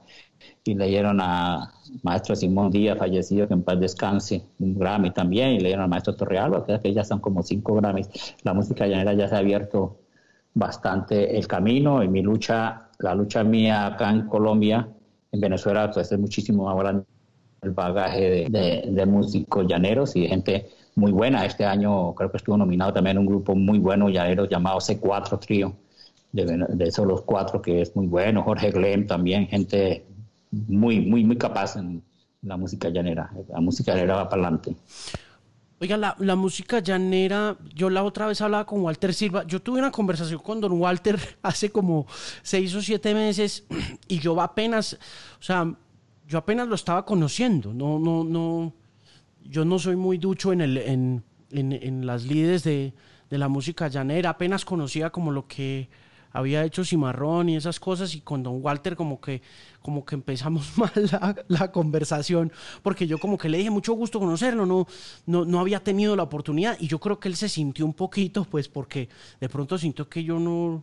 Y 0.64 0.74
leyeron 0.74 1.20
a 1.22 1.74
maestro 2.04 2.36
Simón 2.36 2.72
Díaz, 2.72 2.98
fallecido, 2.98 3.48
que 3.48 3.54
en 3.54 3.64
paz 3.64 3.80
descanse, 3.80 4.44
un 4.60 4.78
Grammy 4.78 5.12
también, 5.12 5.52
y 5.52 5.60
leyeron 5.60 5.84
al 5.84 5.90
maestro 5.90 6.16
Torrealba, 6.16 6.66
que 6.66 6.94
ya 6.94 7.04
son 7.04 7.20
como 7.20 7.44
cinco 7.44 7.76
Grammys. 7.76 8.36
La 8.44 8.54
música 8.54 8.88
llanera 8.88 9.14
ya 9.14 9.28
se 9.28 9.36
ha 9.36 9.40
abierto 9.40 10.00
bastante 10.54 11.38
el 11.38 11.48
camino, 11.48 12.04
y 12.04 12.08
mi 12.08 12.22
lucha, 12.22 12.90
la 13.00 13.14
lucha 13.16 13.44
mía 13.44 13.86
acá 13.86 14.10
en 14.10 14.28
Colombia, 14.28 14.88
en 15.32 15.40
Venezuela, 15.40 15.92
pues 15.92 16.12
es 16.12 16.20
muchísimo 16.20 16.66
más 16.66 16.78
grande 16.78 17.06
el 17.62 17.72
bagaje 17.72 18.50
de, 18.50 19.06
músicos 19.06 19.68
llaneros 19.68 20.16
y 20.16 20.28
gente 20.28 20.70
muy 20.96 21.12
buena. 21.12 21.46
Este 21.46 21.64
año 21.64 22.14
creo 22.16 22.32
que 22.32 22.38
estuvo 22.38 22.58
nominado 22.58 22.92
también 22.92 23.20
un 23.20 23.28
grupo 23.28 23.56
muy 23.56 23.78
bueno 23.78 24.10
llanero 24.10 24.46
llamado 24.46 24.80
C4 24.80 25.40
Trío, 25.40 25.76
de, 26.32 26.66
esos 26.80 27.06
los 27.06 27.22
cuatro 27.22 27.62
que 27.62 27.82
es 27.82 27.96
muy 27.96 28.08
bueno. 28.08 28.42
Jorge 28.44 28.72
Glenn 28.72 29.06
también, 29.06 29.48
gente 29.48 30.06
muy, 30.50 31.02
muy, 31.02 31.24
muy 31.24 31.38
capaz 31.38 31.76
en 31.76 32.04
la 32.42 32.58
música 32.58 32.90
llanera. 32.90 33.32
La 33.50 33.62
música 33.62 33.94
llanera 33.94 34.16
va 34.16 34.30
para 34.30 34.42
adelante. 34.42 34.76
Oiga, 35.80 35.98
la, 35.98 36.16
la, 36.20 36.36
música 36.36 36.80
llanera, 36.80 37.58
yo 37.74 37.90
la 37.90 38.04
otra 38.04 38.28
vez 38.28 38.40
hablaba 38.42 38.66
con 38.66 38.82
Walter 38.82 39.16
Silva, 39.16 39.44
yo 39.48 39.62
tuve 39.64 39.80
una 39.80 39.90
conversación 39.90 40.40
con 40.40 40.62
don 40.62 40.74
Walter 40.74 41.20
hace 41.42 41.72
como 41.72 42.06
seis 42.44 42.74
o 42.76 42.82
siete 42.82 43.14
meses 43.16 43.66
y 44.08 44.20
yo 44.20 44.40
apenas, 44.40 44.94
o 45.40 45.44
sea, 45.44 45.76
yo 46.32 46.38
apenas 46.38 46.70
lo 46.70 46.76
estaba 46.76 47.04
conociendo, 47.04 47.74
no, 47.74 48.00
no, 48.00 48.24
no, 48.24 48.74
yo 49.44 49.66
no 49.66 49.78
soy 49.78 49.98
muy 49.98 50.18
ducho 50.18 50.54
en, 50.54 50.62
el, 50.62 50.78
en, 50.78 51.24
en, 51.52 52.06
las 52.06 52.24
líderes 52.24 52.64
de, 52.64 52.94
de, 53.30 53.38
la 53.38 53.50
música 53.50 53.90
llanera, 53.90 54.30
apenas 54.30 54.64
conocía 54.64 55.10
como 55.10 55.34
lo 55.34 55.46
que 55.46 55.90
había 56.32 56.64
hecho 56.64 56.86
Cimarrón 56.86 57.50
y 57.50 57.58
esas 57.58 57.82
cosas 57.82 58.16
y 58.16 58.22
con 58.22 58.44
Don 58.44 58.60
Walter 58.64 58.96
como 58.96 59.20
que, 59.20 59.42
como 59.82 60.06
que 60.06 60.16
empezamos 60.16 60.72
mal 60.78 60.94
la, 61.12 61.36
la, 61.50 61.70
conversación, 61.74 62.54
porque 62.82 63.08
yo 63.08 63.18
como 63.18 63.38
que 63.38 63.50
le 63.50 63.58
dije 63.58 63.70
mucho 63.70 63.92
gusto 63.92 64.18
conocerlo, 64.18 64.66
no, 64.66 64.88
no, 65.26 65.44
no 65.44 65.60
había 65.60 65.84
tenido 65.84 66.16
la 66.16 66.24
oportunidad 66.24 66.78
y 66.80 66.88
yo 66.88 67.00
creo 67.00 67.20
que 67.20 67.28
él 67.28 67.36
se 67.36 67.50
sintió 67.50 67.86
un 67.86 67.94
poquito, 67.94 68.46
pues 68.46 68.70
porque 68.70 69.10
de 69.42 69.50
pronto 69.50 69.78
sintió 69.78 70.08
que 70.08 70.24
yo 70.24 70.40
no, 70.40 70.82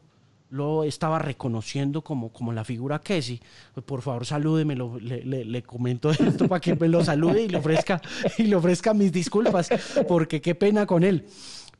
lo 0.51 0.84
estaba 0.84 1.18
reconociendo 1.18 2.03
como, 2.03 2.32
como 2.32 2.53
la 2.53 2.64
figura 2.64 3.01
Kessie. 3.01 3.40
Pues, 3.74 3.84
por 3.84 4.03
favor, 4.03 4.26
salúdeme, 4.26 4.76
le, 4.76 5.44
le, 5.44 5.62
comento 5.62 6.11
esto 6.11 6.49
para 6.49 6.61
que 6.61 6.74
me 6.74 6.88
lo 6.88 7.05
salude 7.05 7.42
y 7.42 7.49
le 7.49 7.59
ofrezca, 7.59 8.01
y 8.38 8.44
le 8.44 8.57
ofrezca 8.57 8.94
mis 8.94 9.12
disculpas, 9.12 9.68
porque 10.07 10.40
qué 10.40 10.55
pena 10.55 10.86
con 10.86 11.05
él. 11.05 11.26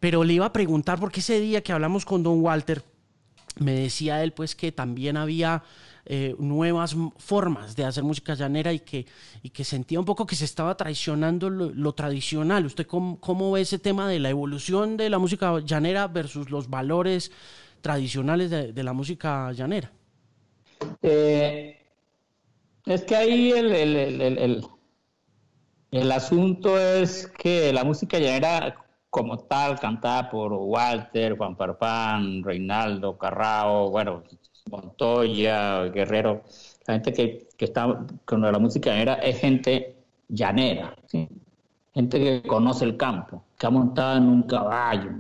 Pero 0.01 0.23
le 0.23 0.35
iba 0.35 0.47
a 0.47 0.53
preguntar, 0.53 1.01
porque 1.01 1.21
ese 1.21 1.41
día 1.41 1.63
que 1.63 1.73
hablamos 1.73 2.05
con 2.05 2.23
Don 2.23 2.41
Walter, 2.41 2.83
me 3.59 3.73
decía 3.73 4.23
él 4.23 4.33
pues 4.33 4.55
que 4.55 4.71
también 4.71 5.17
había 5.17 5.63
eh, 6.07 6.35
nuevas 6.39 6.97
formas 7.19 7.77
de 7.77 7.85
hacer 7.85 8.03
música 8.03 8.35
llanera 8.35 8.73
y 8.73 8.79
que, 8.81 9.07
y 9.43 9.51
que 9.51 9.65
sentía 9.65 9.99
un 9.99 10.07
poco 10.07 10.25
que 10.25 10.37
se 10.37 10.45
estaba 10.45 10.77
traicionando 10.77 11.51
lo, 11.51 11.93
tradicional. 11.93 12.65
¿Usted 12.65 12.87
cómo, 12.87 13.21
cómo, 13.21 13.53
ve 13.53 13.61
ese 13.61 13.79
tema 13.79 14.09
de 14.09 14.19
la 14.19 14.31
evolución 14.31 14.97
de 14.97 15.11
la 15.11 15.19
música 15.19 15.59
llanera 15.61 16.07
versus 16.07 16.51
los 16.51 16.71
valores 16.71 17.31
tradicionales 17.81 18.51
de, 18.51 18.83
la 18.83 18.93
música 18.93 19.53
llanera? 19.53 19.91
Eh, 21.03 21.77
es 22.87 23.05
que 23.05 23.17
ahí 23.17 23.51
el, 23.53 23.73
el, 23.73 24.65
el, 25.91 26.13
asunto 26.13 26.79
es 26.79 27.27
que 27.27 27.73
la 27.73 27.85
música 27.85 28.19
llanera 28.19 28.77
como 29.11 29.39
tal, 29.39 29.79
cantada 29.81 30.31
por 30.31 30.53
Walter, 30.53 31.37
Juan 31.37 31.57
Parpán, 31.57 32.43
Reinaldo, 32.43 33.17
Carrao, 33.17 33.91
bueno, 33.91 34.23
Montoya, 34.71 35.85
Guerrero, 35.85 36.43
la 36.87 36.95
gente 36.95 37.13
que, 37.13 37.49
que 37.57 37.65
está 37.65 38.07
con 38.25 38.41
la 38.43 38.59
música 38.59 38.91
llanera 38.91 39.15
es 39.15 39.41
gente 39.41 39.97
llanera, 40.29 40.95
gente 41.95 42.19
que 42.19 42.43
conoce 42.47 42.85
el 42.85 42.97
campo, 42.97 43.45
que 43.59 43.67
ha 43.67 43.71
montado 43.71 44.19
en 44.19 44.29
un 44.29 44.43
caballo, 44.43 45.11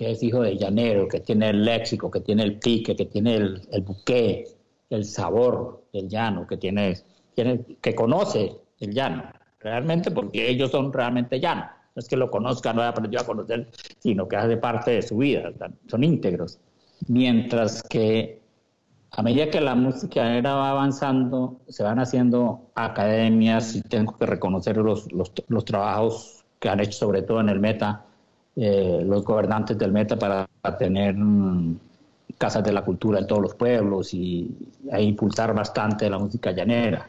que 0.00 0.12
es 0.12 0.22
hijo 0.22 0.40
de 0.40 0.56
llanero, 0.56 1.06
que 1.06 1.20
tiene 1.20 1.50
el 1.50 1.62
léxico, 1.62 2.10
que 2.10 2.20
tiene 2.20 2.42
el 2.42 2.58
pique, 2.58 2.96
que 2.96 3.04
tiene 3.04 3.36
el, 3.36 3.60
el 3.70 3.82
buque, 3.82 4.46
el 4.88 5.04
sabor 5.04 5.84
del 5.92 6.08
llano, 6.08 6.46
que 6.46 6.56
tiene, 6.56 6.96
tiene, 7.34 7.66
que 7.82 7.94
conoce 7.94 8.50
el 8.78 8.94
llano, 8.94 9.24
realmente 9.58 10.10
porque 10.10 10.48
ellos 10.48 10.70
son 10.70 10.90
realmente 10.90 11.38
llanos. 11.38 11.66
No 11.94 12.00
es 12.00 12.08
que 12.08 12.16
lo 12.16 12.30
conozcan, 12.30 12.76
no 12.76 12.80
haya 12.80 12.92
aprendido 12.92 13.22
a 13.22 13.26
conocer, 13.26 13.68
sino 13.98 14.26
que 14.26 14.36
hace 14.36 14.56
parte 14.56 14.92
de 14.92 15.02
su 15.02 15.18
vida, 15.18 15.52
son 15.86 16.02
íntegros. 16.02 16.58
Mientras 17.08 17.82
que 17.82 18.40
a 19.10 19.20
medida 19.20 19.50
que 19.50 19.60
la 19.60 19.74
música 19.74 20.22
llanera 20.22 20.54
va 20.54 20.70
avanzando, 20.70 21.60
se 21.68 21.82
van 21.82 21.98
haciendo 21.98 22.70
academias 22.74 23.76
y 23.76 23.82
tengo 23.82 24.16
que 24.16 24.24
reconocer 24.24 24.78
los, 24.78 25.12
los, 25.12 25.30
los 25.48 25.64
trabajos 25.66 26.42
que 26.58 26.70
han 26.70 26.80
hecho 26.80 26.92
sobre 26.92 27.20
todo 27.20 27.42
en 27.42 27.50
el 27.50 27.60
Meta, 27.60 28.06
eh, 28.56 29.02
los 29.04 29.24
gobernantes 29.24 29.78
del 29.78 29.92
Meta 29.92 30.18
para, 30.18 30.46
tener 30.78 31.14
mm, 31.14 31.78
casas 32.36 32.64
de 32.64 32.72
la 32.72 32.84
cultura 32.84 33.18
en 33.18 33.26
todos 33.26 33.42
los 33.42 33.54
pueblos 33.54 34.12
y 34.14 34.50
a 34.90 35.00
impulsar 35.00 35.54
bastante 35.54 36.10
la 36.10 36.18
música 36.18 36.52
llanera. 36.52 37.08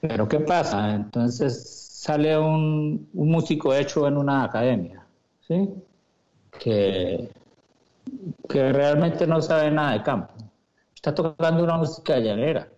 Pero 0.00 0.28
¿qué 0.28 0.40
pasa? 0.40 0.94
Entonces 0.94 1.86
sale 2.06 2.38
un, 2.38 3.08
un 3.14 3.30
músico 3.30 3.74
hecho 3.74 4.06
en 4.06 4.16
una 4.16 4.44
academia, 4.44 5.04
¿sí? 5.46 5.68
Que, 6.58 7.30
que 8.48 8.72
realmente 8.72 9.26
no 9.26 9.42
sabe 9.42 9.70
nada 9.70 9.92
de 9.92 10.02
campo. 10.02 10.32
Está 10.94 11.14
tocando 11.14 11.64
una 11.64 11.76
música 11.76 12.18
llanera, 12.18 12.68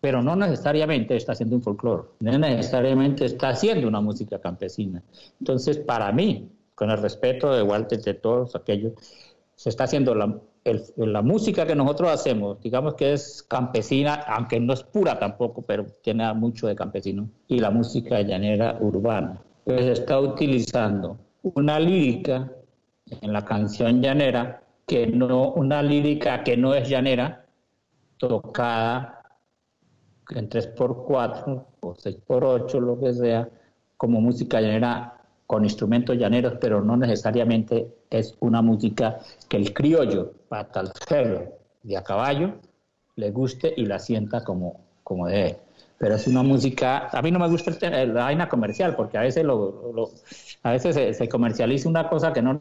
pero 0.00 0.22
no 0.22 0.36
necesariamente 0.36 1.16
está 1.16 1.32
haciendo 1.32 1.56
un 1.56 1.62
folclore, 1.62 2.08
no 2.20 2.38
necesariamente 2.38 3.24
está 3.24 3.50
haciendo 3.50 3.88
una 3.88 4.00
música 4.00 4.38
campesina. 4.38 5.02
Entonces, 5.40 5.78
para 5.78 6.12
mí, 6.12 6.50
con 6.74 6.90
el 6.90 6.98
respeto 6.98 7.52
de 7.54 7.62
Walter 7.62 8.00
de 8.00 8.14
todos 8.14 8.54
aquellos, 8.56 8.92
se 9.54 9.68
está 9.68 9.84
haciendo 9.84 10.14
la, 10.14 10.36
la 10.96 11.22
música 11.22 11.66
que 11.66 11.74
nosotros 11.74 12.10
hacemos, 12.10 12.60
digamos 12.60 12.94
que 12.94 13.12
es 13.12 13.42
campesina, 13.42 14.14
aunque 14.14 14.58
no 14.58 14.72
es 14.72 14.82
pura 14.82 15.18
tampoco, 15.18 15.62
pero 15.62 15.86
tiene 16.02 16.32
mucho 16.34 16.66
de 16.66 16.74
campesino, 16.74 17.28
y 17.48 17.58
la 17.58 17.70
música 17.70 18.20
llanera 18.22 18.78
urbana. 18.80 19.40
Pues 19.64 19.82
está 19.86 20.18
utilizando 20.20 21.18
una 21.42 21.78
lírica 21.78 22.50
en 23.20 23.32
la 23.32 23.44
canción 23.44 24.02
llanera, 24.02 24.62
que 24.86 25.06
no, 25.06 25.52
una 25.52 25.82
lírica 25.82 26.42
que 26.42 26.56
no 26.56 26.74
es 26.74 26.88
llanera, 26.88 27.46
tocada 28.18 29.22
en 30.30 30.48
3x4 30.48 31.64
o 31.80 31.94
6x8, 31.94 32.80
lo 32.80 32.98
que 32.98 33.12
sea, 33.12 33.48
como 33.96 34.20
música 34.20 34.60
llanera 34.60 35.13
con 35.54 35.62
instrumentos 35.62 36.18
llaneros, 36.18 36.54
pero 36.60 36.82
no 36.82 36.96
necesariamente 36.96 37.86
es 38.10 38.36
una 38.40 38.60
música 38.60 39.20
que 39.48 39.56
el 39.56 39.72
criollo, 39.72 40.32
patalfero 40.48 41.44
de 41.80 41.96
a 41.96 42.02
caballo, 42.02 42.54
le 43.14 43.30
guste 43.30 43.72
y 43.76 43.86
la 43.86 44.00
sienta 44.00 44.42
como, 44.42 44.80
como 45.04 45.28
debe. 45.28 45.58
Pero 45.96 46.16
es 46.16 46.26
una 46.26 46.42
música, 46.42 47.08
a 47.12 47.22
mí 47.22 47.30
no 47.30 47.38
me 47.38 47.48
gusta 47.48 47.70
la 47.88 48.24
vaina 48.24 48.48
comercial, 48.48 48.96
porque 48.96 49.16
a 49.16 49.20
veces, 49.20 49.44
lo, 49.44 50.10
a 50.64 50.72
veces 50.72 51.16
se, 51.16 51.28
comercializa 51.28 51.88
una 51.88 52.08
cosa 52.08 52.32
que 52.32 52.42
no 52.42 52.60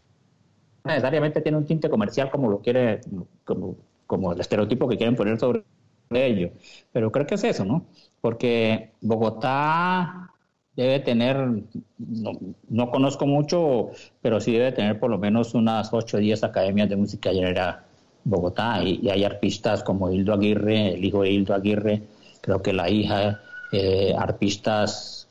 necesariamente 0.83 1.41
tiene 1.41 1.57
un 1.57 1.65
tinte 1.65 1.89
comercial 1.89 2.29
como 2.29 2.47
lo 2.47 2.59
quiere, 2.59 3.01
como, 3.43 3.75
como 4.05 4.33
el 4.33 4.39
estereotipo 4.39 4.87
que 4.87 4.97
quieren 4.97 5.15
poner 5.15 5.39
sobre 5.39 5.63
ello. 6.11 6.51
Pero 6.91 7.11
creo 7.11 7.25
que 7.25 7.33
es 7.33 7.43
eso, 7.43 7.65
¿no? 7.65 7.87
Porque 8.21 8.91
Bogotá 9.01 10.32
debe 10.75 10.99
tener, 10.99 11.63
no, 11.97 12.91
conozco 12.91 13.27
mucho, 13.27 13.91
pero 14.21 14.39
sí 14.39 14.51
debe 14.51 14.71
tener 14.71 14.99
por 14.99 15.09
lo 15.09 15.17
menos 15.17 15.53
unas 15.53 15.93
8 15.93 16.17
o 16.17 16.19
10 16.19 16.43
academias 16.43 16.89
de 16.89 16.95
música 16.95 17.31
llanera 17.31 17.85
Bogotá 18.23 18.81
y, 18.83 19.07
hay 19.09 19.23
arpistas 19.23 19.83
como 19.83 20.09
Hildo 20.09 20.33
Aguirre, 20.33 20.95
el 20.95 21.05
hijo 21.05 21.23
de 21.23 21.31
Hildo 21.31 21.53
Aguirre, 21.53 22.01
creo 22.41 22.61
que 22.61 22.73
la 22.73 22.89
hija, 22.89 23.41
eh, 23.71 24.13
arpistas 24.17 25.27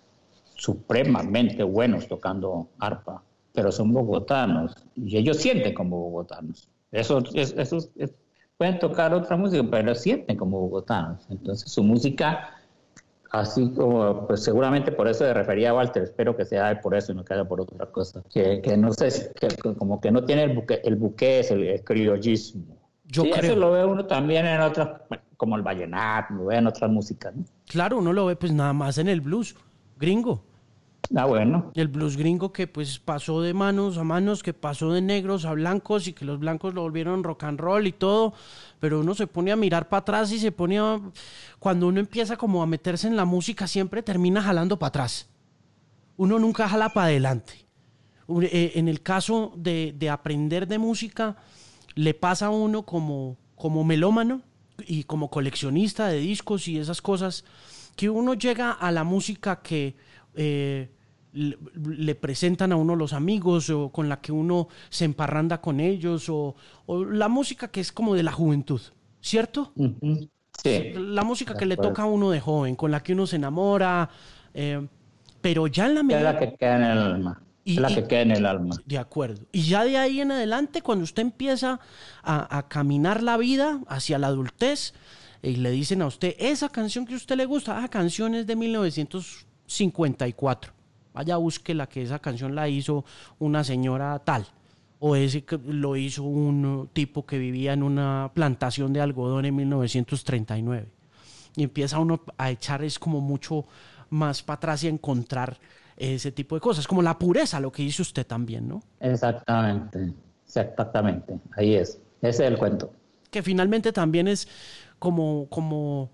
supremamente 0.55 1.63
buenos 1.65 2.07
tocando 2.07 2.69
arpa, 2.79 3.23
pero 3.53 3.73
son 3.73 3.93
bogotanos 3.93 4.77
y 4.95 5.17
ellos 5.17 5.39
sienten 5.39 5.75
como 5.75 5.99
bogotanos. 5.99 6.69
Eso, 6.93 7.23
eso, 7.35 7.79
pueden 8.59 8.79
tocar 8.79 9.15
otra 9.15 9.37
música, 9.37 9.65
pero 9.69 9.95
sienten 9.95 10.37
como 10.37 10.61
bogotanos. 10.61 11.27
Entonces 11.31 11.71
su 11.71 11.83
música 11.83 12.62
así 13.33 13.71
como, 13.73 14.27
pues 14.27 14.45
seguramente 14.45 14.93
por 14.93 15.09
eso 15.09 15.25
se 15.25 15.35
refería 15.35 15.71
a 15.71 15.75
Walter, 15.75 16.03
espero 16.03 16.37
que 16.37 16.45
sea 16.45 16.79
por 16.81 16.95
eso 16.95 17.13
y 17.13 17.15
no 17.15 17.25
que 17.25 17.35
por 17.45 17.63
otra 17.63 17.87
cosa, 17.87 18.23
que, 18.33 18.61
que 18.61 18.77
no 18.77 18.93
sé, 18.93 19.33
que, 19.41 19.49
como 19.75 20.01
que 20.01 20.11
no 20.11 20.25
tiene 20.25 20.45
el 20.45 20.55
buque, 20.55 20.81
el 20.85 20.97
buque 20.97 21.41
es 21.41 21.51
el, 21.51 21.83
criollismo. 21.83 22.77
Yo 23.07 23.25
creo. 23.25 23.53
Eso 23.53 23.57
lo 23.57 23.73
ve 23.73 23.85
uno 23.85 24.07
también 24.07 24.47
en 24.47 24.61
otras, 24.61 25.01
como 25.37 25.57
el 25.57 25.63
vallenato, 25.63 26.35
lo 26.35 26.45
ve 26.47 26.57
en 26.57 26.67
otras 26.67 26.91
músicas. 26.91 27.35
¿no? 27.35 27.45
Claro, 27.67 27.99
uno 27.99 28.13
lo 28.13 28.27
ve 28.27 28.37
pues 28.37 28.53
nada 28.53 28.73
más 28.75 28.99
en 28.99 29.09
el 29.09 29.21
blues 29.23 29.57
gringo. 29.99 30.45
Ah, 31.15 31.27
bueno. 31.27 31.73
El 31.75 31.89
blues 31.89 32.17
gringo 32.17 32.53
que 32.53 32.67
pues 32.67 32.99
pasó 32.99 33.43
de 33.43 33.53
manos 33.53 33.99
a 33.99 34.05
manos, 34.05 34.43
que 34.43 34.55
pasó 34.55 34.93
de 34.93 35.03
negros 35.03 35.45
a 35.45 35.53
blancos 35.53 36.09
y 36.09 36.13
que 36.13 36.25
los 36.25 36.39
blancos 36.39 36.75
lo 36.75 36.83
volvieron 36.83 37.23
rock 37.25 37.45
and 37.45 37.61
roll 37.61 37.87
y 37.87 37.93
todo, 37.93 38.33
pero 38.81 39.01
uno 39.01 39.15
se 39.15 39.27
pone 39.27 39.53
a 39.53 39.57
mirar 39.57 39.89
para 39.89 40.01
atrás 40.01 40.33
y 40.33 40.39
se 40.39 40.53
pone 40.53 40.79
a... 40.79 41.01
Cuando 41.59 41.89
uno 41.89 42.01
empieza 42.01 42.37
como 42.37 42.63
a 42.63 42.67
meterse 42.67 43.09
en 43.09 43.17
la 43.17 43.25
música 43.25 43.67
siempre 43.67 44.03
termina 44.03 44.43
jalando 44.43 44.79
para 44.79 44.89
atrás. 44.89 45.29
Uno 46.17 46.39
nunca 46.39 46.69
jala 46.69 46.91
para 46.91 47.07
adelante. 47.07 47.67
Eh, 48.43 48.73
en 48.77 48.89
el 48.89 49.03
caso 49.03 49.53
de, 49.57 49.95
de, 49.99 50.09
aprender 50.09 50.67
de 50.67 50.79
música, 50.79 51.37
le 51.95 52.15
pasa 52.15 52.47
a 52.47 52.51
uno 52.51 52.85
como, 52.85 53.37
como 53.57 53.85
melómano 53.85 54.43
y 54.87 55.05
como 55.05 55.29
coleccionista 55.29 56.09
de 56.09 56.19
discos 56.19 56.69
y 56.69 56.79
esas 56.79 57.03
cosas, 57.03 57.45
que 57.97 58.09
uno 58.09 58.35
llega 58.35 58.71
a 58.71 58.91
la 58.91 59.05
música 59.05 59.61
que 59.61 59.97
eh, 60.35 60.91
le, 61.33 62.15
presentan 62.15 62.73
a 62.73 62.77
uno 62.77 62.95
los 62.95 63.13
amigos 63.13 63.71
o 63.71 63.91
con 63.91 64.09
la 64.09 64.21
que 64.21 64.33
uno 64.33 64.69
se 64.91 65.05
emparranda 65.05 65.61
con 65.61 65.81
ellos 65.81 66.27
o, 66.29 66.55
la 66.87 67.29
música 67.29 67.69
que 67.69 67.81
es 67.81 67.93
como 67.93 68.15
de 68.15 68.23
la 68.23 68.33
juventud, 68.33 68.81
¿cierto? 69.21 69.73
Sí. 70.63 70.93
La 70.95 71.25
música 71.25 71.55
que 71.55 71.67
le 71.67 71.77
toca 71.77 72.03
a 72.03 72.07
uno 72.07 72.31
de 72.31 72.41
joven, 72.41 72.77
con 72.77 72.91
la 72.91 73.03
que 73.03 73.15
uno 73.15 73.27
se 73.27 73.37
enamora, 73.37 74.11
eh, 74.53 74.87
pero 75.41 75.67
ya 75.67 75.87
en 75.87 75.95
la 75.95 76.03
medida... 76.03 76.31
Es 76.31 76.35
la 76.35 76.39
que 76.39 76.55
queda 76.55 76.77
en 76.77 76.83
el 76.83 76.99
alma. 76.99 77.43
es 77.65 77.77
la 77.79 77.89
que 77.89 78.05
queda 78.05 78.21
en 78.21 78.31
el 78.33 78.47
alma. 78.47 78.77
De 78.85 78.99
acuerdo. 78.99 79.47
Y 79.53 79.63
ya 79.63 79.85
de 79.85 79.97
ahí 79.97 80.21
en 80.21 80.33
adelante, 80.33 80.83
cuando 80.83 81.05
usted 81.05 81.23
empieza 81.23 81.81
a, 82.23 82.59
a 82.59 82.69
caminar 82.69 83.23
la 83.23 83.39
vida 83.39 83.81
hacia 83.89 84.19
la 84.19 84.27
adultez, 84.27 84.93
y 85.43 85.57
le 85.57 85.71
dicen 85.71 86.03
a 86.03 86.07
usted, 86.07 86.37
esa 86.39 86.69
canción 86.69 87.07
que 87.07 87.15
a 87.15 87.17
usted 87.17 87.37
le 87.37 87.47
gusta, 87.47 87.83
ah, 87.83 87.89
canciones 87.89 88.47
de 88.47 88.55
1900 88.55 89.47
54. 89.73 90.73
Vaya, 91.15 91.37
busque 91.37 91.75
la 91.75 91.89
que 91.89 92.03
esa 92.03 92.19
canción 92.19 92.55
la 92.55 92.69
hizo 92.69 93.05
una 93.39 93.65
señora 93.65 94.19
tal. 94.21 94.47
O 94.99 95.17
ese 95.17 95.45
que 95.45 95.59
lo 95.59 95.97
hizo 95.97 96.23
un 96.23 96.89
tipo 96.93 97.27
que 97.27 97.39
vivía 97.39 97.73
en 97.73 97.83
una 97.83 98.31
plantación 98.35 98.93
de 98.93 99.01
algodón 99.01 99.45
en 99.45 99.57
1939. 99.57 100.87
Y 101.57 101.65
empieza 101.65 101.99
uno 101.99 102.23
a 102.39 102.51
echar 102.51 102.85
es 102.85 102.99
como 102.99 103.21
mucho 103.21 103.67
más 104.11 104.43
para 104.43 104.57
atrás 104.57 104.85
y 104.85 104.87
a 104.87 104.91
encontrar 104.91 105.59
ese 105.97 106.33
tipo 106.33 106.55
de 106.55 106.61
cosas, 106.61 106.87
como 106.87 107.03
la 107.03 107.19
pureza, 107.19 107.61
lo 107.61 107.71
que 107.71 107.83
dice 107.83 108.03
usted 108.03 108.27
también, 108.27 108.69
¿no? 108.69 108.83
Exactamente, 109.01 110.13
exactamente, 110.47 111.39
ahí 111.57 111.75
es, 111.75 112.01
ese 112.21 112.45
es 112.45 112.53
el 112.53 112.59
cuento. 112.59 112.93
Que 113.31 113.43
finalmente 113.43 113.93
también 113.93 114.29
es 114.29 114.49
como, 114.99 115.47
como 115.49 116.11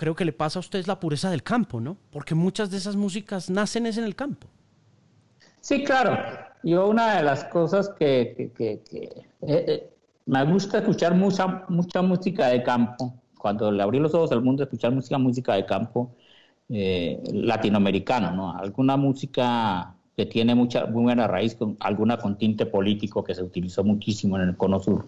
creo 0.00 0.14
que 0.14 0.24
le 0.24 0.32
pasa 0.32 0.58
a 0.58 0.60
usted 0.60 0.86
la 0.86 0.98
pureza 0.98 1.28
del 1.28 1.42
campo, 1.42 1.78
¿no? 1.78 1.98
Porque 2.10 2.34
muchas 2.34 2.70
de 2.70 2.78
esas 2.78 2.96
músicas 2.96 3.50
nacen 3.50 3.84
es 3.84 3.98
en 3.98 4.04
el 4.04 4.16
campo. 4.16 4.46
Sí, 5.60 5.84
claro. 5.84 6.16
Yo 6.62 6.88
una 6.88 7.16
de 7.16 7.22
las 7.22 7.44
cosas 7.44 7.90
que, 7.98 8.50
que, 8.56 8.82
eh, 8.96 9.26
eh, 9.42 9.90
me 10.24 10.42
gusta 10.46 10.78
escuchar 10.78 11.14
mucha, 11.14 11.66
mucha 11.68 12.00
música 12.00 12.48
de 12.48 12.62
campo, 12.62 13.12
cuando 13.36 13.70
le 13.70 13.82
abrí 13.82 13.98
los 13.98 14.14
ojos 14.14 14.32
al 14.32 14.40
mundo, 14.40 14.62
escuchar 14.62 14.90
música, 14.90 15.18
música 15.18 15.52
de 15.52 15.66
campo 15.66 16.16
eh, 16.70 17.22
latinoamericana, 17.30 18.30
¿no? 18.30 18.56
Alguna 18.56 18.96
música 18.96 19.94
que 20.16 20.24
tiene 20.24 20.54
mucha 20.54 20.86
muy 20.86 21.02
buena 21.02 21.26
raíz, 21.26 21.56
con, 21.56 21.76
alguna 21.78 22.16
con 22.16 22.38
tinte 22.38 22.64
político 22.64 23.22
que 23.22 23.34
se 23.34 23.42
utilizó 23.42 23.84
muchísimo 23.84 24.36
en 24.36 24.48
el 24.48 24.56
Cono 24.56 24.80
Sur 24.80 25.04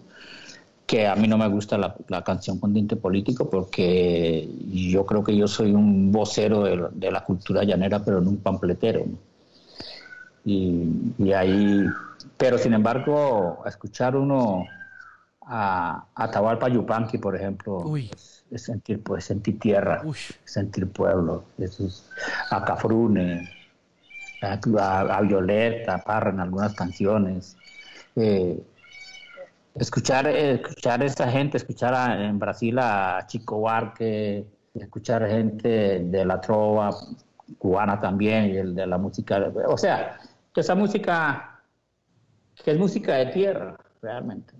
que 0.85 1.07
a 1.07 1.15
mí 1.15 1.27
no 1.27 1.37
me 1.37 1.47
gusta 1.47 1.77
la, 1.77 2.23
canción 2.23 2.59
con 2.59 2.73
tinte 2.73 2.95
político 2.95 3.49
porque 3.49 4.47
yo 4.69 5.05
creo 5.05 5.23
que 5.23 5.35
yo 5.35 5.47
soy 5.47 5.71
un 5.71 6.11
vocero 6.11 6.63
de, 6.63 7.11
la 7.11 7.23
cultura 7.23 7.63
llanera, 7.63 8.03
pero 8.03 8.21
no 8.21 8.31
un 8.31 8.37
pampletero. 8.37 9.05
Y, 10.45 11.31
ahí, 11.31 11.85
pero 12.37 12.57
sin 12.57 12.73
embargo, 12.73 13.63
escuchar 13.65 14.15
uno 14.15 14.65
a, 15.41 16.05
a 16.13 16.31
Tahualpa 16.31 16.67
Yupanqui, 16.67 17.17
por 17.17 17.35
ejemplo, 17.35 17.83
Es, 17.97 18.43
sentir, 18.61 19.01
pues, 19.01 19.23
sentir 19.23 19.59
tierra, 19.59 20.03
sentir 20.43 20.87
pueblo, 20.91 21.45
a 22.51 22.65
Cafrune, 22.65 23.49
a, 24.41 25.21
Violeta, 25.21 26.03
Parra 26.03 26.29
en 26.31 26.41
algunas 26.41 26.75
canciones. 26.75 27.55
Eh, 28.15 28.61
escuchar, 29.75 30.27
escuchar 30.27 31.01
a 31.01 31.05
esa 31.05 31.29
gente, 31.29 31.57
escuchar 31.57 32.19
en 32.21 32.39
Brasil 32.39 32.77
a 32.79 33.23
Chico 33.27 33.57
Huarque, 33.57 34.45
escuchar 34.73 35.27
gente 35.27 35.99
de 35.99 36.25
la 36.25 36.39
trova 36.41 36.91
cubana 37.57 37.99
también 37.99 38.51
y 38.51 38.57
el 38.57 38.75
de 38.75 38.87
la 38.87 38.97
música, 38.97 39.51
o 39.67 39.77
sea, 39.77 40.17
que 40.53 40.61
esa 40.61 40.75
música, 40.75 41.61
que 42.63 42.71
es 42.71 42.77
música 42.77 43.15
de 43.15 43.25
tierra, 43.27 43.77
realmente. 44.01 44.53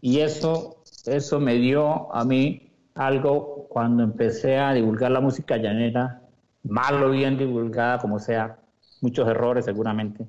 Y 0.00 0.20
eso 0.20 0.84
eso 1.06 1.40
me 1.40 1.54
dio 1.54 2.14
a 2.14 2.24
mí 2.24 2.70
algo 2.94 3.66
cuando 3.68 4.02
empecé 4.02 4.58
a 4.58 4.72
divulgar 4.72 5.10
la 5.10 5.20
música 5.20 5.56
llanera, 5.56 6.22
mal 6.62 7.02
o 7.02 7.10
bien 7.10 7.36
divulgada, 7.36 7.98
como 7.98 8.18
sea, 8.18 8.58
muchos 9.00 9.28
errores 9.28 9.64
seguramente, 9.64 10.26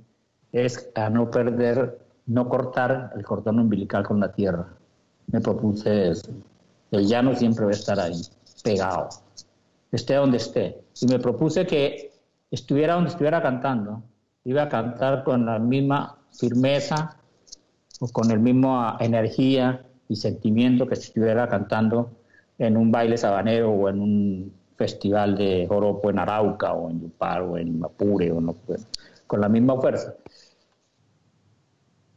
es 0.52 0.90
a 0.96 1.10
no 1.10 1.30
perder, 1.30 2.00
no 2.28 2.50
cortar 2.50 3.12
el 3.16 3.24
cordón 3.24 3.60
umbilical 3.60 4.04
con 4.04 4.20
la 4.20 4.32
tierra. 4.32 4.68
Me 5.28 5.42
propuse 5.42 6.10
eso. 6.10 6.32
El 6.92 7.08
llano 7.08 7.36
siempre 7.36 7.66
va 7.66 7.72
a 7.72 7.74
estar 7.74 8.00
ahí, 8.00 8.22
pegado, 8.64 9.10
esté 9.92 10.16
donde 10.16 10.38
esté. 10.38 10.82
Y 11.02 11.08
me 11.08 11.20
propuse 11.20 11.66
que 11.66 12.12
estuviera 12.52 12.96
donde 12.96 13.10
estuviera 13.10 13.42
cantando, 13.42 14.04
iba 14.44 14.64
a 14.64 14.70
cantar 14.70 15.24
con 15.24 15.46
la 15.46 15.60
misma 15.60 16.18
firmeza 16.32 17.18
o 18.00 18.08
con 18.08 18.32
el 18.32 18.40
mismo 18.40 18.96
energía 19.00 19.84
y 20.08 20.16
sentimiento 20.16 20.88
que 20.88 20.96
estuviera 20.96 21.48
cantando 21.50 22.12
en 22.58 22.78
un 22.78 22.92
baile 22.92 23.18
sabanero 23.18 23.72
o 23.72 23.90
en 23.90 24.00
un 24.00 24.54
festival 24.78 25.38
de 25.38 25.66
joropo 25.68 26.10
en 26.10 26.20
Arauca 26.20 26.74
o 26.74 26.90
en 26.90 27.02
Yupar 27.02 27.42
o 27.42 27.58
en 27.58 27.80
Mapure 27.80 28.32
o 28.32 28.42
no, 28.42 28.54
pues, 28.54 28.88
con 29.28 29.42
la 29.42 29.50
misma 29.50 29.80
fuerza. 29.80 30.14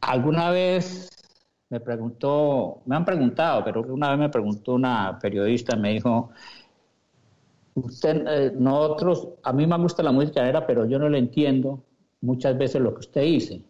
Alguna 0.09 0.51
vez 0.51 1.11
me 1.69 1.81
preguntó, 1.81 2.81
me 2.87 2.97
han 2.97 3.05
preguntado, 3.05 3.63
pero 3.63 3.83
una 3.83 4.09
vez 4.09 4.19
me 4.19 4.29
preguntó 4.31 4.73
una 4.73 5.19
periodista, 5.21 5.77
me 5.77 5.93
dijo, 5.93 6.31
usted, 7.75 8.25
eh, 8.27 8.53
nosotros, 8.59 9.29
a 9.43 9.53
mí 9.53 9.67
me 9.67 9.77
gusta 9.77 10.03
la 10.03 10.11
música 10.11 10.49
era, 10.49 10.67
pero 10.67 10.87
yo 10.87 10.99
no 10.99 11.11
le 11.11 11.19
entiendo 11.19 11.85
muchas 12.23 12.57
veces 12.57 12.81
lo 12.81 12.95
que 12.95 13.01
usted 13.01 13.21
dice. 13.21 13.61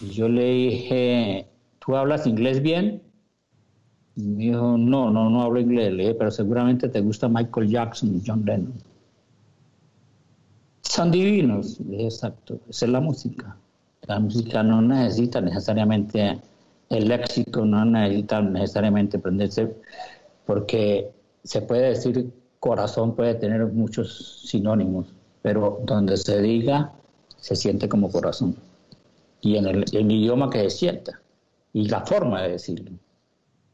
Y 0.00 0.08
yo 0.08 0.28
le 0.28 0.44
dije, 0.44 1.46
¿tú 1.78 1.96
hablas 1.96 2.26
inglés 2.26 2.60
bien? 2.60 3.00
Y 4.16 4.22
me 4.22 4.44
dijo, 4.46 4.76
no, 4.76 5.12
no, 5.12 5.30
no 5.30 5.42
hablo 5.42 5.60
inglés, 5.60 5.92
le 5.92 6.02
dije, 6.02 6.14
pero 6.14 6.32
seguramente 6.32 6.88
te 6.88 7.00
gusta 7.00 7.28
Michael 7.28 7.68
Jackson 7.68 8.16
y 8.16 8.22
John 8.26 8.44
Lennon. 8.44 8.74
Son 10.82 11.12
divinos, 11.12 11.78
le 11.78 11.92
dije, 11.92 12.04
exacto, 12.06 12.58
esa 12.68 12.86
es 12.86 12.90
la 12.90 13.00
música. 13.00 13.56
La 14.06 14.20
música 14.20 14.62
no 14.62 14.80
necesita 14.82 15.40
necesariamente 15.40 16.38
el 16.88 17.08
léxico, 17.08 17.64
no 17.64 17.84
necesita 17.84 18.40
necesariamente 18.40 19.16
aprenderse, 19.16 19.74
porque 20.44 21.10
se 21.42 21.62
puede 21.62 21.90
decir 21.90 22.30
corazón 22.60 23.14
puede 23.14 23.34
tener 23.34 23.66
muchos 23.66 24.42
sinónimos, 24.44 25.06
pero 25.42 25.80
donde 25.84 26.16
se 26.16 26.40
diga, 26.40 26.92
se 27.36 27.54
siente 27.54 27.88
como 27.88 28.10
corazón. 28.10 28.56
Y 29.40 29.56
en 29.56 29.66
el, 29.66 29.84
idioma 29.92 30.50
que 30.50 30.62
se 30.64 30.70
sienta, 30.70 31.20
y 31.72 31.88
la 31.88 32.00
forma 32.00 32.42
de 32.42 32.52
decirlo. 32.52 32.90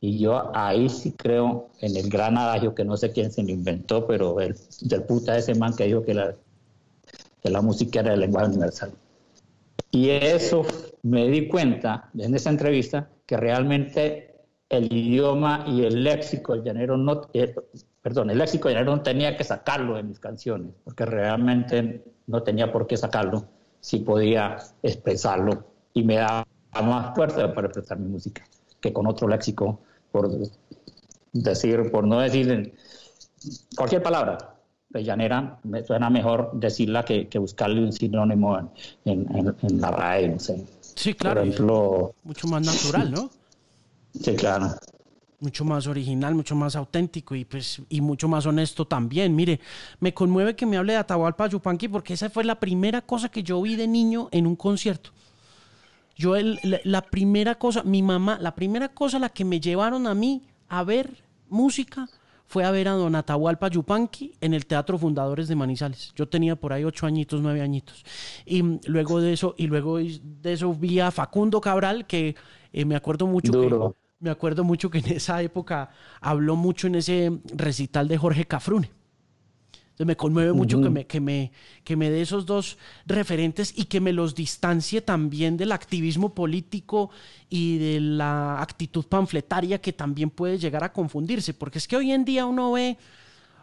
Y 0.01 0.19
yo 0.19 0.51
ahí 0.55 0.89
sí 0.89 1.13
creo 1.13 1.69
en 1.81 1.97
el 1.97 2.11
gran 2.11 2.37
adagio 2.37 2.75
que 2.75 2.85
no 2.85 2.97
sé 2.97 3.13
quién 3.13 3.31
se 3.31 3.43
lo 3.43 3.51
inventó, 3.51 4.07
pero 4.07 4.41
el 4.41 4.57
del 4.81 5.05
puta 5.05 5.39
ese 5.39 5.55
man 5.55 5.75
que 5.77 5.85
dijo 5.85 6.03
que 6.03 6.13
la, 6.13 6.35
que 7.43 7.51
la 7.51 7.63
música 7.63 8.01
era 8.01 8.15
el 8.15 8.21
lenguaje 8.21 8.49
universal. 8.49 8.93
Y 9.95 10.09
eso 10.09 10.63
me 11.03 11.29
di 11.29 11.49
cuenta 11.49 12.11
en 12.19 12.35
esa 12.35 12.49
entrevista 12.49 13.11
que 13.27 13.37
realmente 13.37 14.35
el 14.71 14.91
idioma 14.91 15.67
y 15.69 15.85
el 15.85 16.03
léxico 16.03 16.55
el 16.55 16.65
llanero 16.65 16.97
no, 16.97 17.29
eh, 17.35 17.55
perdón, 18.01 18.31
el 18.31 18.39
léxico 18.39 18.71
llanero 18.71 18.97
no 18.97 19.03
tenía 19.03 19.37
que 19.37 19.45
sacarlo 19.45 19.97
de 19.97 20.03
mis 20.03 20.19
canciones, 20.19 20.73
porque 20.83 21.05
realmente 21.05 22.03
no 22.27 22.43
tenía 22.43 22.73
por 22.73 22.87
qué 22.87 22.97
sacarlo 22.97 23.45
si 23.81 23.99
podía 23.99 24.57
expresarlo. 24.83 25.67
Y 25.93 26.05
me 26.05 26.17
daba 26.17 26.47
más 26.83 27.15
fuerza 27.15 27.53
para 27.53 27.67
expresar 27.67 27.99
mi 27.99 28.09
música 28.09 28.43
que 28.81 28.95
con 28.95 29.07
otro 29.07 29.29
léxico, 29.29 29.83
por 30.11 30.31
decir, 31.35 31.91
por 31.91 32.07
no 32.07 32.21
decir 32.21 32.75
cualquier 33.77 34.03
palabra. 34.03 34.39
de 34.39 34.62
llanera, 35.01 35.59
me 35.65 35.83
suena 35.83 36.11
mejor 36.11 36.51
decirla 36.55 37.05
que, 37.05 37.29
buscarle 37.39 37.83
un 37.83 37.93
sinónimo 37.93 38.71
en, 39.05 39.81
la 39.81 39.91
RAE, 39.91 40.29
no 40.29 40.39
sé. 40.39 40.65
Sí, 40.81 41.15
claro. 41.15 41.41
ejemplo, 41.41 42.15
mucho 42.25 42.47
más 42.49 42.65
natural, 42.65 43.13
¿no? 43.13 43.31
Sí, 44.13 44.35
claro 44.37 44.75
mucho 45.43 45.65
más 45.65 45.89
original, 45.89 46.35
mucho 46.37 46.55
más 46.55 46.77
auténtico 46.77 47.35
y 47.35 47.45
pues 47.45 47.83
y 47.89 48.01
mucho 48.01 48.29
más 48.29 48.47
honesto 48.47 48.87
también. 48.87 49.35
Mire, 49.35 49.61
me 49.99 50.15
conmueve 50.15 50.55
que 50.55 50.67
me 50.67 50.77
hable 50.77 50.93
de 50.93 51.01
Atahualpa 51.01 51.49
Yupanqui 51.49 51.89
porque 51.89 52.15
esa 52.15 52.31
fue 52.31 52.45
la 52.45 52.61
primera 52.61 53.03
cosa 53.03 53.29
que 53.29 53.43
yo 53.43 53.61
vi 53.61 53.75
de 53.75 53.89
niño 53.89 54.29
en 54.31 54.47
un 54.47 54.55
concierto. 54.55 55.11
Yo 56.15 56.37
el, 56.37 56.61
la, 56.85 57.03
primera 57.03 57.57
cosa, 57.57 57.83
mi 57.83 58.03
mamá, 58.03 58.39
la 58.41 58.55
primera 58.55 58.89
cosa 58.91 59.19
la 59.19 59.31
que 59.31 59.45
me 59.45 59.61
llevaron 59.61 60.07
a 60.07 60.15
mí 60.15 60.43
a 60.69 60.85
ver 60.85 61.25
música 61.49 62.09
fue 62.53 62.65
a 62.65 62.71
ver 62.71 62.87
a 62.87 62.93
don 62.93 63.15
Atahualpa 63.15 63.69
Yupanqui 63.69 64.35
en 64.43 64.53
el 64.53 64.67
Teatro 64.67 64.99
Fundadores 64.99 65.49
de 65.49 65.57
Manizales. 65.57 66.13
Yo 66.15 66.29
tenía 66.29 66.55
por 66.55 66.75
ahí 66.75 66.85
ocho 66.85 67.07
añitos, 67.07 67.41
nueve 67.41 67.63
añitos. 67.63 68.05
Y 68.45 68.63
luego 68.91 69.23
de 69.23 69.33
eso, 69.33 69.55
y 69.57 69.69
luego 69.69 69.97
de 69.97 70.53
eso 70.53 70.75
vi 70.75 71.01
a 71.01 71.11
Facundo 71.11 71.63
Cabral, 71.63 72.07
que 72.07 72.37
eh, 72.75 72.85
me 72.85 72.95
acuerdo 72.95 73.27
mucho 73.27 73.53
que 73.53 73.95
me 74.21 74.29
acuerdo 74.29 74.65
mucho 74.65 74.91
que 74.91 74.99
en 74.99 75.13
esa 75.13 75.41
época 75.41 75.93
habló 76.21 76.55
mucho 76.55 76.89
en 76.89 76.97
ese 76.97 77.41
recital 77.55 78.07
de 78.07 78.19
Jorge 78.19 78.45
Cafrune. 78.45 78.91
Entonces 79.93 80.07
me 80.07 80.17
conmueve 80.17 80.55
mucho 80.55 80.81
que, 80.81 80.89
me, 80.89 81.07
que, 81.07 81.21
me, 81.21 81.53
que 81.85 81.97
me 81.97 82.11
dé 82.11 82.23
esos 82.23 82.47
dos 82.47 82.79
referentes 83.05 83.75
y 83.77 83.85
que 83.85 84.01
me 84.01 84.15
los 84.15 84.35
distancie 84.35 85.03
también 85.03 85.59
del 85.59 85.71
activismo 85.71 86.35
político 86.35 87.11
y 87.51 87.77
de 87.77 88.01
la 88.01 88.63
actitud 88.63 89.05
panfletaria 89.05 89.83
que 89.83 89.93
también 89.93 90.31
puede 90.31 90.57
llegar 90.57 90.83
a 90.83 90.95
confundirse, 90.95 91.53
porque 91.53 91.77
es 91.77 91.87
que 91.87 91.97
hoy 91.97 92.11
en 92.11 92.25
día 92.25 92.47
uno 92.47 92.73
ve 92.73 92.97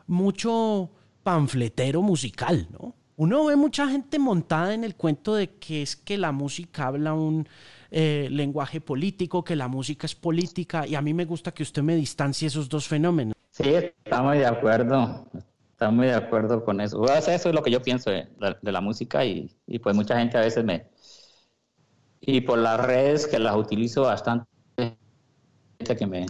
mucho 0.05 0.91
panfletero 1.23 2.03
musical, 2.03 2.67
¿no? 2.71 2.93
Uno 3.15 3.45
ve 3.45 3.55
mucha 3.55 3.89
gente 3.89 4.17
montada 4.17 4.73
en 4.73 4.83
el 4.83 4.95
cuento 4.95 5.33
de 5.35 5.49
que 5.55 5.81
es 5.81 5.95
que 5.95 6.17
la 6.17 6.31
música 6.31 6.87
habla 6.87 7.13
un 7.13 7.49
eh, 7.91 8.29
lenguaje 8.31 8.79
político, 8.81 9.43
que 9.43 9.55
la 9.55 9.67
música 9.67 10.05
es 10.05 10.15
política, 10.15 10.87
y 10.87 10.95
a 10.95 11.01
mí 11.01 11.13
me 11.13 11.25
gusta 11.25 11.51
que 11.51 11.63
usted 11.63 11.81
me 11.81 11.95
distancie 11.95 12.47
esos 12.47 12.69
dos 12.69 12.87
fenómenos. 12.87 13.35
Sí, 13.51 13.63
estamos 14.05 14.35
de 14.35 14.45
acuerdo, 14.45 15.27
estamos 15.79 15.95
muy 15.95 16.07
de 16.07 16.13
acuerdo 16.13 16.65
con 16.65 16.81
eso. 16.81 17.05
eso 17.05 17.31
es 17.31 17.55
lo 17.55 17.63
que 17.63 17.71
yo 17.71 17.81
pienso 17.81 18.11
de, 18.11 18.27
la 18.61 18.81
música 18.81 19.23
y, 19.23 19.55
y, 19.65 19.79
pues 19.79 19.95
mucha 19.95 20.19
gente 20.19 20.37
a 20.37 20.41
veces 20.41 20.65
me... 20.65 20.89
Y 22.19 22.41
por 22.41 22.57
las 22.57 22.85
redes 22.85 23.25
que 23.25 23.39
las 23.39 23.55
utilizo 23.55 24.01
bastante, 24.01 24.45
que 24.77 26.05
me... 26.05 26.25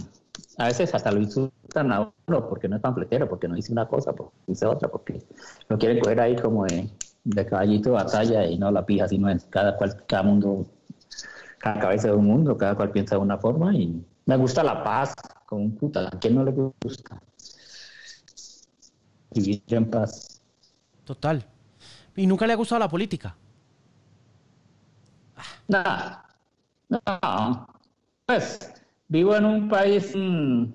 A 0.60 0.68
veces 0.68 0.94
hasta 0.94 1.12
lo 1.12 1.20
insultan 1.20 1.92
a 1.92 2.14
uno 2.28 2.48
porque 2.48 2.70
no 2.70 2.76
es 2.76 2.82
pamfletero, 2.84 3.28
porque 3.28 3.48
no 3.48 3.56
dice 3.56 3.72
una 3.72 3.88
cosa, 3.88 4.14
porque 4.14 4.38
dice 4.46 4.68
otra, 4.68 4.88
porque 4.88 5.24
lo 5.68 5.80
quieren 5.80 6.00
coger 6.00 6.22
ahí 6.22 6.36
como 6.36 6.66
de, 6.66 6.88
de 7.24 7.46
caballito 7.48 7.90
de 7.90 7.96
batalla 7.96 8.46
y 8.46 8.56
no 8.60 8.70
la 8.70 8.86
pija, 8.86 9.08
sino 9.08 9.32
es 9.32 9.46
cada 9.46 9.76
cual, 9.78 10.04
cada 10.06 10.22
mundo 10.22 10.68
cada 11.58 11.80
cabeza 11.80 12.10
de 12.10 12.14
un 12.14 12.26
mundo, 12.26 12.56
cada 12.56 12.76
cual 12.76 12.92
piensa 12.92 13.16
de 13.16 13.22
una 13.22 13.40
forma 13.40 13.76
y 13.76 14.06
me 14.28 14.38
gusta 14.38 14.64
la 14.64 14.84
paz, 14.84 15.16
como 15.48 15.64
un 15.64 15.76
puta, 15.76 16.08
¿a 16.08 16.20
quién 16.20 16.36
no 16.36 16.44
le 16.44 16.52
gusta? 16.52 17.20
Vivir 19.32 19.62
en 19.68 19.90
paz. 19.90 20.42
Total. 21.06 21.46
¿Y 22.16 22.28
nunca 22.28 22.46
le 22.46 22.54
ha 22.54 22.56
gustado 22.56 22.80
la 22.80 22.90
política? 22.90 23.36
No, 25.68 25.84
no. 26.90 27.68
Pues 28.26 28.60
vivo 29.08 29.36
en 29.36 29.46
un 29.46 29.70
país, 29.70 30.14
mm, 30.16 30.66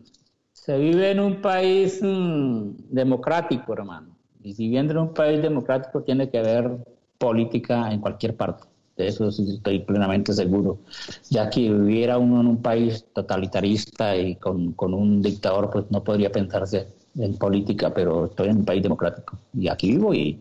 se 0.53 0.79
vive 0.79 1.11
en 1.11 1.21
un 1.21 1.41
país 1.41 2.01
mm, 2.03 2.71
democrático, 2.91 3.73
hermano. 3.73 4.17
Y 4.43 4.55
si 4.55 4.65
viviendo 4.65 4.93
en 4.93 4.99
un 4.99 5.15
país 5.15 5.43
democrático 5.43 6.03
tiene 6.03 6.31
que 6.31 6.39
haber 6.39 6.79
política 7.19 7.91
en 7.93 8.01
cualquier 8.01 8.37
parte. 8.37 8.69
De 8.97 9.09
eso 9.09 9.29
estoy 9.29 9.81
plenamente 9.81 10.33
seguro. 10.33 10.79
Ya 11.31 11.51
que 11.51 11.61
viviera 11.61 12.19
uno 12.19 12.41
en 12.41 12.47
un 12.47 12.63
país 12.63 13.05
totalitarista 13.13 14.17
y 14.17 14.37
con, 14.37 14.73
con, 14.73 14.95
un 14.95 15.21
dictador, 15.21 15.71
pues 15.71 15.91
no 15.91 16.05
podría 16.05 16.31
pensarse 16.31 16.87
en 17.17 17.37
política, 17.37 17.93
pero 17.93 18.27
estoy 18.27 18.49
en 18.49 18.59
un 18.59 18.65
país 18.65 18.83
democrático. 18.83 19.39
Y 19.53 19.69
aquí 19.69 19.93
vivo 19.93 20.15
y, 20.15 20.41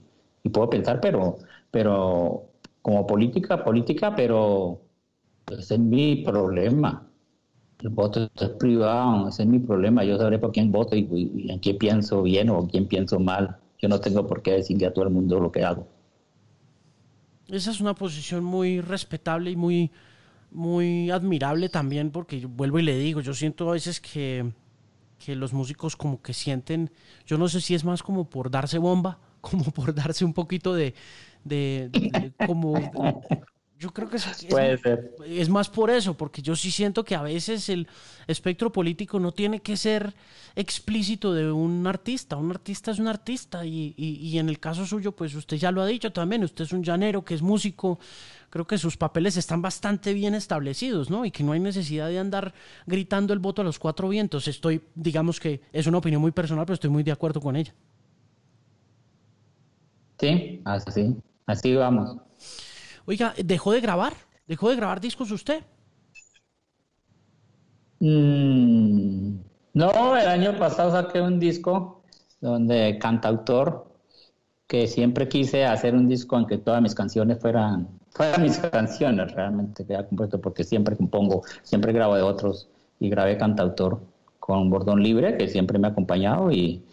puedo 0.52 0.70
pensar, 0.70 1.00
pero, 1.02 1.38
pero 1.72 2.44
como 2.82 3.08
política, 3.08 3.64
política, 3.64 4.16
pero 4.16 4.82
ese 5.52 5.76
es 5.76 5.80
mi 5.80 6.18
problema. 6.18 7.08
El 7.80 7.90
voto 7.90 8.30
es 8.36 8.50
privado, 8.52 9.30
ese 9.30 9.44
es 9.44 9.50
mi 9.50 9.60
problema. 9.60 10.04
Yo 10.04 10.18
sabré 10.18 10.40
por 10.40 10.52
quién 10.52 10.72
voto 10.72 10.96
y, 10.96 11.48
en 11.50 11.60
quién 11.60 11.78
pienso 11.78 12.24
bien 12.24 12.50
o 12.50 12.68
quién 12.68 12.88
pienso 12.88 13.20
mal. 13.20 13.58
Yo 13.80 13.90
no 13.90 14.00
tengo 14.00 14.26
por 14.26 14.42
qué 14.42 14.54
decirle 14.54 14.88
a 14.88 14.94
todo 14.94 15.06
el 15.06 15.12
mundo 15.12 15.40
lo 15.40 15.52
que 15.52 15.64
hago. 15.64 15.88
Esa 17.50 17.72
es 17.72 17.82
una 17.82 17.94
posición 17.94 18.44
muy 18.44 18.80
respetable 18.80 19.52
y 19.52 19.56
muy, 19.58 19.92
muy 20.52 21.12
admirable 21.12 21.68
también, 21.68 22.10
porque 22.12 22.40
yo 22.40 22.48
vuelvo 22.48 22.80
y 22.80 22.84
le 22.84 22.98
digo, 22.98 23.20
yo 23.20 23.34
siento 23.34 23.70
a 23.70 23.74
veces 23.74 24.00
que, 24.00 24.54
que 25.24 25.36
los 25.36 25.54
músicos 25.54 25.96
como 25.96 26.22
que 26.22 26.34
sienten, 26.34 26.92
yo 27.26 27.38
no 27.38 27.48
sé 27.48 27.62
si 27.62 27.76
es 27.76 27.86
más 27.86 28.04
como 28.04 28.30
por 28.30 28.52
darse 28.52 28.78
bomba, 28.78 29.20
como 29.42 29.64
por 29.66 29.94
darse 29.94 30.26
un 30.26 30.34
poquito 30.34 30.74
de, 30.74 30.94
de, 31.44 32.34
como 32.46 32.74
Yo 33.84 33.92
creo 33.92 34.08
que 34.08 34.16
es, 34.16 34.46
Puede 34.50 34.78
ser. 34.78 35.14
es 35.26 35.50
más 35.50 35.70
por 35.70 35.90
eso, 35.90 36.14
porque 36.14 36.42
yo 36.42 36.56
sí 36.56 36.72
siento 36.72 37.04
que 37.04 37.16
a 37.16 37.22
veces 37.22 37.68
el 37.68 37.86
espectro 38.28 38.72
político 38.72 39.20
no 39.20 39.34
tiene 39.34 39.60
que 39.60 39.76
ser 39.76 40.14
explícito 40.56 41.34
de 41.34 41.52
un 41.52 41.86
artista. 41.86 42.38
Un 42.38 42.50
artista 42.50 42.92
es 42.92 43.00
un 43.00 43.10
artista 43.10 43.66
y, 43.66 43.94
y, 43.98 44.38
en 44.38 44.48
el 44.48 44.62
caso 44.62 44.86
suyo, 44.86 45.12
pues 45.12 45.36
usted 45.36 45.58
ya 45.58 45.70
lo 45.70 45.82
ha 45.82 45.86
dicho 45.86 46.14
también, 46.14 46.46
usted 46.46 46.64
es 46.64 46.72
un 46.72 46.82
llanero 46.82 47.26
que 47.26 47.34
es 47.34 47.42
músico. 47.42 48.00
Creo 48.50 48.66
que 48.66 48.78
sus 48.78 48.96
papeles 48.96 49.36
están 49.36 49.62
bastante 49.62 50.14
bien 50.14 50.34
establecidos, 50.34 51.10
¿no? 51.10 51.26
Y 51.26 51.32
que 51.32 51.44
no 51.44 51.52
hay 51.52 51.60
necesidad 51.60 52.08
de 52.08 52.20
andar 52.20 52.54
gritando 52.86 53.34
el 53.34 53.40
voto 53.40 53.64
a 53.64 53.66
los 53.66 53.80
cuatro 53.80 54.08
vientos. 54.08 54.48
Estoy, 54.48 54.82
digamos 54.96 55.42
que 55.42 55.60
es 55.74 55.88
una 55.88 55.98
opinión 55.98 56.22
muy 56.22 56.32
personal, 56.32 56.66
pero 56.66 56.76
estoy 56.76 56.90
muy 56.90 57.04
de 57.04 57.12
acuerdo 57.12 57.42
con 57.42 57.58
ella. 57.58 57.74
Sí, 60.22 60.62
así, 60.64 61.18
así 61.48 61.76
vamos. 61.76 62.16
Oiga, 63.06 63.34
¿dejó 63.44 63.72
de 63.72 63.82
grabar? 63.82 64.14
¿Dejó 64.48 64.70
de 64.70 64.76
grabar 64.76 65.02
discos 65.02 65.32
usted? 65.32 65.64
Mm, 68.00 69.36
no, 69.74 70.18
el 70.18 70.28
año 70.28 70.58
pasado 70.58 70.92
saqué 70.92 71.22
un 71.22 71.40
disco 71.40 72.04
donde 72.42 72.98
cantautor, 73.00 73.88
que 74.68 74.88
siempre 74.88 75.28
quise 75.28 75.66
hacer 75.66 75.96
un 75.96 76.08
disco 76.08 76.38
en 76.38 76.46
que 76.46 76.58
todas 76.58 76.82
mis 76.82 76.96
canciones 76.96 77.40
fueran, 77.40 77.88
fueran 78.10 78.42
mis 78.42 78.58
canciones 78.58 79.32
realmente 79.34 79.86
que 79.86 79.96
compuesto, 80.06 80.40
porque 80.42 80.64
siempre 80.64 80.96
compongo, 80.96 81.44
siempre 81.64 81.94
grabo 81.94 82.16
de 82.16 82.22
otros 82.22 82.70
y 83.00 83.10
grabé 83.10 83.38
cantautor 83.38 84.02
con 84.40 84.70
Bordón 84.70 85.02
Libre, 85.02 85.38
que 85.38 85.48
siempre 85.48 85.80
me 85.80 85.88
ha 85.88 85.92
acompañado 85.92 86.52
y, 86.52 86.84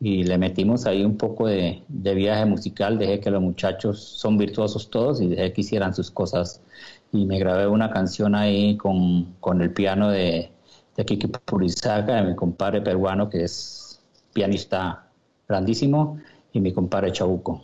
y 0.00 0.24
le 0.24 0.36
metimos 0.38 0.86
ahí 0.86 1.04
un 1.04 1.16
poco 1.16 1.46
de, 1.46 1.82
viaje 1.88 2.44
musical, 2.44 2.98
dejé 2.98 3.20
que 3.20 3.30
los 3.30 3.42
muchachos 3.42 4.00
son 4.00 4.36
virtuosos 4.36 4.90
todos 4.90 5.20
y 5.20 5.28
dejé 5.28 5.52
que 5.52 5.62
hicieran 5.62 5.94
sus 5.94 6.10
cosas 6.10 6.60
y 7.12 7.24
me 7.24 7.38
grabé 7.38 7.66
una 7.66 7.90
canción 7.90 8.34
ahí 8.34 8.76
con, 8.76 9.34
con 9.40 9.62
el 9.62 9.72
piano 9.72 10.10
de, 10.10 10.50
de 10.96 11.04
Kiki 11.04 11.28
Purizaga, 11.28 12.16
de 12.16 12.30
mi 12.30 12.36
compadre 12.36 12.82
peruano 12.82 13.30
que 13.30 13.44
es 13.44 14.00
pianista 14.32 15.08
grandísimo 15.48 16.18
y 16.52 16.60
mi 16.60 16.72
compadre 16.72 17.12
Chabuco. 17.12 17.62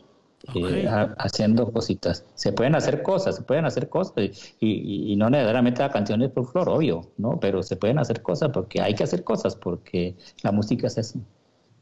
Eh, 0.55 0.89
haciendo 1.19 1.73
cositas. 1.73 2.25
Se 2.35 2.53
pueden 2.53 2.75
hacer 2.75 3.03
cosas, 3.03 3.37
se 3.37 3.43
pueden 3.43 3.65
hacer 3.65 3.89
cosas 3.89 4.15
y, 4.59 5.13
y, 5.13 5.15
no 5.15 5.31
necesariamente 5.31 5.83
la 5.83 5.91
canción 5.91 6.21
es 6.23 6.33
folclore, 6.33 6.69
obvio, 6.69 7.13
¿no? 7.17 7.39
Pero 7.39 7.63
se 7.63 7.77
pueden 7.77 8.01
hacer 8.01 8.23
cosas 8.23 8.51
porque 8.53 8.81
hay 8.81 8.97
que 8.97 9.05
hacer 9.05 9.23
cosas 9.23 9.55
porque 9.55 10.17
la 10.43 10.51
música 10.51 10.89
es 10.89 10.99
eso. 10.99 11.21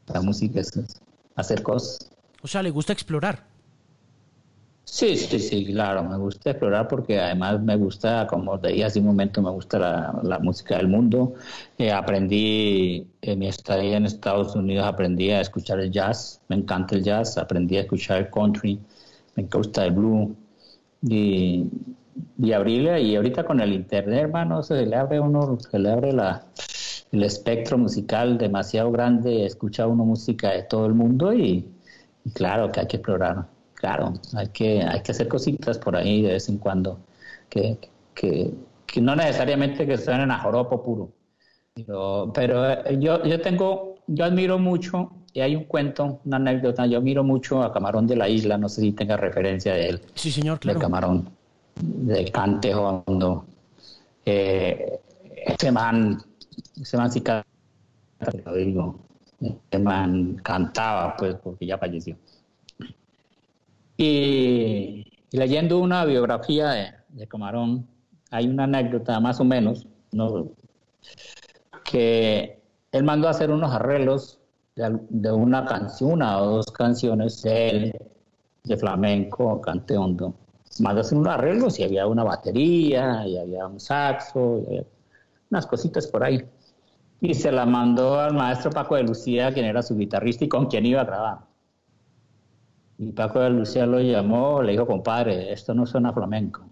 La 0.07 0.21
música 0.21 0.59
es 0.59 0.71
hacer 1.35 1.63
cosas. 1.63 2.11
O 2.41 2.47
sea, 2.47 2.63
¿le 2.63 2.71
gusta 2.71 2.93
explorar? 2.93 3.51
Sí, 4.83 5.15
sí, 5.15 5.39
sí, 5.39 5.65
claro, 5.65 6.03
me 6.03 6.17
gusta 6.17 6.49
explorar 6.49 6.87
porque 6.87 7.17
además 7.17 7.61
me 7.61 7.77
gusta, 7.77 8.27
como 8.27 8.59
te 8.59 8.69
dije 8.69 8.83
hace 8.83 8.99
un 8.99 9.05
momento, 9.05 9.41
me 9.41 9.49
gusta 9.49 9.79
la, 9.79 10.39
música 10.39 10.77
del 10.77 10.89
mundo. 10.89 11.33
Eh, 11.77 11.91
aprendí 11.91 13.07
en 13.21 13.39
mi 13.39 13.47
estadía 13.47 13.95
en 13.97 14.05
Estados 14.05 14.53
Unidos, 14.55 14.85
aprendí 14.85 15.31
a 15.31 15.39
escuchar 15.39 15.79
el 15.79 15.91
jazz, 15.91 16.41
me 16.49 16.57
encanta 16.57 16.95
el 16.95 17.03
jazz, 17.03 17.37
aprendí 17.37 17.77
a 17.77 17.81
escuchar 17.81 18.17
el 18.17 18.29
country, 18.29 18.79
me 19.35 19.43
gusta 19.43 19.85
el 19.85 19.91
blues 19.91 20.31
y, 21.03 21.69
y 22.37 22.51
abrirle, 22.51 23.01
y 23.01 23.15
ahorita 23.15 23.45
con 23.45 23.61
el 23.61 23.71
internet, 23.73 24.23
hermano, 24.23 24.61
se 24.61 24.85
le 24.85 24.95
abre 24.95 25.21
uno, 25.21 25.57
se 25.59 25.79
le 25.79 25.89
abre 25.89 26.11
la, 26.11 26.43
el 27.11 27.23
espectro 27.23 27.77
musical 27.77 28.37
demasiado 28.37 28.91
grande, 28.91 29.45
escucha 29.45 29.87
uno 29.87 30.05
música 30.05 30.51
de 30.51 30.63
todo 30.63 30.85
el 30.85 30.93
mundo 30.93 31.33
y, 31.33 31.65
claro 32.33 32.71
que 32.71 32.79
hay 32.79 32.87
que 32.87 32.97
explorar, 32.97 33.45
claro, 33.73 34.13
hay 34.35 34.47
que, 34.47 34.81
hay 34.81 35.01
que 35.01 35.11
hacer 35.11 35.27
cositas 35.27 35.77
por 35.77 35.95
ahí 35.95 36.21
de 36.21 36.33
vez 36.33 36.47
en 36.47 36.57
cuando, 36.57 36.99
que, 37.49 37.77
que, 38.13 38.53
que 38.85 39.01
no 39.01 39.15
necesariamente 39.15 39.85
que 39.85 39.97
suenen 39.97 40.31
a 40.31 40.39
joropo 40.39 40.81
puro. 40.81 41.09
Pero, 41.73 42.31
pero 42.33 42.69
eh, 42.69 42.97
yo, 42.99 43.23
yo 43.23 43.41
tengo, 43.41 43.95
yo 44.07 44.25
admiro 44.25 44.57
mucho, 44.57 45.11
y 45.33 45.41
hay 45.41 45.55
un 45.55 45.65
cuento, 45.65 46.19
una 46.25 46.37
anécdota, 46.37 46.85
yo 46.85 46.97
admiro 46.97 47.23
mucho 47.23 47.61
a 47.61 47.73
Camarón 47.73 48.07
de 48.07 48.15
la 48.15 48.27
Isla, 48.27 48.57
no 48.57 48.69
sé 48.69 48.81
si 48.81 48.91
tenga 48.91 49.17
referencia 49.17 49.73
de 49.73 49.89
él. 49.89 50.01
Sí, 50.13 50.31
señor, 50.31 50.59
claro. 50.59 50.79
De 50.79 50.83
Camarón, 50.83 51.29
de 51.75 52.31
Cante 52.31 52.73
Hondo. 52.75 53.45
Eh, 54.25 54.99
ese 55.45 55.71
man 55.71 56.21
ese 56.79 56.97
man 56.97 57.11
sí 57.11 57.21
man 59.79 60.35
cantaba, 60.43 61.15
pues, 61.17 61.35
porque 61.35 61.65
ya 61.65 61.77
falleció. 61.77 62.15
Y, 63.97 65.05
leyendo 65.31 65.79
una 65.79 66.05
biografía 66.05 67.03
de, 67.09 67.27
Camarón, 67.27 67.87
hay 68.31 68.47
una 68.47 68.63
anécdota 68.63 69.19
más 69.19 69.39
o 69.39 69.43
menos, 69.43 69.87
¿no? 70.11 70.51
que 71.85 72.61
él 72.91 73.03
mandó 73.03 73.27
a 73.27 73.31
hacer 73.31 73.51
unos 73.51 73.71
arreglos 73.71 74.39
de, 74.75 75.31
una 75.31 75.65
canción, 75.65 76.13
una 76.13 76.41
o 76.41 76.51
dos 76.57 76.71
canciones 76.71 77.41
de 77.43 77.69
él, 77.69 77.95
de 78.63 78.77
flamenco, 78.77 79.59
cante 79.61 79.97
hondo. 79.97 80.33
Mandó 80.79 80.99
a 80.99 81.01
hacer 81.01 81.17
unos 81.17 81.33
arreglos 81.33 81.79
y 81.79 81.83
había 81.83 82.07
una 82.07 82.23
batería, 82.23 83.27
y 83.27 83.37
había 83.37 83.67
un 83.67 83.79
saxo, 83.79 84.63
y 84.69 84.85
unas 85.49 85.67
cositas 85.67 86.07
por 86.07 86.23
ahí 86.23 86.41
y 87.21 87.35
se 87.35 87.51
la 87.51 87.67
mandó 87.67 88.19
al 88.19 88.33
maestro 88.33 88.71
Paco 88.71 88.95
de 88.95 89.03
Lucía, 89.03 89.53
quien 89.53 89.67
era 89.67 89.83
su 89.83 89.95
guitarrista 89.95 90.43
y 90.43 90.49
con 90.49 90.65
quien 90.65 90.87
iba 90.87 91.01
a 91.01 91.05
grabar. 91.05 91.37
Y 92.97 93.11
Paco 93.11 93.39
de 93.39 93.51
Lucía 93.51 93.85
lo 93.85 93.99
llamó, 93.99 94.61
le 94.63 94.71
dijo, 94.71 94.87
compadre, 94.87 95.53
esto 95.53 95.75
no 95.75 95.85
suena 95.85 96.11
flamenco. 96.11 96.63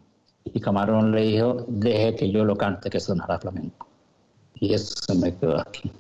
Y 0.44 0.60
Camarón 0.60 1.12
le 1.12 1.22
dijo, 1.22 1.66
deje 1.68 2.16
que 2.16 2.32
yo 2.32 2.44
lo 2.44 2.56
cante, 2.56 2.90
que 2.90 3.00
sonará 3.00 3.38
flamenco. 3.38 3.88
Y 4.56 4.74
eso 4.74 4.96
se 4.96 5.14
me 5.16 5.36
quedó 5.36 5.60
aquí. 5.60 5.92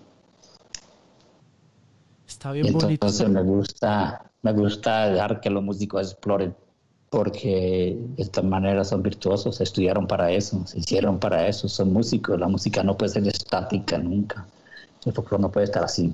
Está 2.28 2.52
bien 2.52 2.74
bonito. 2.74 2.90
Entonces 2.90 3.30
me 3.30 3.44
gusta, 3.44 4.32
me 4.42 4.52
gusta 4.54 5.10
dejar 5.10 5.42
que 5.42 5.52
los 5.52 5.62
músicos 5.62 6.12
exploren 6.12 6.56
porque 7.10 7.98
de 8.16 8.24
esta 8.24 8.42
manera 8.42 8.84
son 8.84 9.02
virtuosos, 9.02 9.62
estudiaron 9.62 10.08
para 10.08 10.32
eso, 10.32 10.66
se 10.68 10.80
hicieron 10.80 11.20
para 11.20 11.48
eso, 11.48 11.68
son 11.68 11.92
músicos, 11.92 12.40
la 12.40 12.48
música 12.48 12.84
no 12.84 12.96
puede 12.98 13.14
ser 13.14 13.28
estática 13.28 13.98
nunca, 13.98 14.46
el 15.06 15.14
folclore 15.14 15.42
no 15.42 15.52
puede 15.52 15.66
estar 15.66 15.84
así, 15.84 16.14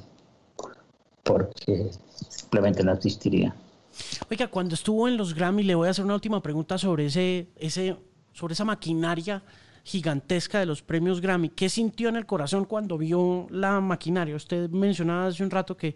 porque 1.23 1.91
simplemente 2.29 2.83
no 2.83 2.93
existiría. 2.93 3.53
Oiga, 4.29 4.47
cuando 4.47 4.75
estuvo 4.75 5.07
en 5.07 5.17
los 5.17 5.33
Grammy, 5.33 5.63
le 5.63 5.75
voy 5.75 5.87
a 5.87 5.91
hacer 5.91 6.05
una 6.05 6.15
última 6.15 6.41
pregunta 6.41 6.77
sobre, 6.77 7.07
ese, 7.07 7.47
ese, 7.57 7.97
sobre 8.33 8.53
esa 8.53 8.65
maquinaria 8.65 9.43
gigantesca 9.83 10.59
de 10.59 10.65
los 10.65 10.81
premios 10.81 11.21
Grammy. 11.21 11.49
¿Qué 11.49 11.69
sintió 11.69 12.09
en 12.09 12.15
el 12.15 12.25
corazón 12.25 12.65
cuando 12.65 12.97
vio 12.97 13.47
la 13.49 13.81
maquinaria? 13.81 14.35
Usted 14.35 14.69
mencionaba 14.69 15.27
hace 15.27 15.43
un 15.43 15.51
rato 15.51 15.77
que, 15.77 15.95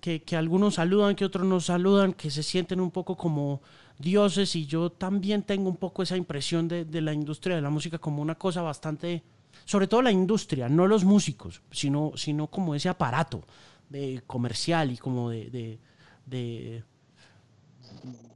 que, 0.00 0.22
que 0.22 0.36
algunos 0.36 0.74
saludan, 0.74 1.14
que 1.14 1.24
otros 1.24 1.44
no 1.44 1.60
saludan, 1.60 2.12
que 2.12 2.30
se 2.30 2.42
sienten 2.42 2.80
un 2.80 2.90
poco 2.90 3.16
como 3.16 3.60
dioses 4.00 4.56
y 4.56 4.66
yo 4.66 4.90
también 4.90 5.42
tengo 5.42 5.68
un 5.68 5.76
poco 5.76 6.02
esa 6.02 6.16
impresión 6.16 6.68
de, 6.68 6.86
la 7.00 7.12
industria 7.12 7.56
de 7.56 7.62
la 7.62 7.70
música 7.70 7.98
como 7.98 8.22
una 8.22 8.34
cosa 8.34 8.62
bastante, 8.62 9.22
sobre 9.64 9.86
todo 9.86 10.02
la 10.02 10.10
industria, 10.10 10.68
no 10.68 10.86
los 10.86 11.04
músicos, 11.04 11.62
sino, 11.70 12.12
sino 12.16 12.46
como 12.46 12.74
ese 12.74 12.88
aparato 12.88 13.42
de 13.88 14.22
comercial 14.26 14.90
y 14.90 14.96
como 14.96 15.30
de, 15.30 15.78
de, 16.26 16.82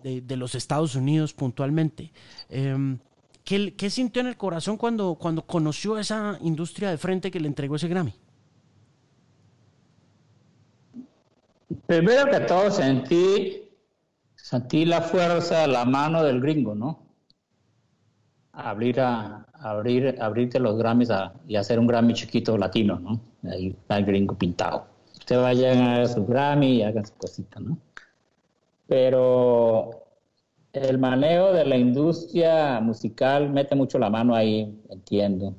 de, 0.02 0.36
los 0.36 0.54
Estados 0.54 0.94
Unidos 0.94 1.32
puntualmente. 1.32 2.12
Em, 2.48 2.98
¿qué, 3.44 3.74
¿qué, 3.74 3.88
sintió 3.90 4.20
en 4.20 4.28
el 4.28 4.36
corazón 4.36 4.76
cuando, 4.76 5.14
cuando 5.14 5.46
conoció 5.46 5.98
esa 5.98 6.38
industria 6.42 6.90
de 6.90 6.98
frente 6.98 7.30
que 7.30 7.40
le 7.40 7.48
entregó 7.48 7.76
ese 7.76 7.88
Grammy? 7.88 8.14
Primero 11.86 12.30
que 12.30 12.40
todo 12.40 12.70
sentí 12.70 13.64
sentí 14.54 14.84
la 14.84 15.00
fuerza, 15.00 15.66
la 15.66 15.84
mano 15.84 16.22
del 16.22 16.40
gringo, 16.40 16.76
¿no? 16.76 17.00
Abrir, 18.52 19.00
a, 19.00 19.46
abrir, 19.54 20.16
abrirte 20.20 20.60
los 20.60 20.78
Grammys 20.78 21.08
y 21.48 21.56
hacer 21.56 21.80
un 21.80 21.88
Grammy 21.88 22.14
chiquito 22.14 22.56
latino, 22.56 23.00
¿no? 23.00 23.20
Ahí 23.50 23.68
está 23.68 23.98
el 23.98 24.04
gringo 24.04 24.38
pintado. 24.38 24.86
Usted 25.12 25.40
vaya 25.40 26.02
a 26.02 26.06
su 26.06 26.24
Grammy 26.24 26.76
y 26.76 26.82
hagan 26.82 27.04
su 27.04 27.14
cosita, 27.14 27.58
¿no? 27.58 27.78
Pero 28.86 29.90
el 30.72 30.98
manejo 30.98 31.52
de 31.52 31.64
la 31.64 31.76
industria 31.76 32.80
musical 32.80 33.50
mete 33.50 33.74
mucho 33.74 33.98
la 33.98 34.08
mano 34.08 34.36
ahí, 34.36 34.80
entiendo. 34.88 35.56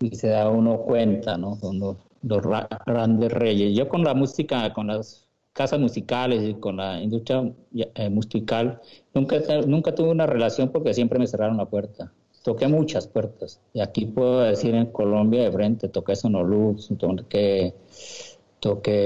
Y 0.00 0.16
se 0.16 0.28
da 0.28 0.48
uno 0.48 0.78
cuenta, 0.78 1.36
¿no? 1.36 1.58
Con 1.60 1.78
los, 1.78 1.98
los 2.22 2.42
grandes 2.86 3.32
reyes. 3.32 3.76
Yo 3.76 3.86
con 3.86 4.02
la 4.02 4.14
música, 4.14 4.72
con 4.72 4.86
las 4.86 5.23
casas 5.54 5.80
musicales 5.80 6.42
y 6.42 6.54
con 6.54 6.76
la 6.76 7.00
industria 7.00 7.50
eh, 7.72 8.10
musical, 8.10 8.80
nunca, 9.14 9.36
nunca 9.66 9.94
tuve 9.94 10.10
una 10.10 10.26
relación 10.26 10.70
porque 10.70 10.92
siempre 10.92 11.18
me 11.18 11.26
cerraron 11.26 11.56
la 11.56 11.66
puerta. 11.66 12.12
Toqué 12.42 12.68
muchas 12.68 13.06
puertas. 13.06 13.60
Y 13.72 13.80
aquí 13.80 14.04
puedo 14.04 14.40
decir 14.40 14.74
en 14.74 14.86
Colombia 14.86 15.44
de 15.44 15.52
frente, 15.52 15.88
toqué 15.88 16.16
Sonolux, 16.16 16.90
toqué, 16.98 17.72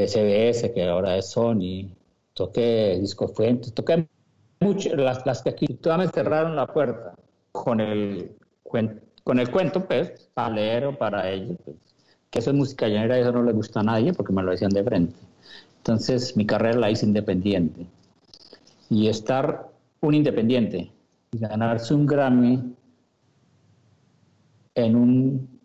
CBS, 0.08 0.72
que 0.72 0.88
ahora 0.88 1.16
es 1.18 1.26
Sony, 1.26 1.94
toqué 2.32 2.98
Disco 2.98 3.28
Fuentes, 3.28 3.72
toqué 3.74 4.08
muchas, 4.60 4.94
las, 4.94 5.24
las 5.26 5.42
que 5.42 5.50
aquí 5.50 5.66
todas 5.66 5.98
me 5.98 6.08
cerraron 6.08 6.56
la 6.56 6.66
puerta. 6.66 7.14
con 7.52 7.80
el, 7.80 8.36
con 8.62 9.38
el 9.38 9.50
cuento, 9.50 9.86
pues, 9.86 10.30
para 10.32 10.54
leer 10.54 10.86
o 10.86 10.96
para 10.96 11.30
ellos, 11.30 11.58
pues, 11.64 11.76
que 12.30 12.38
eso 12.38 12.50
es 12.50 12.56
música 12.56 12.88
llanera, 12.88 13.18
eso 13.18 13.32
no 13.32 13.42
le 13.42 13.52
gusta 13.52 13.80
a 13.80 13.82
nadie 13.82 14.12
porque 14.14 14.32
me 14.32 14.42
lo 14.42 14.50
decían 14.50 14.70
de 14.70 14.82
frente. 14.82 15.27
Entonces 15.88 16.36
mi 16.36 16.44
carrera 16.44 16.78
la 16.78 16.90
hice 16.90 17.06
independiente. 17.06 17.86
Y 18.90 19.08
estar 19.08 19.70
un 20.02 20.14
independiente 20.14 20.92
y 21.32 21.38
ganarse 21.38 21.94
un 21.94 22.04
Grammy 22.04 22.74
en 24.74 24.96
un, 24.96 25.60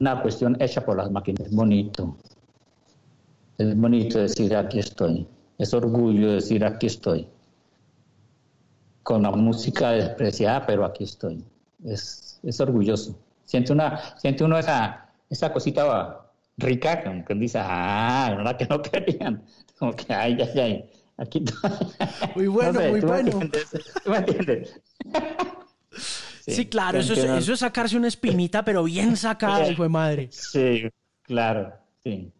una 0.00 0.20
cuestión 0.20 0.54
hecha 0.60 0.84
por 0.84 0.98
las 0.98 1.10
máquinas 1.10 1.46
es 1.46 1.54
bonito. 1.54 2.14
Es 3.56 3.74
bonito 3.74 4.18
decir 4.18 4.54
aquí 4.54 4.80
estoy. 4.80 5.26
Es 5.56 5.72
orgullo 5.72 6.32
decir 6.32 6.62
aquí 6.62 6.88
estoy. 6.88 7.26
Con 9.02 9.22
la 9.22 9.30
música 9.30 9.92
despreciada, 9.92 10.66
pero 10.66 10.84
aquí 10.84 11.04
estoy. 11.04 11.42
Es, 11.86 12.38
es 12.42 12.60
orgulloso. 12.60 13.18
Siente, 13.46 13.72
una, 13.72 14.18
siente 14.18 14.44
uno 14.44 14.58
esa, 14.58 15.08
esa 15.30 15.50
cosita 15.50 16.25
rica, 16.58 17.02
como 17.02 17.24
que 17.24 17.34
dice, 17.34 17.58
ah, 17.60 18.36
la 18.42 18.56
que 18.56 18.66
no 18.66 18.80
querían. 18.82 19.42
Como 19.78 19.92
que, 19.92 20.12
ay, 20.12 20.38
ay, 20.40 20.60
ay. 20.60 20.90
Aquí 21.18 21.44
Muy 22.34 22.46
bueno, 22.46 22.80
muy 22.80 23.00
bueno. 23.00 23.40
¿Tú 24.04 24.10
me 24.10 24.16
entiendes? 24.18 24.80
Sí, 26.48 26.66
claro, 26.66 26.98
eso 26.98 27.14
es, 27.14 27.24
eso 27.24 27.54
es, 27.54 27.58
sacarse 27.58 27.96
una 27.96 28.06
espinita, 28.06 28.64
pero 28.64 28.84
bien 28.84 29.16
sacada, 29.16 29.68
hijo 29.68 29.82
de 29.82 29.88
madre. 29.88 30.28
Sí, 30.30 30.88
claro, 31.22 31.72
sí. 32.04 32.32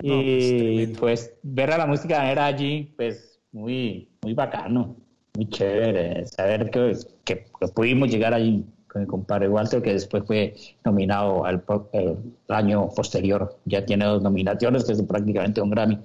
y 0.00 0.86
pues, 0.86 0.98
pues, 0.98 1.34
ver 1.42 1.72
a 1.72 1.78
la 1.78 1.86
música 1.86 2.30
era 2.30 2.46
allí, 2.46 2.94
pues 2.96 3.40
muy, 3.50 4.08
muy 4.22 4.32
bacano, 4.32 4.94
muy 5.34 5.48
chévere, 5.48 6.24
saber 6.26 6.70
que, 6.70 6.96
que 7.24 7.46
pudimos 7.74 8.08
llegar 8.10 8.32
allí 8.32 8.64
con 8.88 9.02
mi 9.02 9.06
compadre 9.06 9.48
Walter, 9.48 9.82
que 9.82 9.92
después 9.92 10.24
fue 10.26 10.54
nominado 10.84 11.44
al 11.44 11.62
el 11.92 12.16
año 12.48 12.88
posterior. 12.90 13.58
Ya 13.64 13.84
tiene 13.84 14.04
dos 14.04 14.22
nominaciones, 14.22 14.84
que 14.84 14.92
es 14.92 15.02
prácticamente 15.02 15.60
un 15.60 15.70
Grammy. 15.70 16.00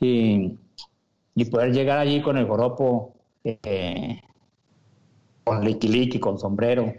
Y, 0.00 0.58
y 1.34 1.44
poder 1.46 1.72
llegar 1.72 1.98
allí 1.98 2.22
con 2.22 2.36
el 2.36 2.46
joropo, 2.46 3.14
eh, 3.44 4.20
con 5.44 5.64
liqui 5.64 6.18
con 6.18 6.38
sombrero, 6.38 6.92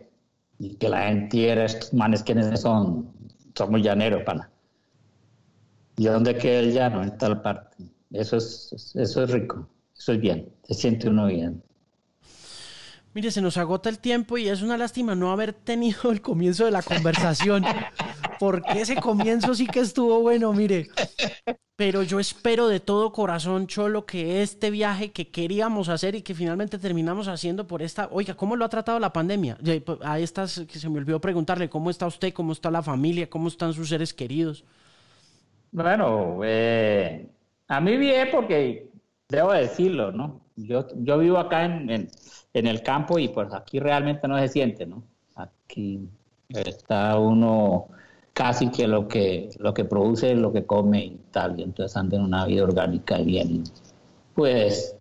y 0.59 0.75
que 0.75 0.89
la 0.89 1.07
gente 1.07 1.49
era 1.49 1.65
estos 1.65 1.93
manes 1.93 2.23
quienes 2.23 2.59
son, 2.59 3.11
son 3.55 3.71
muy 3.71 3.81
llaneros, 3.81 4.23
pana. 4.23 4.49
¿Y 5.97 6.05
dónde 6.05 6.37
queda 6.37 6.59
el 6.59 6.73
llano? 6.73 7.03
En 7.03 7.17
tal 7.17 7.41
parte. 7.41 7.85
Eso 8.11 8.37
es, 8.37 8.93
eso 8.95 9.23
es 9.23 9.31
rico, 9.31 9.67
eso 9.97 10.13
es 10.13 10.19
bien, 10.19 10.49
se 10.63 10.73
siente 10.73 11.09
uno 11.09 11.27
bien. 11.27 11.61
Mire, 13.15 13.31
se 13.31 13.41
nos 13.41 13.55
agota 13.55 13.87
el 13.87 13.99
tiempo 13.99 14.37
y 14.37 14.49
es 14.49 14.61
una 14.61 14.75
lástima 14.75 15.15
no 15.15 15.31
haber 15.31 15.53
tenido 15.53 16.11
el 16.11 16.19
comienzo 16.19 16.65
de 16.65 16.71
la 16.71 16.81
conversación, 16.81 17.63
porque 18.41 18.81
ese 18.81 18.97
comienzo 18.97 19.55
sí 19.55 19.67
que 19.67 19.79
estuvo 19.79 20.19
bueno, 20.19 20.51
mire. 20.51 20.89
Pero 21.77 22.03
yo 22.03 22.19
espero 22.19 22.67
de 22.67 22.81
todo 22.81 23.13
corazón, 23.13 23.67
Cholo, 23.67 24.05
que 24.05 24.41
este 24.41 24.69
viaje 24.69 25.13
que 25.13 25.29
queríamos 25.29 25.87
hacer 25.87 26.15
y 26.15 26.23
que 26.23 26.35
finalmente 26.35 26.77
terminamos 26.77 27.29
haciendo 27.29 27.65
por 27.65 27.81
esta... 27.81 28.09
Oiga, 28.11 28.33
¿cómo 28.33 28.57
lo 28.57 28.65
ha 28.65 28.69
tratado 28.69 28.99
la 28.99 29.13
pandemia? 29.13 29.57
Pues, 29.85 29.97
a 30.01 30.19
estas 30.19 30.65
que 30.69 30.77
se 30.77 30.89
me 30.89 30.97
olvidó 30.97 31.21
preguntarle, 31.21 31.69
¿cómo 31.69 31.89
está 31.89 32.07
usted? 32.07 32.33
¿Cómo 32.33 32.51
está 32.51 32.69
la 32.69 32.83
familia? 32.83 33.29
¿Cómo 33.29 33.47
están 33.47 33.71
sus 33.71 33.87
seres 33.87 34.13
queridos? 34.13 34.65
Bueno, 35.71 36.41
eh, 36.43 37.29
a 37.69 37.79
mí 37.79 37.95
bien 37.95 38.27
porque 38.29 38.89
debo 39.29 39.53
decirlo, 39.53 40.11
¿no? 40.11 40.44
Yo, 40.55 40.87
yo 40.95 41.17
vivo 41.17 41.37
acá 41.37 41.65
en 41.65 42.09
en 42.55 42.67
el 42.67 42.81
campo 42.81 43.19
y 43.19 43.27
pues 43.27 43.53
aquí 43.53 43.79
realmente 43.79 44.27
no 44.27 44.39
se 44.39 44.47
siente, 44.47 44.85
¿no? 44.85 45.03
Aquí 45.35 46.07
está 46.47 47.19
uno 47.19 47.89
casi 48.33 48.71
que 48.71 48.87
lo 48.87 49.09
que 49.09 49.49
lo 49.59 49.73
que 49.73 49.83
produce 49.83 50.33
lo 50.35 50.53
que 50.53 50.65
come 50.65 51.05
y 51.05 51.21
tal, 51.31 51.59
y 51.59 51.63
entonces 51.63 51.95
anda 51.97 52.15
en 52.15 52.23
una 52.23 52.45
vida 52.45 52.63
orgánica 52.63 53.19
y 53.19 53.25
bien. 53.25 53.63
Pues 54.33 54.95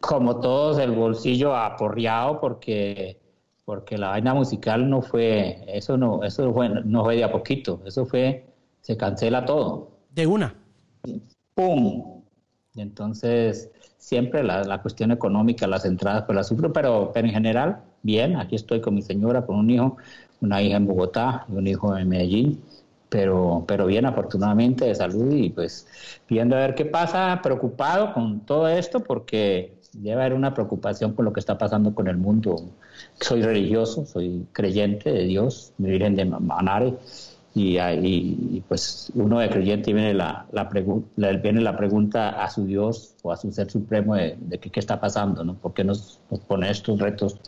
como 0.00 0.40
todos 0.40 0.78
el 0.78 0.92
bolsillo 0.92 1.54
aporreado 1.54 2.40
porque 2.40 3.18
porque 3.66 3.98
la 3.98 4.08
vaina 4.08 4.32
musical 4.32 4.88
no 4.88 5.02
fue 5.02 5.62
eso 5.66 5.98
no 5.98 6.24
eso 6.24 6.52
fue, 6.54 6.70
no 6.70 7.04
fue 7.04 7.16
de 7.16 7.24
a 7.24 7.30
poquito, 7.30 7.82
eso 7.84 8.06
fue 8.06 8.46
se 8.80 8.96
cancela 8.96 9.44
todo. 9.44 9.90
De 10.14 10.26
una. 10.26 10.54
Pum. 11.54 12.19
Entonces 12.76 13.70
siempre 13.98 14.42
la, 14.42 14.64
la, 14.64 14.80
cuestión 14.80 15.10
económica, 15.10 15.66
las 15.66 15.84
entradas, 15.84 16.24
pues 16.24 16.36
la 16.36 16.44
sufro, 16.44 16.72
pero, 16.72 17.10
pero 17.12 17.26
en 17.26 17.34
general, 17.34 17.82
bien, 18.02 18.36
aquí 18.36 18.56
estoy 18.56 18.80
con 18.80 18.94
mi 18.94 19.02
señora, 19.02 19.44
con 19.44 19.56
un 19.56 19.70
hijo, 19.70 19.96
una 20.40 20.62
hija 20.62 20.76
en 20.76 20.86
Bogotá 20.86 21.44
y 21.48 21.52
un 21.52 21.66
hijo 21.66 21.96
en 21.96 22.08
Medellín, 22.08 22.62
pero, 23.08 23.64
pero 23.66 23.86
bien, 23.86 24.06
afortunadamente, 24.06 24.86
de 24.86 24.94
salud 24.94 25.32
y 25.32 25.50
pues 25.50 25.86
viendo 26.28 26.56
a 26.56 26.60
ver 26.60 26.74
qué 26.74 26.84
pasa, 26.84 27.40
preocupado 27.42 28.14
con 28.14 28.40
todo 28.40 28.68
esto, 28.68 29.00
porque 29.00 29.74
debe 29.92 30.20
haber 30.20 30.34
una 30.34 30.54
preocupación 30.54 31.12
con 31.12 31.24
lo 31.24 31.32
que 31.32 31.40
está 31.40 31.58
pasando 31.58 31.94
con 31.94 32.08
el 32.08 32.16
mundo. 32.16 32.56
Soy 33.20 33.42
religioso, 33.42 34.06
soy 34.06 34.46
creyente 34.52 35.10
de 35.10 35.24
Dios, 35.24 35.72
mi 35.78 35.90
Virgen 35.90 36.14
de 36.14 36.24
Manare, 36.24 36.94
y, 37.52 37.78
y, 37.78 38.64
pues 38.68 39.10
uno 39.14 39.40
de 39.40 39.50
creyente 39.50 39.92
viene 39.92 40.14
la, 40.14 40.46
la, 40.52 40.68
viene 41.34 41.60
la 41.60 41.76
pregunta 41.76 42.42
a 42.42 42.48
su 42.48 42.64
Dios 42.64 43.16
o 43.22 43.32
a 43.32 43.36
su 43.36 43.50
ser 43.50 43.68
supremo 43.68 44.14
de, 44.14 44.58
qué, 44.60 44.78
está 44.78 45.00
pasando, 45.00 45.42
¿no? 45.42 45.54
¿Por 45.54 45.74
qué 45.74 45.82
nos, 45.82 46.20
pone 46.46 46.70
estos 46.70 47.00
retos 47.00 47.40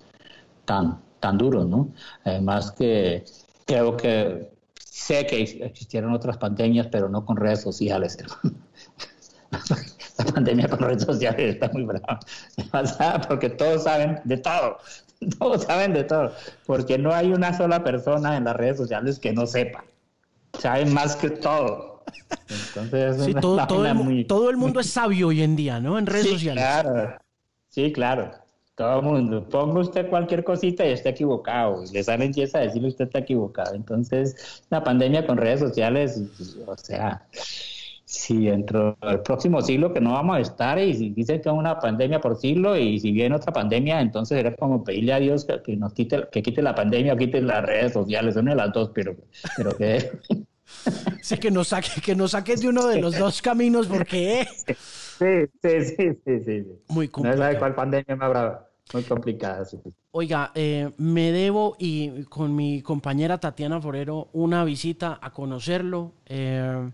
tan, 0.65 0.99
tan 1.21 1.39
duros, 1.39 1.69
¿no? 1.69 1.89
Además 2.25 2.73
que 2.73 3.25
creo 3.65 3.97
que 3.97 4.51
sé 4.75 5.25
que 5.27 5.41
existieron 5.41 6.13
otras 6.13 6.37
pandemias, 6.37 6.89
pero 6.91 7.09
no 7.09 7.25
con 7.25 7.37
redes 7.37 7.61
sociales. 7.61 8.19
la 10.19 10.25
pandemia 10.35 10.67
con 10.67 10.81
redes 10.81 11.05
sociales 11.05 11.55
está 11.55 11.71
muy 11.73 11.85
brava. 11.85 12.19
Porque 13.29 13.51
todos 13.51 13.85
saben 13.85 14.21
de 14.25 14.37
todo. 14.39 14.79
Todos 15.39 15.63
saben 15.63 15.93
de 15.93 16.03
todo. 16.03 16.33
Porque 16.67 16.99
no 16.99 17.15
hay 17.15 17.33
una 17.33 17.57
sola 17.57 17.85
persona 17.85 18.37
en 18.37 18.43
las 18.43 18.57
redes 18.57 18.77
sociales 18.77 19.21
que 19.21 19.33
no 19.33 19.47
sepa 19.47 19.85
saben 20.59 20.93
más 20.93 21.17
que 21.17 21.31
todo. 21.31 22.05
Entonces, 22.49 23.25
sí, 23.25 23.35
todo, 23.35 23.87
el, 24.51 24.57
mundo 24.57 24.81
es 24.81 24.91
sabio 24.91 25.29
hoy 25.29 25.43
en 25.43 25.57
día, 25.57 25.81
¿no? 25.81 25.99
En 25.99 26.07
redes 26.07 26.29
sociales. 26.29 26.63
Claro. 26.63 27.17
Sí, 27.69 27.93
claro. 27.93 28.31
Todo 28.75 29.01
el 29.01 29.05
mundo. 29.05 29.49
Ponga 29.49 29.81
usted 29.81 30.09
cualquier 30.09 30.45
cosita 30.45 30.85
y 30.87 30.93
está 30.93 31.11
equivocado. 31.11 31.85
Le 31.93 32.03
salen 32.03 32.33
10 32.33 32.55
a 32.55 32.61
decirle 32.61 32.89
usted 32.89 33.05
está 33.07 33.21
equivocado. 33.21 33.75
Entonces, 33.75 34.63
la 34.71 34.83
pandemia 34.83 35.27
con 35.27 35.37
redes 35.37 35.61
sociales, 35.61 36.21
o 36.67 36.77
sea, 36.77 37.27
si 38.13 38.45
dentro 38.45 38.99
del 39.01 39.21
próximo 39.21 39.63
siglo 39.63 39.95
que 39.95 40.01
no 40.01 40.13
vamos 40.13 40.37
a 40.37 40.41
estar 40.41 40.79
y 40.79 40.95
si 40.95 41.11
dicen 41.11 41.41
que 41.41 41.49
es 41.49 41.55
una 41.55 41.79
pandemia 41.79 42.21
por 42.21 42.37
siglo 42.37 42.77
y 42.77 43.01
si 43.01 43.11
viene 43.11 43.35
otra 43.35 43.55
pandemia, 43.55 44.03
entonces 44.03 44.39
era 44.39 44.55
como 44.55 44.85
pedirle 44.85 45.15
a 45.15 45.19
Dios 45.19 45.47
que, 45.65 45.77
nos 45.77 45.95
quite, 45.95 46.29
que 46.31 46.43
quite 46.43 46.61
la 46.61 46.75
pandemia 46.75 47.15
o 47.15 47.17
quite 47.17 47.41
las 47.41 47.65
redes 47.65 47.95
sociales, 47.95 48.37
una 48.37 48.51
de 48.51 48.57
las 48.59 48.73
dos, 48.73 48.91
pero, 48.95 49.17
pero 49.57 49.77
que... 49.77 50.11
Sí, 51.21 51.37
que 51.37 51.51
nos 51.51 51.69
saque, 51.69 52.01
que 52.01 52.15
nos 52.15 52.31
saque 52.31 52.57
de 52.57 52.67
uno 52.67 52.87
de 52.87 53.01
los 53.01 53.19
dos 53.19 53.43
caminos, 53.43 53.87
porque... 53.87 54.47
Sí, 54.67 55.47
sí, 55.63 55.85
sí, 55.85 56.19
sí, 56.25 56.45
sí. 56.45 56.67
Muy 56.89 57.09
complicado. 57.09 57.39
No 57.39 57.45
sabe 57.45 57.59
cuál 57.59 57.75
pandemia 57.75 58.17
me 58.17 58.25
habrá... 58.25 58.69
Muy 58.93 59.03
complicada. 59.05 59.65
Oiga, 60.11 60.51
eh, 60.55 60.91
me 60.97 61.31
debo 61.31 61.77
y 61.79 62.25
con 62.25 62.55
mi 62.55 62.83
compañera 62.83 63.39
Tatiana 63.39 63.81
Forero 63.81 64.29
una 64.33 64.65
visita 64.65 65.19
a 65.23 65.31
conocerlo. 65.31 66.13
Eh, 66.27 66.91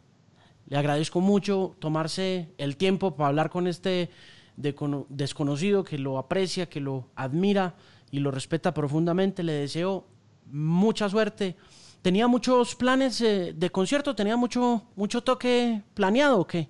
le 0.68 0.76
agradezco 0.76 1.20
mucho 1.20 1.76
tomarse 1.78 2.52
el 2.58 2.76
tiempo 2.76 3.16
para 3.16 3.28
hablar 3.28 3.48
con 3.50 3.66
este 3.66 4.10
desconocido 4.56 5.84
que 5.84 5.98
lo 5.98 6.18
aprecia, 6.18 6.68
que 6.68 6.80
lo 6.80 7.06
admira 7.14 7.74
y 8.10 8.18
lo 8.18 8.30
respeta 8.30 8.74
profundamente. 8.74 9.42
Le 9.42 9.52
deseo 9.52 10.04
mucha 10.50 11.08
suerte. 11.08 11.56
¿Tenía 12.02 12.28
muchos 12.28 12.74
planes 12.74 13.20
eh, 13.22 13.54
de 13.56 13.70
concierto? 13.70 14.14
¿Tenía 14.14 14.36
mucho, 14.36 14.82
mucho 14.94 15.22
toque 15.22 15.82
planeado 15.94 16.40
o 16.40 16.46
qué? 16.46 16.68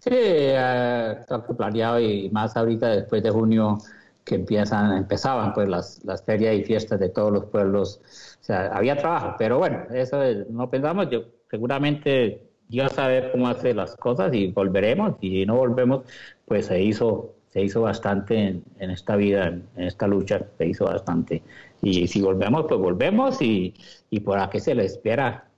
Sí, 0.00 0.10
eh, 0.12 1.16
toque 1.28 1.54
planeado 1.54 2.00
y 2.00 2.28
más 2.30 2.56
ahorita 2.56 2.88
después 2.88 3.22
de 3.22 3.30
junio 3.30 3.78
que 4.24 4.34
empiezan, 4.36 4.96
empezaban 4.96 5.52
pues 5.52 5.68
las, 5.68 6.04
las 6.04 6.24
ferias 6.24 6.54
y 6.56 6.64
fiestas 6.64 6.98
de 6.98 7.10
todos 7.10 7.30
los 7.32 7.44
pueblos. 7.46 8.00
O 8.40 8.44
sea, 8.44 8.66
había 8.68 8.96
trabajo, 8.96 9.34
pero 9.38 9.58
bueno, 9.58 9.84
eso 9.92 10.18
no 10.50 10.68
pensamos. 10.68 11.08
Yo 11.10 11.24
seguramente 11.50 12.53
Dios 12.68 12.92
sabe 12.92 13.30
cómo 13.30 13.48
hace 13.48 13.74
las 13.74 13.96
cosas 13.96 14.32
y 14.34 14.48
volveremos. 14.48 15.16
Y 15.20 15.30
si 15.30 15.46
no 15.46 15.56
volvemos, 15.56 16.04
pues 16.46 16.66
se 16.66 16.82
hizo, 16.82 17.34
se 17.50 17.62
hizo 17.62 17.82
bastante 17.82 18.60
en, 18.78 18.90
esta 18.90 19.16
vida, 19.16 19.48
en, 19.48 19.66
esta 19.76 20.06
lucha, 20.06 20.44
se 20.58 20.66
hizo 20.66 20.84
bastante. 20.86 21.42
Y 21.82 22.06
si 22.06 22.20
volvemos, 22.20 22.66
pues 22.68 22.80
volvemos 22.80 23.40
y, 23.42 23.74
y 24.10 24.20
por 24.20 24.38
aquí 24.38 24.60
se 24.60 24.74
le 24.74 24.84
espera 24.84 25.48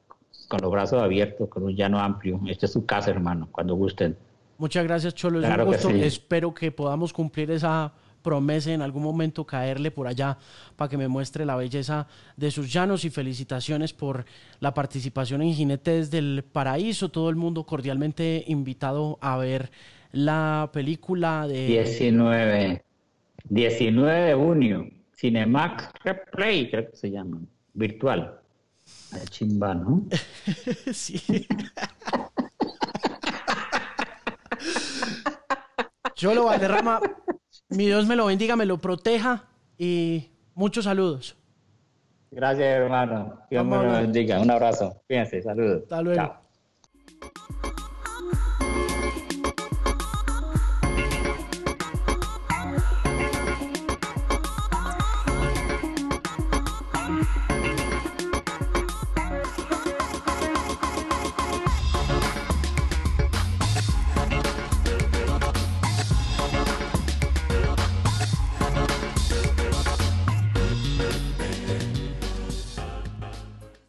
con 0.49 0.61
los 0.61 0.71
brazos 0.71 1.03
abiertos, 1.03 1.49
con 1.49 1.65
un 1.65 1.75
llano 1.75 1.99
amplio. 1.99 2.41
Esta 2.47 2.67
es 2.67 2.73
su 2.73 2.85
casa, 2.85 3.11
hermano, 3.11 3.49
cuando 3.51 3.75
gusten. 3.75 4.17
Muchas 4.59 4.85
gracias, 4.85 5.15
Cholo. 5.15 5.41
Es 5.41 5.49
un 5.49 5.65
gusto. 5.65 5.91
Espero 5.91 6.55
que 6.55 6.73
podamos 6.73 7.13
cumplir 7.13 7.51
esa 7.51 7.93
promesa 8.27 8.73
en 8.73 8.83
algún 8.83 9.05
momento 9.05 9.47
caerle 9.47 9.93
por 9.93 10.09
allá 10.09 10.37
para 10.75 10.89
que 10.89 10.97
me 10.97 11.07
muestre 11.07 11.47
la 11.47 11.55
belleza 11.55 12.09
de 12.37 12.51
sus 12.51 12.73
llanos 12.73 13.05
y 13.05 13.11
felicitaciones 13.11 13.93
por 13.93 14.25
la 14.59 14.75
participación 14.75 15.43
en 15.43 15.55
Jinetes 15.55 16.11
del 16.11 16.43
Paraíso. 16.43 17.09
Todo 17.09 17.31
el 17.31 17.37
mundo 17.37 17.63
cordialmente 17.63 18.43
invitado 18.49 19.17
a 19.21 19.37
ver 19.37 19.71
la 20.11 20.71
película 20.73 21.47
de... 21.47 21.69
19, 21.69 22.83
19 23.49 24.21
de 24.21 24.35
junio, 24.35 24.91
Cinemax 25.17 25.91
Replay, 26.03 26.69
creo 26.69 26.91
que 26.91 26.97
se 26.97 27.13
llama, 27.13 27.39
virtual. 27.75 28.41
chimba, 29.31 29.73
¿no? 29.73 30.05
sí. 30.93 31.47
Yo 36.17 36.35
lo 36.35 36.47
Valderrama, 36.47 36.99
mi 37.69 37.87
Dios 37.87 38.07
me 38.07 38.17
lo 38.17 38.27
bendiga, 38.27 38.57
me 38.57 38.67
lo 38.67 38.79
proteja 38.79 39.45
y 39.79 40.31
muchos 40.55 40.85
saludos. 40.85 41.37
Gracias, 42.31 42.67
hermano. 42.67 43.41
Dios 43.51 43.65
me 43.65 43.77
lo 43.77 43.93
bendiga. 43.93 44.41
Un 44.41 44.51
abrazo. 44.51 45.01
Fíjense, 45.09 45.43
saludos. 45.43 45.83
Hasta 45.85 46.03
luego. 46.03 46.47